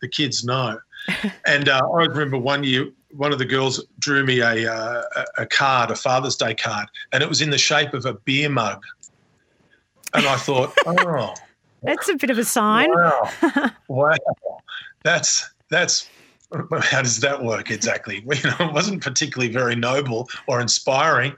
the 0.00 0.08
kids 0.08 0.44
know. 0.44 0.78
and 1.46 1.68
uh, 1.68 1.80
I 1.94 2.04
remember 2.04 2.38
one 2.38 2.64
year 2.64 2.90
one 3.12 3.32
of 3.32 3.38
the 3.38 3.44
girls 3.44 3.84
drew 3.98 4.24
me 4.24 4.40
a, 4.40 4.70
uh, 4.70 5.02
a 5.38 5.46
card, 5.46 5.90
a 5.90 5.96
Father's 5.96 6.36
Day 6.36 6.54
card, 6.54 6.88
and 7.12 7.22
it 7.22 7.28
was 7.28 7.40
in 7.40 7.50
the 7.50 7.58
shape 7.58 7.94
of 7.94 8.04
a 8.04 8.14
beer 8.14 8.48
mug. 8.48 8.82
And 10.14 10.26
I 10.26 10.36
thought, 10.36 10.72
oh, 10.86 11.34
that's 11.82 12.08
a 12.08 12.16
bit 12.16 12.30
of 12.30 12.38
a 12.38 12.44
sign. 12.44 12.90
Wow, 12.90 13.30
wow, 13.88 14.16
that's 15.02 15.48
that's 15.70 16.08
how 16.80 17.02
does 17.02 17.20
that 17.20 17.42
work 17.42 17.70
exactly? 17.70 18.24
You 18.26 18.50
know, 18.50 18.68
it 18.68 18.72
wasn't 18.72 19.02
particularly 19.02 19.52
very 19.52 19.76
noble 19.76 20.28
or 20.46 20.60
inspiring. 20.60 21.36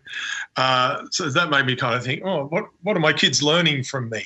Uh, 0.56 1.04
so 1.10 1.28
that 1.30 1.50
made 1.50 1.66
me 1.66 1.74
kind 1.74 1.94
of 1.94 2.04
think, 2.04 2.22
oh, 2.24 2.46
what 2.46 2.66
what 2.82 2.96
are 2.96 3.00
my 3.00 3.12
kids 3.12 3.42
learning 3.42 3.84
from 3.84 4.08
me? 4.10 4.24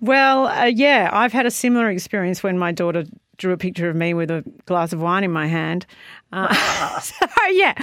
Well, 0.00 0.48
uh, 0.48 0.64
yeah, 0.64 1.08
I've 1.12 1.32
had 1.32 1.46
a 1.46 1.50
similar 1.50 1.88
experience 1.88 2.42
when 2.42 2.58
my 2.58 2.70
daughter 2.70 3.04
drew 3.36 3.52
a 3.52 3.56
picture 3.56 3.88
of 3.88 3.96
me 3.96 4.14
with 4.14 4.30
a 4.30 4.44
glass 4.66 4.92
of 4.92 5.00
wine 5.00 5.24
in 5.24 5.32
my 5.32 5.46
hand. 5.46 5.86
Uh, 6.32 7.00
so 7.00 7.26
yeah, 7.50 7.74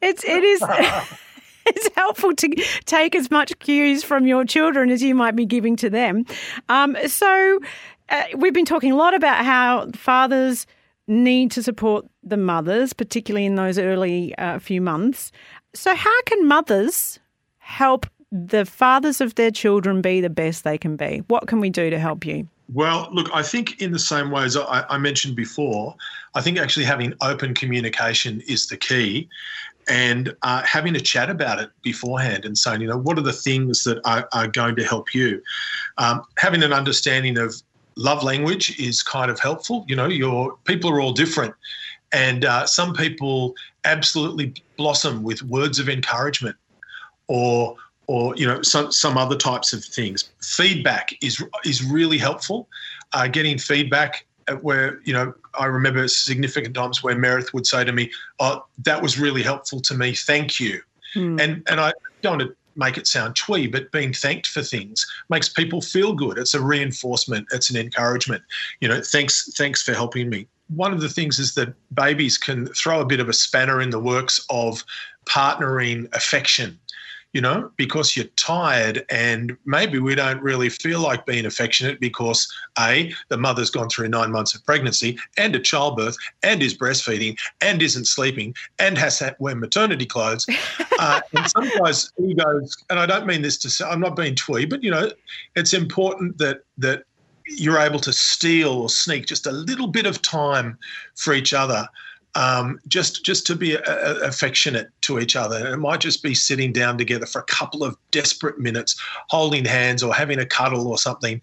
it's 0.00 0.24
it 0.24 0.44
is. 0.44 0.62
it's 1.66 1.88
helpful 1.94 2.34
to 2.34 2.48
take 2.84 3.14
as 3.14 3.30
much 3.30 3.58
cues 3.60 4.02
from 4.02 4.26
your 4.26 4.44
children 4.44 4.90
as 4.90 5.02
you 5.02 5.14
might 5.14 5.36
be 5.36 5.46
giving 5.46 5.76
to 5.76 5.88
them. 5.88 6.24
Um, 6.68 6.96
so, 7.06 7.60
uh, 8.08 8.24
we've 8.36 8.52
been 8.52 8.64
talking 8.64 8.92
a 8.92 8.96
lot 8.96 9.14
about 9.14 9.44
how 9.44 9.88
fathers 9.94 10.66
need 11.06 11.50
to 11.52 11.62
support 11.62 12.06
the 12.22 12.36
mothers, 12.36 12.92
particularly 12.92 13.46
in 13.46 13.54
those 13.54 13.78
early 13.78 14.34
uh, 14.36 14.58
few 14.58 14.80
months. 14.80 15.32
So, 15.74 15.94
how 15.94 16.22
can 16.22 16.46
mothers 16.46 17.18
help 17.58 18.06
the 18.30 18.64
fathers 18.64 19.20
of 19.20 19.34
their 19.34 19.50
children 19.50 20.00
be 20.00 20.20
the 20.20 20.30
best 20.30 20.64
they 20.64 20.78
can 20.78 20.96
be? 20.96 21.22
What 21.28 21.46
can 21.46 21.60
we 21.60 21.70
do 21.70 21.90
to 21.90 21.98
help 21.98 22.24
you? 22.24 22.48
Well, 22.72 23.08
look, 23.12 23.28
I 23.34 23.42
think 23.42 23.80
in 23.82 23.92
the 23.92 23.98
same 23.98 24.30
way 24.30 24.44
as 24.44 24.56
I, 24.56 24.84
I, 24.88 24.98
mentioned 24.98 25.36
before, 25.36 25.94
I 26.34 26.40
think 26.40 26.58
actually 26.58 26.84
having 26.84 27.12
open 27.20 27.54
communication 27.54 28.40
is 28.46 28.66
the 28.66 28.76
key 28.76 29.28
and 29.88 30.34
uh, 30.42 30.62
having 30.62 30.94
a 30.96 31.00
chat 31.00 31.28
about 31.28 31.60
it 31.60 31.70
beforehand 31.82 32.44
and 32.44 32.56
saying, 32.56 32.80
you 32.80 32.86
know, 32.86 32.96
what 32.96 33.18
are 33.18 33.22
the 33.22 33.32
things 33.32 33.84
that 33.84 34.00
are, 34.04 34.28
are 34.32 34.46
going 34.46 34.76
to 34.76 34.84
help 34.84 35.12
you? 35.14 35.42
Um, 35.98 36.22
having 36.38 36.62
an 36.62 36.72
understanding 36.72 37.36
of 37.36 37.54
love 37.96 38.22
language 38.22 38.78
is 38.78 39.02
kind 39.02 39.30
of 39.30 39.38
helpful. 39.40 39.84
You 39.88 39.96
know, 39.96 40.08
your 40.08 40.56
people 40.64 40.90
are 40.90 41.00
all 41.00 41.12
different. 41.12 41.54
And 42.12 42.44
uh, 42.44 42.66
some 42.66 42.94
people 42.94 43.54
absolutely 43.84 44.54
blossom 44.76 45.22
with 45.22 45.42
words 45.42 45.78
of 45.78 45.88
encouragement 45.88 46.56
or 47.26 47.76
or 48.12 48.36
you 48.36 48.46
know 48.46 48.60
some 48.60 48.92
some 48.92 49.16
other 49.16 49.36
types 49.36 49.72
of 49.72 49.82
things. 49.82 50.30
Feedback 50.42 51.14
is 51.22 51.42
is 51.64 51.82
really 51.82 52.18
helpful. 52.18 52.68
Uh, 53.14 53.26
getting 53.26 53.56
feedback 53.56 54.26
where 54.60 55.00
you 55.04 55.14
know 55.14 55.32
I 55.58 55.64
remember 55.64 56.06
significant 56.08 56.74
times 56.74 57.02
where 57.02 57.16
Meredith 57.16 57.54
would 57.54 57.66
say 57.66 57.84
to 57.84 57.92
me, 57.92 58.10
"Oh, 58.38 58.66
that 58.84 59.00
was 59.00 59.18
really 59.18 59.42
helpful 59.42 59.80
to 59.80 59.94
me. 59.94 60.14
Thank 60.14 60.60
you." 60.60 60.82
Hmm. 61.14 61.40
And 61.40 61.62
and 61.70 61.80
I 61.80 61.94
don't 62.20 62.38
want 62.38 62.50
to 62.50 62.56
make 62.76 62.98
it 62.98 63.06
sound 63.06 63.34
twee, 63.34 63.66
but 63.66 63.90
being 63.92 64.12
thanked 64.12 64.46
for 64.46 64.62
things 64.62 65.06
makes 65.30 65.48
people 65.48 65.80
feel 65.80 66.12
good. 66.12 66.36
It's 66.36 66.52
a 66.52 66.60
reinforcement. 66.60 67.46
It's 67.50 67.70
an 67.70 67.76
encouragement. 67.76 68.42
You 68.80 68.88
know, 68.88 69.00
thanks 69.00 69.54
thanks 69.54 69.82
for 69.82 69.94
helping 69.94 70.28
me. 70.28 70.46
One 70.68 70.92
of 70.92 71.00
the 71.00 71.08
things 71.08 71.38
is 71.38 71.54
that 71.54 71.72
babies 71.94 72.36
can 72.36 72.66
throw 72.74 73.00
a 73.00 73.06
bit 73.06 73.20
of 73.20 73.30
a 73.30 73.32
spanner 73.32 73.80
in 73.80 73.88
the 73.88 73.98
works 73.98 74.44
of 74.50 74.84
partnering 75.24 76.14
affection 76.14 76.78
you 77.32 77.40
know, 77.40 77.70
because 77.76 78.14
you're 78.14 78.26
tired 78.36 79.04
and 79.10 79.56
maybe 79.64 79.98
we 79.98 80.14
don't 80.14 80.42
really 80.42 80.68
feel 80.68 81.00
like 81.00 81.24
being 81.24 81.46
affectionate 81.46 81.98
because 81.98 82.46
A, 82.78 83.12
the 83.28 83.38
mother's 83.38 83.70
gone 83.70 83.88
through 83.88 84.08
nine 84.08 84.30
months 84.30 84.54
of 84.54 84.64
pregnancy 84.66 85.18
and 85.38 85.56
a 85.56 85.58
childbirth 85.58 86.16
and 86.42 86.62
is 86.62 86.76
breastfeeding 86.76 87.38
and 87.62 87.80
isn't 87.82 88.06
sleeping 88.06 88.54
and 88.78 88.98
has 88.98 89.18
to 89.18 89.34
wear 89.38 89.54
maternity 89.54 90.06
clothes. 90.06 90.46
Uh, 90.98 91.20
and 91.36 91.50
sometimes 91.50 92.12
egos, 92.22 92.76
and 92.88 93.00
I 93.00 93.06
don't 93.06 93.26
mean 93.26 93.42
this 93.42 93.56
to 93.58 93.70
say, 93.70 93.84
I'm 93.84 93.98
not 93.98 94.14
being 94.14 94.36
twee, 94.36 94.66
but, 94.66 94.84
you 94.84 94.90
know, 94.90 95.10
it's 95.56 95.72
important 95.72 96.38
that, 96.38 96.60
that, 96.78 97.04
you're 97.46 97.78
able 97.78 97.98
to 97.98 98.12
steal 98.12 98.72
or 98.72 98.88
sneak 98.88 99.26
just 99.26 99.46
a 99.46 99.52
little 99.52 99.88
bit 99.88 100.06
of 100.06 100.22
time 100.22 100.78
for 101.16 101.34
each 101.34 101.52
other 101.52 101.88
um, 102.34 102.80
just 102.88 103.24
just 103.24 103.46
to 103.46 103.56
be 103.56 103.74
a, 103.74 103.82
a, 103.82 104.20
affectionate 104.20 104.88
to 105.02 105.18
each 105.18 105.36
other. 105.36 105.56
And 105.56 105.68
it 105.68 105.76
might 105.78 106.00
just 106.00 106.22
be 106.22 106.34
sitting 106.34 106.72
down 106.72 106.98
together 106.98 107.26
for 107.26 107.40
a 107.40 107.44
couple 107.44 107.84
of 107.84 107.96
desperate 108.10 108.58
minutes, 108.58 109.00
holding 109.28 109.64
hands 109.64 110.02
or 110.02 110.14
having 110.14 110.38
a 110.38 110.46
cuddle 110.46 110.88
or 110.88 110.98
something. 110.98 111.40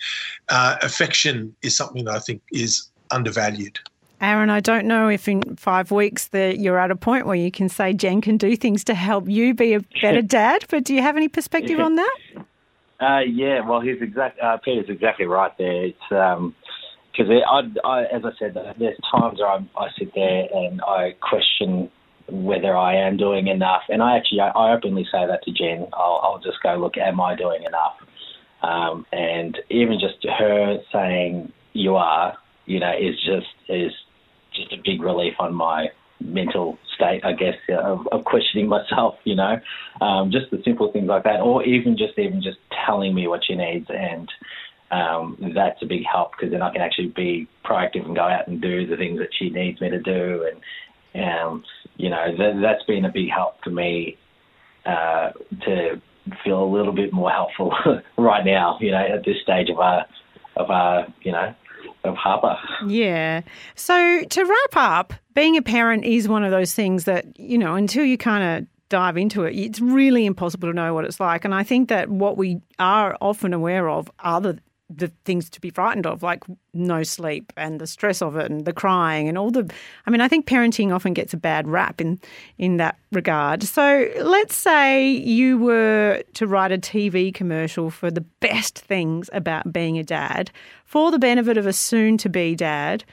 Uh, 0.49 0.77
affection 0.81 1.55
is 1.61 1.75
something 1.75 2.05
that 2.05 2.15
I 2.15 2.19
think 2.19 2.41
is 2.51 2.89
undervalued. 3.11 3.79
Aaron, 4.21 4.49
I 4.49 4.59
don't 4.59 4.85
know 4.85 5.07
if 5.07 5.29
in 5.29 5.55
five 5.55 5.91
weeks 5.91 6.27
that 6.27 6.59
you're 6.59 6.77
at 6.77 6.91
a 6.91 6.95
point 6.95 7.25
where 7.25 7.37
you 7.37 7.51
can 7.51 7.69
say 7.69 7.93
Jen 7.93 8.19
can 8.19 8.35
do 8.35 8.57
things 8.57 8.83
to 8.85 8.93
help 8.93 9.29
you 9.29 9.53
be 9.53 9.73
a 9.73 9.79
better 10.01 10.21
dad, 10.37 10.65
but 10.69 10.83
do 10.83 10.93
you 10.93 11.01
have 11.01 11.15
any 11.15 11.29
perspective 11.29 11.79
on 11.79 11.95
that? 11.95 12.17
Uh, 12.99 13.19
yeah, 13.19 13.61
well, 13.61 13.79
he's 13.79 14.01
exact. 14.01 14.37
Uh, 14.41 14.57
Peter's 14.57 14.89
exactly 14.89 15.25
right 15.25 15.57
there. 15.57 15.85
It's 15.85 16.11
um, 16.11 16.53
because 17.19 17.33
I, 17.51 17.87
I, 17.87 18.03
as 18.05 18.21
I 18.23 18.31
said, 18.39 18.55
there's 18.77 18.97
times 19.11 19.39
where 19.39 19.49
I, 19.49 19.57
I 19.77 19.87
sit 19.97 20.13
there 20.15 20.47
and 20.53 20.81
I 20.81 21.15
question 21.19 21.91
whether 22.29 22.77
I 22.77 22.95
am 22.95 23.17
doing 23.17 23.47
enough, 23.47 23.81
and 23.89 24.01
I 24.01 24.15
actually 24.15 24.39
I 24.39 24.73
openly 24.73 25.03
say 25.11 25.25
that 25.27 25.43
to 25.43 25.51
Jen. 25.51 25.87
I'll, 25.93 26.19
I'll 26.23 26.39
just 26.39 26.61
go, 26.63 26.75
look, 26.77 26.97
am 26.97 27.19
I 27.19 27.35
doing 27.35 27.63
enough? 27.63 27.95
Um, 28.61 29.05
and 29.11 29.57
even 29.69 29.99
just 29.99 30.23
her 30.37 30.77
saying 30.93 31.51
you 31.73 31.95
are, 31.95 32.37
you 32.65 32.79
know, 32.79 32.93
is 32.97 33.15
just 33.25 33.47
is 33.67 33.91
just 34.55 34.71
a 34.71 34.77
big 34.83 35.01
relief 35.01 35.33
on 35.39 35.53
my 35.53 35.87
mental 36.21 36.77
state, 36.95 37.21
I 37.25 37.33
guess, 37.33 37.55
of, 37.69 38.07
of 38.11 38.23
questioning 38.25 38.67
myself. 38.69 39.15
You 39.25 39.35
know, 39.35 39.59
um, 40.01 40.31
just 40.31 40.51
the 40.51 40.61
simple 40.63 40.91
things 40.91 41.07
like 41.07 41.23
that, 41.23 41.41
or 41.41 41.63
even 41.65 41.97
just 41.97 42.17
even 42.17 42.41
just 42.41 42.59
telling 42.85 43.13
me 43.13 43.27
what 43.27 43.41
she 43.45 43.55
needs 43.55 43.87
and 43.89 44.29
um, 44.91 45.37
that's 45.55 45.81
a 45.81 45.85
big 45.85 46.03
help 46.11 46.31
because 46.31 46.51
then 46.51 46.61
I 46.61 46.71
can 46.71 46.81
actually 46.81 47.07
be 47.07 47.47
proactive 47.63 48.05
and 48.05 48.15
go 48.15 48.23
out 48.23 48.47
and 48.47 48.61
do 48.61 48.87
the 48.87 48.97
things 48.97 49.19
that 49.19 49.29
she 49.37 49.49
needs 49.49 49.79
me 49.81 49.89
to 49.89 49.99
do. 49.99 50.49
And, 51.13 51.29
um, 51.29 51.63
you 51.97 52.09
know, 52.09 52.25
th- 52.35 52.55
that's 52.61 52.83
been 52.83 53.05
a 53.05 53.11
big 53.11 53.29
help 53.29 53.63
for 53.63 53.69
me 53.69 54.17
uh, 54.85 55.31
to 55.65 56.01
feel 56.43 56.63
a 56.63 56.71
little 56.71 56.93
bit 56.93 57.13
more 57.13 57.29
helpful 57.29 57.73
right 58.17 58.45
now, 58.45 58.77
you 58.81 58.91
know, 58.91 59.05
at 59.05 59.25
this 59.25 59.37
stage 59.43 59.69
of 59.69 59.79
our, 59.79 60.05
of 60.55 60.69
our, 60.69 61.07
you 61.21 61.31
know, 61.31 61.53
of 62.03 62.15
Harper. 62.15 62.57
Yeah. 62.87 63.41
So 63.75 64.23
to 64.23 64.43
wrap 64.43 64.75
up, 64.75 65.13
being 65.33 65.57
a 65.57 65.61
parent 65.61 66.05
is 66.05 66.27
one 66.27 66.43
of 66.43 66.51
those 66.51 66.73
things 66.73 67.05
that, 67.05 67.37
you 67.39 67.57
know, 67.57 67.75
until 67.75 68.05
you 68.05 68.17
kind 68.17 68.43
of 68.43 68.67
dive 68.89 69.17
into 69.17 69.43
it, 69.43 69.55
it's 69.55 69.79
really 69.79 70.25
impossible 70.25 70.69
to 70.69 70.73
know 70.73 70.93
what 70.93 71.05
it's 71.05 71.19
like. 71.19 71.45
And 71.45 71.53
I 71.53 71.63
think 71.63 71.89
that 71.89 72.09
what 72.09 72.37
we 72.37 72.61
are 72.79 73.15
often 73.21 73.53
aware 73.53 73.87
of 73.89 74.09
are 74.19 74.41
the 74.41 74.59
the 74.89 75.09
things 75.23 75.49
to 75.51 75.61
be 75.61 75.69
frightened 75.69 76.07
of, 76.07 76.23
like 76.23 76.43
no 76.73 77.03
sleep 77.03 77.53
and 77.55 77.79
the 77.79 77.87
stress 77.87 78.21
of 78.21 78.35
it 78.35 78.49
and 78.49 78.65
the 78.65 78.73
crying 78.73 79.27
and 79.27 79.37
all 79.37 79.51
the. 79.51 79.71
I 80.05 80.09
mean, 80.09 80.21
I 80.21 80.27
think 80.27 80.47
parenting 80.47 80.93
often 80.93 81.13
gets 81.13 81.33
a 81.33 81.37
bad 81.37 81.67
rap 81.67 82.01
in 82.01 82.19
in 82.57 82.77
that 82.77 82.97
regard. 83.11 83.63
So 83.63 84.09
let's 84.21 84.55
say 84.55 85.07
you 85.09 85.57
were 85.57 86.23
to 86.33 86.47
write 86.47 86.71
a 86.71 86.77
TV 86.77 87.33
commercial 87.33 87.89
for 87.89 88.09
the 88.09 88.21
best 88.21 88.79
things 88.79 89.29
about 89.31 89.71
being 89.71 89.97
a 89.97 90.03
dad 90.03 90.51
for 90.85 91.11
the 91.11 91.19
benefit 91.19 91.57
of 91.57 91.67
a 91.67 91.73
soon-to-be 91.73 92.55
dad. 92.55 93.03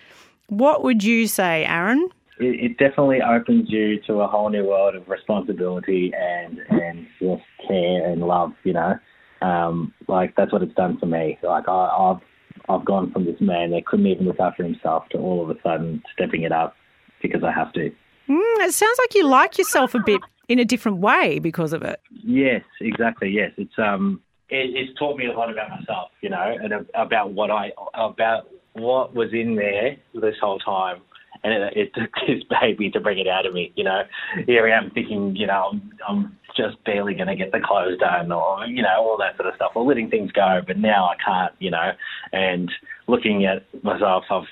What 0.49 0.83
would 0.83 1.05
you 1.05 1.27
say, 1.27 1.65
Aaron? 1.67 2.09
It, 2.39 2.71
it 2.71 2.79
definitely 2.79 3.21
opens 3.21 3.71
you 3.71 4.01
to 4.07 4.21
a 4.21 4.27
whole 4.27 4.49
new 4.49 4.65
world 4.65 4.95
of 4.95 5.09
responsibility 5.09 6.13
and 6.19 6.59
and 6.71 7.07
just 7.21 7.43
care 7.69 8.11
and 8.11 8.23
love. 8.23 8.53
You 8.65 8.73
know 8.73 8.99
um, 9.43 9.93
like 10.09 10.35
that's 10.37 10.53
what 10.53 10.63
it's 10.63 10.75
done 10.75 10.99
for 10.99 11.07
me. 11.07 11.39
Like 11.43 11.69
I, 11.69 11.73
I've 11.73 12.21
I've 12.69 12.85
gone 12.85 13.13
from 13.13 13.25
this 13.25 13.41
man 13.41 13.71
that 13.71 13.87
couldn't 13.87 14.07
even 14.07 14.27
look 14.27 14.41
after 14.41 14.65
himself 14.65 15.09
to 15.11 15.19
all 15.19 15.43
of 15.43 15.51
a 15.51 15.61
sudden 15.63 16.03
stepping 16.13 16.43
it 16.43 16.53
up 16.53 16.75
because 17.23 17.43
I 17.45 17.53
have 17.53 17.73
to. 17.75 17.91
Mm, 18.29 18.67
it 18.67 18.75
sounds 18.75 18.99
like 18.99 19.15
you 19.15 19.27
like 19.27 19.59
yourself 19.59 19.95
a 19.95 20.01
bit 20.01 20.21
in 20.49 20.59
a 20.59 20.65
different 20.65 20.99
way 20.99 21.39
because 21.39 21.73
of 21.73 21.83
it. 21.83 22.01
Yes, 22.11 22.63
exactly. 22.81 23.31
Yes, 23.31 23.53
it's 23.57 23.79
um, 23.79 24.21
it, 24.49 24.71
it's 24.75 24.99
taught 24.99 25.17
me 25.17 25.27
a 25.27 25.33
lot 25.33 25.51
about 25.51 25.71
myself, 25.71 26.11
you 26.23 26.31
know, 26.31 26.57
and 26.61 26.73
about 26.95 27.33
what 27.33 27.51
I 27.51 27.71
about 27.95 28.49
what 28.73 29.15
was 29.15 29.33
in 29.33 29.57
there 29.57 29.97
this 30.15 30.37
whole 30.41 30.59
time. 30.59 31.01
And 31.47 31.63
it, 31.63 31.77
it 31.77 31.95
took 31.95 32.11
this 32.27 32.43
baby 32.61 32.91
to 32.91 33.01
bring 33.01 33.19
it 33.19 33.29
out 33.29 33.47
of 33.47 33.55
me, 33.55 33.73
you 33.77 33.85
know. 33.85 34.03
Here 34.47 34.67
I 34.67 34.77
am 34.77 34.91
thinking, 34.91 35.37
you 35.37 35.47
know, 35.47 35.71
I'm, 35.73 35.93
I'm 36.09 36.37
just 36.57 36.83
barely 36.85 37.15
going 37.15 37.29
to 37.29 37.37
get 37.37 37.53
the 37.53 37.61
clothes 37.61 37.99
done, 37.99 38.33
or 38.33 38.67
you 38.67 38.83
know, 38.83 38.97
all 38.99 39.17
that 39.19 39.37
sort 39.37 39.49
of 39.49 39.55
stuff, 39.55 39.73
or 39.75 39.85
letting 39.85 40.11
things 40.11 40.33
go. 40.33 40.61
But 40.67 40.79
now 40.79 41.07
I 41.07 41.17
can't, 41.23 41.53
you 41.59 41.71
know. 41.71 41.93
And 42.33 42.71
looking 43.07 43.45
at 43.45 43.63
myself, 43.85 44.25
I've 44.31 44.49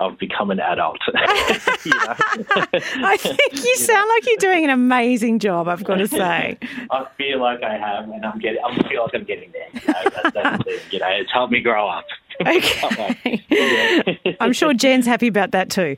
I've 0.00 0.18
become 0.18 0.50
an 0.50 0.58
adult. 0.60 0.98
I 1.14 1.58
think 3.20 3.64
you 3.64 3.76
sound 3.76 4.08
like 4.08 4.26
you're 4.26 4.36
doing 4.38 4.64
an 4.64 4.70
amazing 4.70 5.40
job. 5.40 5.68
I've 5.68 5.84
got 5.84 5.96
to 5.96 6.08
say. 6.08 6.56
I 6.90 7.06
feel 7.18 7.38
like 7.38 7.62
I 7.62 7.76
have, 7.76 8.08
and 8.08 8.24
I'm 8.24 8.38
getting. 8.38 8.62
I 8.64 8.88
feel 8.88 9.02
like 9.02 9.14
I'm 9.14 9.24
getting 9.24 9.52
there. 9.52 9.68
You 9.74 9.92
know, 9.92 10.10
that's, 10.10 10.32
that's 10.34 10.92
you 10.92 11.00
know 11.00 11.08
it's 11.08 11.30
helped 11.30 11.52
me 11.52 11.60
grow 11.60 11.86
up. 11.86 12.06
Okay. 12.40 14.36
I'm 14.40 14.52
sure 14.52 14.72
Jen's 14.74 15.06
happy 15.06 15.26
about 15.26 15.50
that 15.52 15.70
too. 15.70 15.96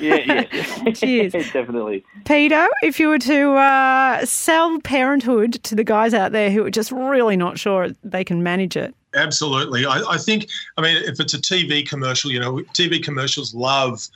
yeah, 0.00 0.46
yeah. 0.50 0.92
Cheers. 0.94 1.32
Definitely. 1.52 2.04
Peter, 2.24 2.68
if 2.82 3.00
you 3.00 3.08
were 3.08 3.18
to 3.18 3.52
uh, 3.52 4.24
sell 4.24 4.80
parenthood 4.80 5.54
to 5.64 5.74
the 5.74 5.84
guys 5.84 6.14
out 6.14 6.32
there 6.32 6.50
who 6.50 6.64
are 6.64 6.70
just 6.70 6.92
really 6.92 7.36
not 7.36 7.58
sure 7.58 7.88
they 8.02 8.24
can 8.24 8.42
manage 8.42 8.76
it, 8.76 8.94
Absolutely. 9.14 9.84
I, 9.84 10.02
I, 10.08 10.16
think, 10.16 10.48
I 10.78 10.80
mean, 10.80 10.96
if 11.04 11.20
it's 11.20 11.34
a 11.34 11.38
TV 11.38 11.86
commercial, 11.86 12.30
you 12.30 12.40
know, 12.40 12.62
TV 12.72 13.02
commercials 13.02 13.54
love 13.54 14.08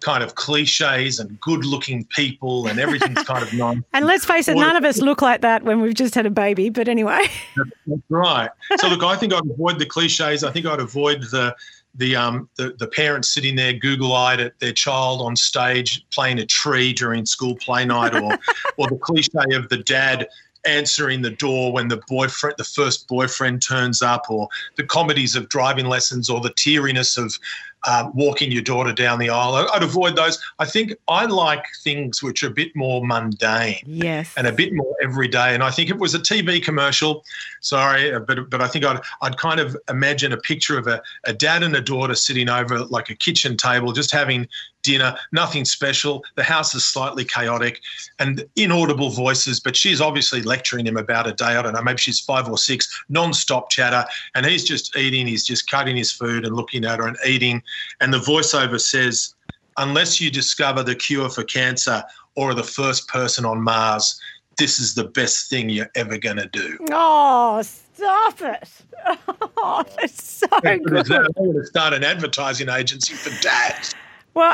kind 0.00 0.22
of 0.22 0.34
cliches 0.34 1.18
and 1.18 1.40
good 1.40 1.64
looking 1.64 2.04
people 2.06 2.66
and 2.66 2.78
everything's 2.78 3.22
kind 3.22 3.42
of 3.42 3.52
nice. 3.54 3.78
and 3.92 4.04
let's 4.04 4.24
face 4.24 4.48
it, 4.48 4.56
none 4.56 4.76
of 4.76 4.84
us 4.84 4.98
look 4.98 5.22
like 5.22 5.40
that 5.40 5.62
when 5.64 5.80
we've 5.80 5.94
just 5.94 6.14
had 6.14 6.26
a 6.26 6.30
baby. 6.30 6.68
But 6.68 6.88
anyway. 6.88 7.26
That's 7.86 8.02
right. 8.08 8.50
So, 8.76 8.88
look, 8.88 9.02
I 9.02 9.16
think 9.16 9.32
I'd 9.32 9.48
avoid 9.48 9.78
the 9.78 9.86
cliches. 9.86 10.44
I 10.44 10.52
think 10.52 10.66
I'd 10.66 10.80
avoid 10.80 11.22
the. 11.22 11.54
The, 11.96 12.16
um, 12.16 12.48
the 12.56 12.74
the 12.80 12.88
parents 12.88 13.32
sitting 13.32 13.54
there 13.54 13.72
google-eyed 13.72 14.40
at 14.40 14.58
their 14.58 14.72
child 14.72 15.20
on 15.20 15.36
stage 15.36 16.04
playing 16.10 16.40
a 16.40 16.44
tree 16.44 16.92
during 16.92 17.24
school 17.24 17.54
play 17.54 17.84
night 17.84 18.16
or 18.16 18.36
or 18.78 18.88
the 18.88 18.98
cliche 19.00 19.54
of 19.54 19.68
the 19.68 19.76
dad 19.76 20.26
answering 20.66 21.22
the 21.22 21.30
door 21.30 21.72
when 21.72 21.88
the 21.88 22.00
boyfriend, 22.08 22.56
the 22.58 22.64
first 22.64 23.06
boyfriend 23.08 23.62
turns 23.62 24.02
up, 24.02 24.26
or 24.28 24.48
the 24.76 24.84
comedies 24.84 25.36
of 25.36 25.48
driving 25.48 25.86
lessons, 25.86 26.30
or 26.30 26.40
the 26.40 26.50
teariness 26.50 27.18
of 27.18 27.38
um, 27.86 28.12
walking 28.14 28.50
your 28.50 28.62
daughter 28.62 28.92
down 28.92 29.18
the 29.18 29.30
aisle. 29.30 29.68
I'd 29.72 29.82
avoid 29.82 30.16
those. 30.16 30.42
I 30.58 30.64
think 30.64 30.94
I 31.08 31.26
like 31.26 31.64
things 31.82 32.22
which 32.22 32.42
are 32.42 32.48
a 32.48 32.50
bit 32.50 32.74
more 32.74 33.04
mundane, 33.06 33.82
yes, 33.86 34.32
and 34.36 34.46
a 34.46 34.52
bit 34.52 34.72
more 34.72 34.94
everyday. 35.02 35.54
And 35.54 35.62
I 35.62 35.70
think 35.70 35.90
it 35.90 35.98
was 35.98 36.14
a 36.14 36.18
TV 36.18 36.62
commercial, 36.62 37.24
sorry, 37.60 38.12
uh, 38.12 38.20
but 38.20 38.50
but 38.50 38.60
I 38.60 38.68
think 38.68 38.84
I'd 38.84 39.00
I'd 39.22 39.36
kind 39.36 39.60
of 39.60 39.76
imagine 39.88 40.32
a 40.32 40.38
picture 40.38 40.78
of 40.78 40.86
a, 40.86 41.02
a 41.24 41.32
dad 41.32 41.62
and 41.62 41.74
a 41.76 41.80
daughter 41.80 42.14
sitting 42.14 42.48
over 42.48 42.84
like 42.84 43.10
a 43.10 43.14
kitchen 43.14 43.56
table, 43.56 43.92
just 43.92 44.10
having 44.10 44.48
dinner, 44.84 45.16
nothing 45.32 45.64
special. 45.64 46.24
The 46.36 46.44
house 46.44 46.74
is 46.74 46.84
slightly 46.84 47.24
chaotic 47.24 47.80
and 48.20 48.44
inaudible 48.54 49.10
voices, 49.10 49.58
but 49.58 49.74
she's 49.74 50.00
obviously 50.00 50.42
lecturing 50.42 50.86
him 50.86 50.96
about 50.96 51.26
a 51.26 51.32
day. 51.32 51.56
I 51.56 51.62
don't 51.62 51.74
know, 51.74 51.82
maybe 51.82 51.98
she's 51.98 52.20
five 52.20 52.48
or 52.48 52.56
six, 52.56 53.02
non-stop 53.08 53.70
chatter, 53.70 54.04
and 54.36 54.46
he's 54.46 54.62
just 54.62 54.96
eating. 54.96 55.26
He's 55.26 55.44
just 55.44 55.68
cutting 55.68 55.96
his 55.96 56.12
food 56.12 56.46
and 56.46 56.54
looking 56.54 56.84
at 56.84 57.00
her 57.00 57.08
and 57.08 57.16
eating 57.26 57.62
and 58.00 58.12
the 58.12 58.18
voiceover 58.18 58.80
says, 58.80 59.34
unless 59.78 60.20
you 60.20 60.30
discover 60.30 60.82
the 60.82 60.94
cure 60.94 61.28
for 61.28 61.42
cancer 61.44 62.02
or 62.36 62.50
are 62.50 62.54
the 62.54 62.62
first 62.62 63.08
person 63.08 63.44
on 63.44 63.62
Mars, 63.62 64.20
this 64.58 64.78
is 64.78 64.94
the 64.94 65.04
best 65.04 65.50
thing 65.50 65.68
you're 65.68 65.90
ever 65.94 66.18
going 66.18 66.36
to 66.36 66.48
do. 66.48 66.78
Oh, 66.92 67.62
stop 67.62 68.40
it. 68.40 68.68
Oh, 69.66 69.82
that's 69.98 70.22
so 70.22 70.46
good. 70.62 71.10
I'm 71.10 71.26
going 71.32 71.54
to 71.54 71.64
start 71.64 71.94
an 71.94 72.04
advertising 72.04 72.68
agency 72.68 73.14
for 73.14 73.30
dads. 73.42 73.94
Well, 74.34 74.52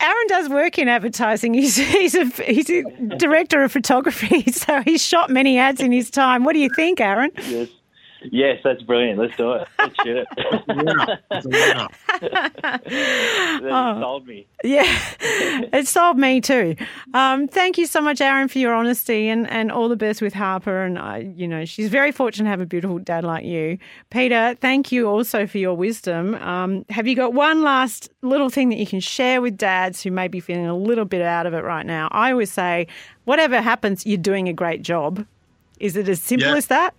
Aaron 0.00 0.26
does 0.28 0.48
work 0.48 0.78
in 0.78 0.88
advertising. 0.88 1.52
He's 1.54 1.76
he's 1.76 2.14
a 2.14 2.26
he's 2.44 2.70
a 2.70 2.82
director 3.16 3.62
of 3.62 3.72
photography, 3.72 4.50
so 4.52 4.82
he's 4.82 5.04
shot 5.04 5.30
many 5.30 5.58
ads 5.58 5.80
in 5.80 5.90
his 5.92 6.10
time. 6.10 6.44
What 6.44 6.52
do 6.52 6.60
you 6.60 6.70
think, 6.74 7.00
Aaron? 7.00 7.32
Yes, 7.48 7.68
Yes, 8.22 8.60
that's 8.64 8.82
brilliant. 8.82 9.18
Let's 9.18 9.36
do 9.36 9.52
it. 9.52 9.68
Let's 9.78 9.94
shoot 10.02 10.16
it. 10.16 10.28
yeah. 11.46 11.88
oh. 13.96 14.00
sold 14.00 14.26
me. 14.26 14.46
Yeah, 14.64 14.98
it 15.20 15.86
sold 15.86 16.18
me 16.18 16.40
too. 16.40 16.76
Um, 17.14 17.46
thank 17.48 17.78
you 17.78 17.86
so 17.86 18.00
much, 18.00 18.20
Aaron, 18.20 18.48
for 18.48 18.58
your 18.58 18.74
honesty 18.74 19.28
and, 19.28 19.48
and 19.50 19.70
all 19.70 19.88
the 19.88 19.96
best 19.96 20.22
with 20.22 20.34
Harper. 20.34 20.82
And 20.82 20.98
uh, 20.98 21.20
you 21.36 21.46
know, 21.46 21.64
she's 21.64 21.88
very 21.88 22.12
fortunate 22.12 22.44
to 22.44 22.50
have 22.50 22.60
a 22.60 22.66
beautiful 22.66 22.98
dad 22.98 23.24
like 23.24 23.44
you. 23.44 23.78
Peter, 24.10 24.56
thank 24.60 24.90
you 24.92 25.08
also 25.08 25.46
for 25.46 25.58
your 25.58 25.74
wisdom. 25.74 26.34
Um, 26.36 26.84
have 26.90 27.06
you 27.06 27.14
got 27.14 27.34
one 27.34 27.62
last 27.62 28.10
little 28.22 28.50
thing 28.50 28.70
that 28.70 28.78
you 28.78 28.86
can 28.86 29.00
share 29.00 29.40
with 29.40 29.56
dads 29.56 30.02
who 30.02 30.10
may 30.10 30.28
be 30.28 30.40
feeling 30.40 30.66
a 30.66 30.76
little 30.76 31.04
bit 31.04 31.22
out 31.22 31.46
of 31.46 31.54
it 31.54 31.64
right 31.64 31.86
now? 31.86 32.08
I 32.10 32.32
always 32.32 32.52
say, 32.52 32.86
whatever 33.24 33.60
happens, 33.60 34.06
you're 34.06 34.16
doing 34.16 34.48
a 34.48 34.52
great 34.52 34.82
job. 34.82 35.26
Is 35.78 35.96
it 35.96 36.08
as 36.08 36.20
simple 36.20 36.48
yeah. 36.48 36.56
as 36.56 36.66
that? 36.68 36.94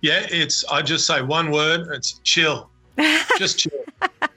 Yeah, 0.00 0.26
it's, 0.30 0.64
I 0.66 0.82
just 0.82 1.06
say 1.06 1.22
one 1.22 1.50
word, 1.50 1.88
it's 1.92 2.20
chill. 2.24 2.70
just 3.38 3.58
chill. 3.58 3.72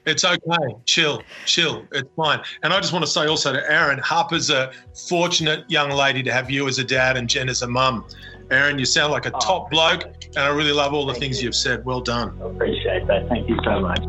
It's 0.05 0.26
okay. 0.26 0.76
Chill, 0.86 1.22
chill. 1.45 1.86
It's 1.91 2.09
fine. 2.16 2.41
And 2.64 2.74
I 2.74 2.80
just 2.80 2.91
want 2.91 3.05
to 3.05 3.12
say 3.12 3.28
also 3.28 3.53
to 3.53 3.72
Aaron, 3.72 3.99
Harper's 3.99 4.49
a 4.49 4.72
fortunate 5.07 5.70
young 5.70 5.91
lady 5.91 6.24
to 6.24 6.34
have 6.34 6.49
you 6.49 6.68
as 6.68 6.80
a 6.80 6.84
dad 6.84 7.18
and 7.18 7.30
Jen 7.30 7.49
as 7.49 7.62
a 7.62 7.68
mum. 7.68 8.05
Aaron, 8.49 8.80
you 8.80 8.86
sound 8.86 9.12
like 9.12 9.28
a 9.28 9.32
oh, 9.34 9.39
top 9.39 9.72
bloke, 9.72 10.03
and 10.03 10.39
I 10.39 10.49
really 10.49 10.74
love 10.74 10.93
all 10.93 11.05
the 11.05 11.14
things 11.14 11.39
you. 11.41 11.45
you've 11.45 11.55
said. 11.55 11.86
Well 11.86 12.01
done. 12.01 12.38
I 12.41 12.47
appreciate 12.47 13.07
that. 13.07 13.30
Thank 13.30 13.47
you 13.47 13.57
so 13.64 13.80
much. 13.80 14.03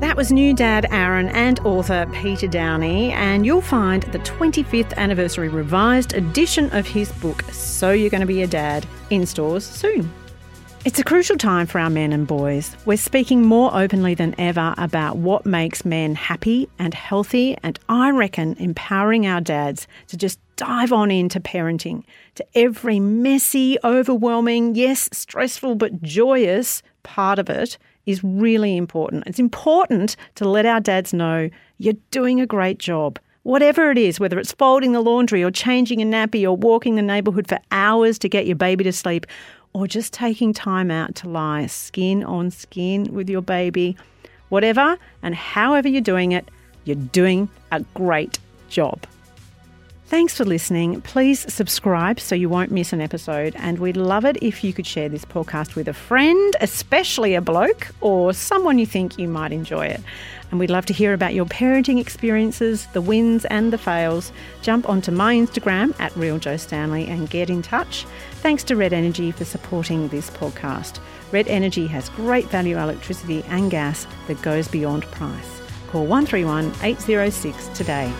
That 0.00 0.16
was 0.16 0.30
new 0.30 0.54
dad 0.54 0.86
Aaron 0.92 1.28
and 1.30 1.58
author 1.60 2.08
Peter 2.12 2.46
Downey, 2.46 3.10
and 3.10 3.44
you'll 3.44 3.60
find 3.60 4.04
the 4.04 4.20
25th 4.20 4.94
anniversary 4.94 5.48
revised 5.48 6.14
edition 6.14 6.70
of 6.72 6.86
his 6.86 7.10
book, 7.10 7.42
So 7.50 7.90
You're 7.90 8.08
Going 8.08 8.20
to 8.20 8.26
Be 8.26 8.42
a 8.42 8.46
Dad, 8.46 8.86
in 9.10 9.26
stores 9.26 9.64
soon. 9.64 10.10
It's 10.84 10.98
a 10.98 11.04
crucial 11.04 11.36
time 11.36 11.66
for 11.66 11.80
our 11.80 11.90
men 11.90 12.12
and 12.12 12.26
boys. 12.26 12.76
We're 12.86 12.96
speaking 12.96 13.44
more 13.44 13.74
openly 13.74 14.14
than 14.14 14.34
ever 14.38 14.74
about 14.78 15.16
what 15.16 15.44
makes 15.44 15.84
men 15.84 16.14
happy 16.14 16.68
and 16.78 16.94
healthy, 16.94 17.56
and 17.62 17.78
I 17.88 18.10
reckon 18.10 18.54
empowering 18.58 19.26
our 19.26 19.40
dads 19.40 19.88
to 20.06 20.16
just 20.16 20.38
dive 20.56 20.92
on 20.92 21.10
into 21.10 21.40
parenting, 21.40 22.04
to 22.36 22.46
every 22.54 23.00
messy, 23.00 23.76
overwhelming, 23.82 24.76
yes, 24.76 25.08
stressful, 25.12 25.74
but 25.74 26.00
joyous 26.00 26.82
part 27.02 27.38
of 27.38 27.50
it 27.50 27.76
is 28.06 28.24
really 28.24 28.76
important. 28.76 29.26
It's 29.26 29.38
important 29.38 30.16
to 30.36 30.48
let 30.48 30.64
our 30.64 30.80
dads 30.80 31.12
know 31.12 31.50
you're 31.78 31.94
doing 32.10 32.40
a 32.40 32.46
great 32.46 32.78
job. 32.78 33.18
Whatever 33.48 33.90
it 33.90 33.96
is, 33.96 34.20
whether 34.20 34.38
it's 34.38 34.52
folding 34.52 34.92
the 34.92 35.00
laundry 35.00 35.42
or 35.42 35.50
changing 35.50 36.02
a 36.02 36.04
nappy 36.04 36.44
or 36.44 36.54
walking 36.54 36.96
the 36.96 37.02
neighbourhood 37.02 37.48
for 37.48 37.58
hours 37.72 38.18
to 38.18 38.28
get 38.28 38.46
your 38.46 38.56
baby 38.56 38.84
to 38.84 38.92
sleep, 38.92 39.24
or 39.72 39.86
just 39.86 40.12
taking 40.12 40.52
time 40.52 40.90
out 40.90 41.14
to 41.14 41.30
lie 41.30 41.64
skin 41.64 42.22
on 42.24 42.50
skin 42.50 43.04
with 43.04 43.30
your 43.30 43.40
baby, 43.40 43.96
whatever 44.50 44.98
and 45.22 45.34
however 45.34 45.88
you're 45.88 46.02
doing 46.02 46.32
it, 46.32 46.46
you're 46.84 46.94
doing 46.96 47.48
a 47.72 47.80
great 47.94 48.38
job. 48.68 49.06
Thanks 50.08 50.34
for 50.34 50.46
listening. 50.46 51.02
Please 51.02 51.40
subscribe 51.52 52.18
so 52.18 52.34
you 52.34 52.48
won't 52.48 52.70
miss 52.70 52.94
an 52.94 53.00
episode. 53.02 53.54
And 53.58 53.78
we'd 53.78 53.98
love 53.98 54.24
it 54.24 54.38
if 54.42 54.64
you 54.64 54.72
could 54.72 54.86
share 54.86 55.10
this 55.10 55.26
podcast 55.26 55.74
with 55.74 55.86
a 55.86 55.92
friend, 55.92 56.56
especially 56.62 57.34
a 57.34 57.42
bloke 57.42 57.88
or 58.00 58.32
someone 58.32 58.78
you 58.78 58.86
think 58.86 59.18
you 59.18 59.28
might 59.28 59.52
enjoy 59.52 59.84
it. 59.84 60.00
And 60.50 60.58
we'd 60.58 60.70
love 60.70 60.86
to 60.86 60.94
hear 60.94 61.12
about 61.12 61.34
your 61.34 61.44
parenting 61.44 62.00
experiences, 62.00 62.86
the 62.94 63.02
wins 63.02 63.44
and 63.44 63.70
the 63.70 63.76
fails. 63.76 64.32
Jump 64.62 64.88
onto 64.88 65.10
my 65.10 65.34
Instagram 65.34 65.94
at 66.00 66.16
Real 66.16 66.38
Jo 66.38 66.56
Stanley 66.56 67.06
and 67.06 67.28
get 67.28 67.50
in 67.50 67.60
touch. 67.60 68.06
Thanks 68.36 68.64
to 68.64 68.76
Red 68.76 68.94
Energy 68.94 69.30
for 69.30 69.44
supporting 69.44 70.08
this 70.08 70.30
podcast. 70.30 71.00
Red 71.32 71.48
Energy 71.48 71.86
has 71.86 72.08
great 72.08 72.46
value 72.46 72.78
electricity 72.78 73.44
and 73.48 73.70
gas 73.70 74.06
that 74.26 74.40
goes 74.40 74.68
beyond 74.68 75.02
price. 75.10 75.60
Call 75.88 76.06
131 76.06 76.72
806 76.82 77.68
today. 77.76 78.10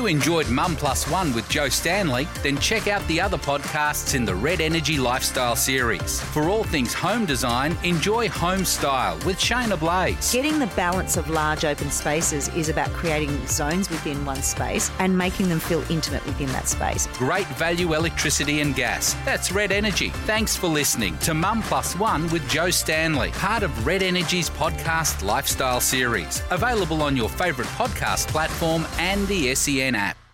You 0.00 0.06
enjoyed 0.06 0.48
Mum 0.48 0.76
Plus 0.76 1.06
One 1.10 1.34
with 1.34 1.46
Jo 1.50 1.68
Stanley, 1.68 2.26
then 2.42 2.56
check 2.56 2.88
out 2.88 3.06
the 3.06 3.20
other 3.20 3.36
podcasts 3.36 4.14
in 4.14 4.24
the 4.24 4.34
Red 4.34 4.62
Energy 4.62 4.96
Lifestyle 4.96 5.54
series. 5.54 6.18
For 6.18 6.48
all 6.48 6.64
things 6.64 6.94
home 6.94 7.26
design, 7.26 7.76
enjoy 7.84 8.30
Home 8.30 8.64
Style 8.64 9.16
with 9.26 9.36
Shaynna 9.36 9.78
Blaze. 9.78 10.32
Getting 10.32 10.58
the 10.58 10.68
balance 10.68 11.18
of 11.18 11.28
large 11.28 11.66
open 11.66 11.90
spaces 11.90 12.48
is 12.56 12.70
about 12.70 12.88
creating 12.94 13.46
zones 13.46 13.90
within 13.90 14.24
one 14.24 14.40
space 14.42 14.90
and 15.00 15.18
making 15.18 15.50
them 15.50 15.60
feel 15.60 15.84
intimate 15.90 16.24
within 16.24 16.48
that 16.52 16.66
space. 16.66 17.06
Great 17.18 17.46
value 17.58 17.92
electricity 17.92 18.62
and 18.62 18.74
gas. 18.74 19.12
That's 19.26 19.52
Red 19.52 19.70
Energy. 19.70 20.08
Thanks 20.24 20.56
for 20.56 20.68
listening 20.68 21.18
to 21.18 21.34
Mum 21.34 21.62
Plus 21.64 21.94
One 21.98 22.26
with 22.30 22.48
Jo 22.48 22.70
Stanley, 22.70 23.32
part 23.32 23.62
of 23.62 23.86
Red 23.86 24.02
Energy's 24.02 24.48
podcast 24.48 25.22
lifestyle 25.22 25.82
series. 25.82 26.42
Available 26.50 27.02
on 27.02 27.18
your 27.18 27.28
favourite 27.28 27.70
podcast 27.72 28.28
platform 28.28 28.86
and 28.98 29.28
the 29.28 29.54
SEN 29.54 29.89
app. 29.94 30.29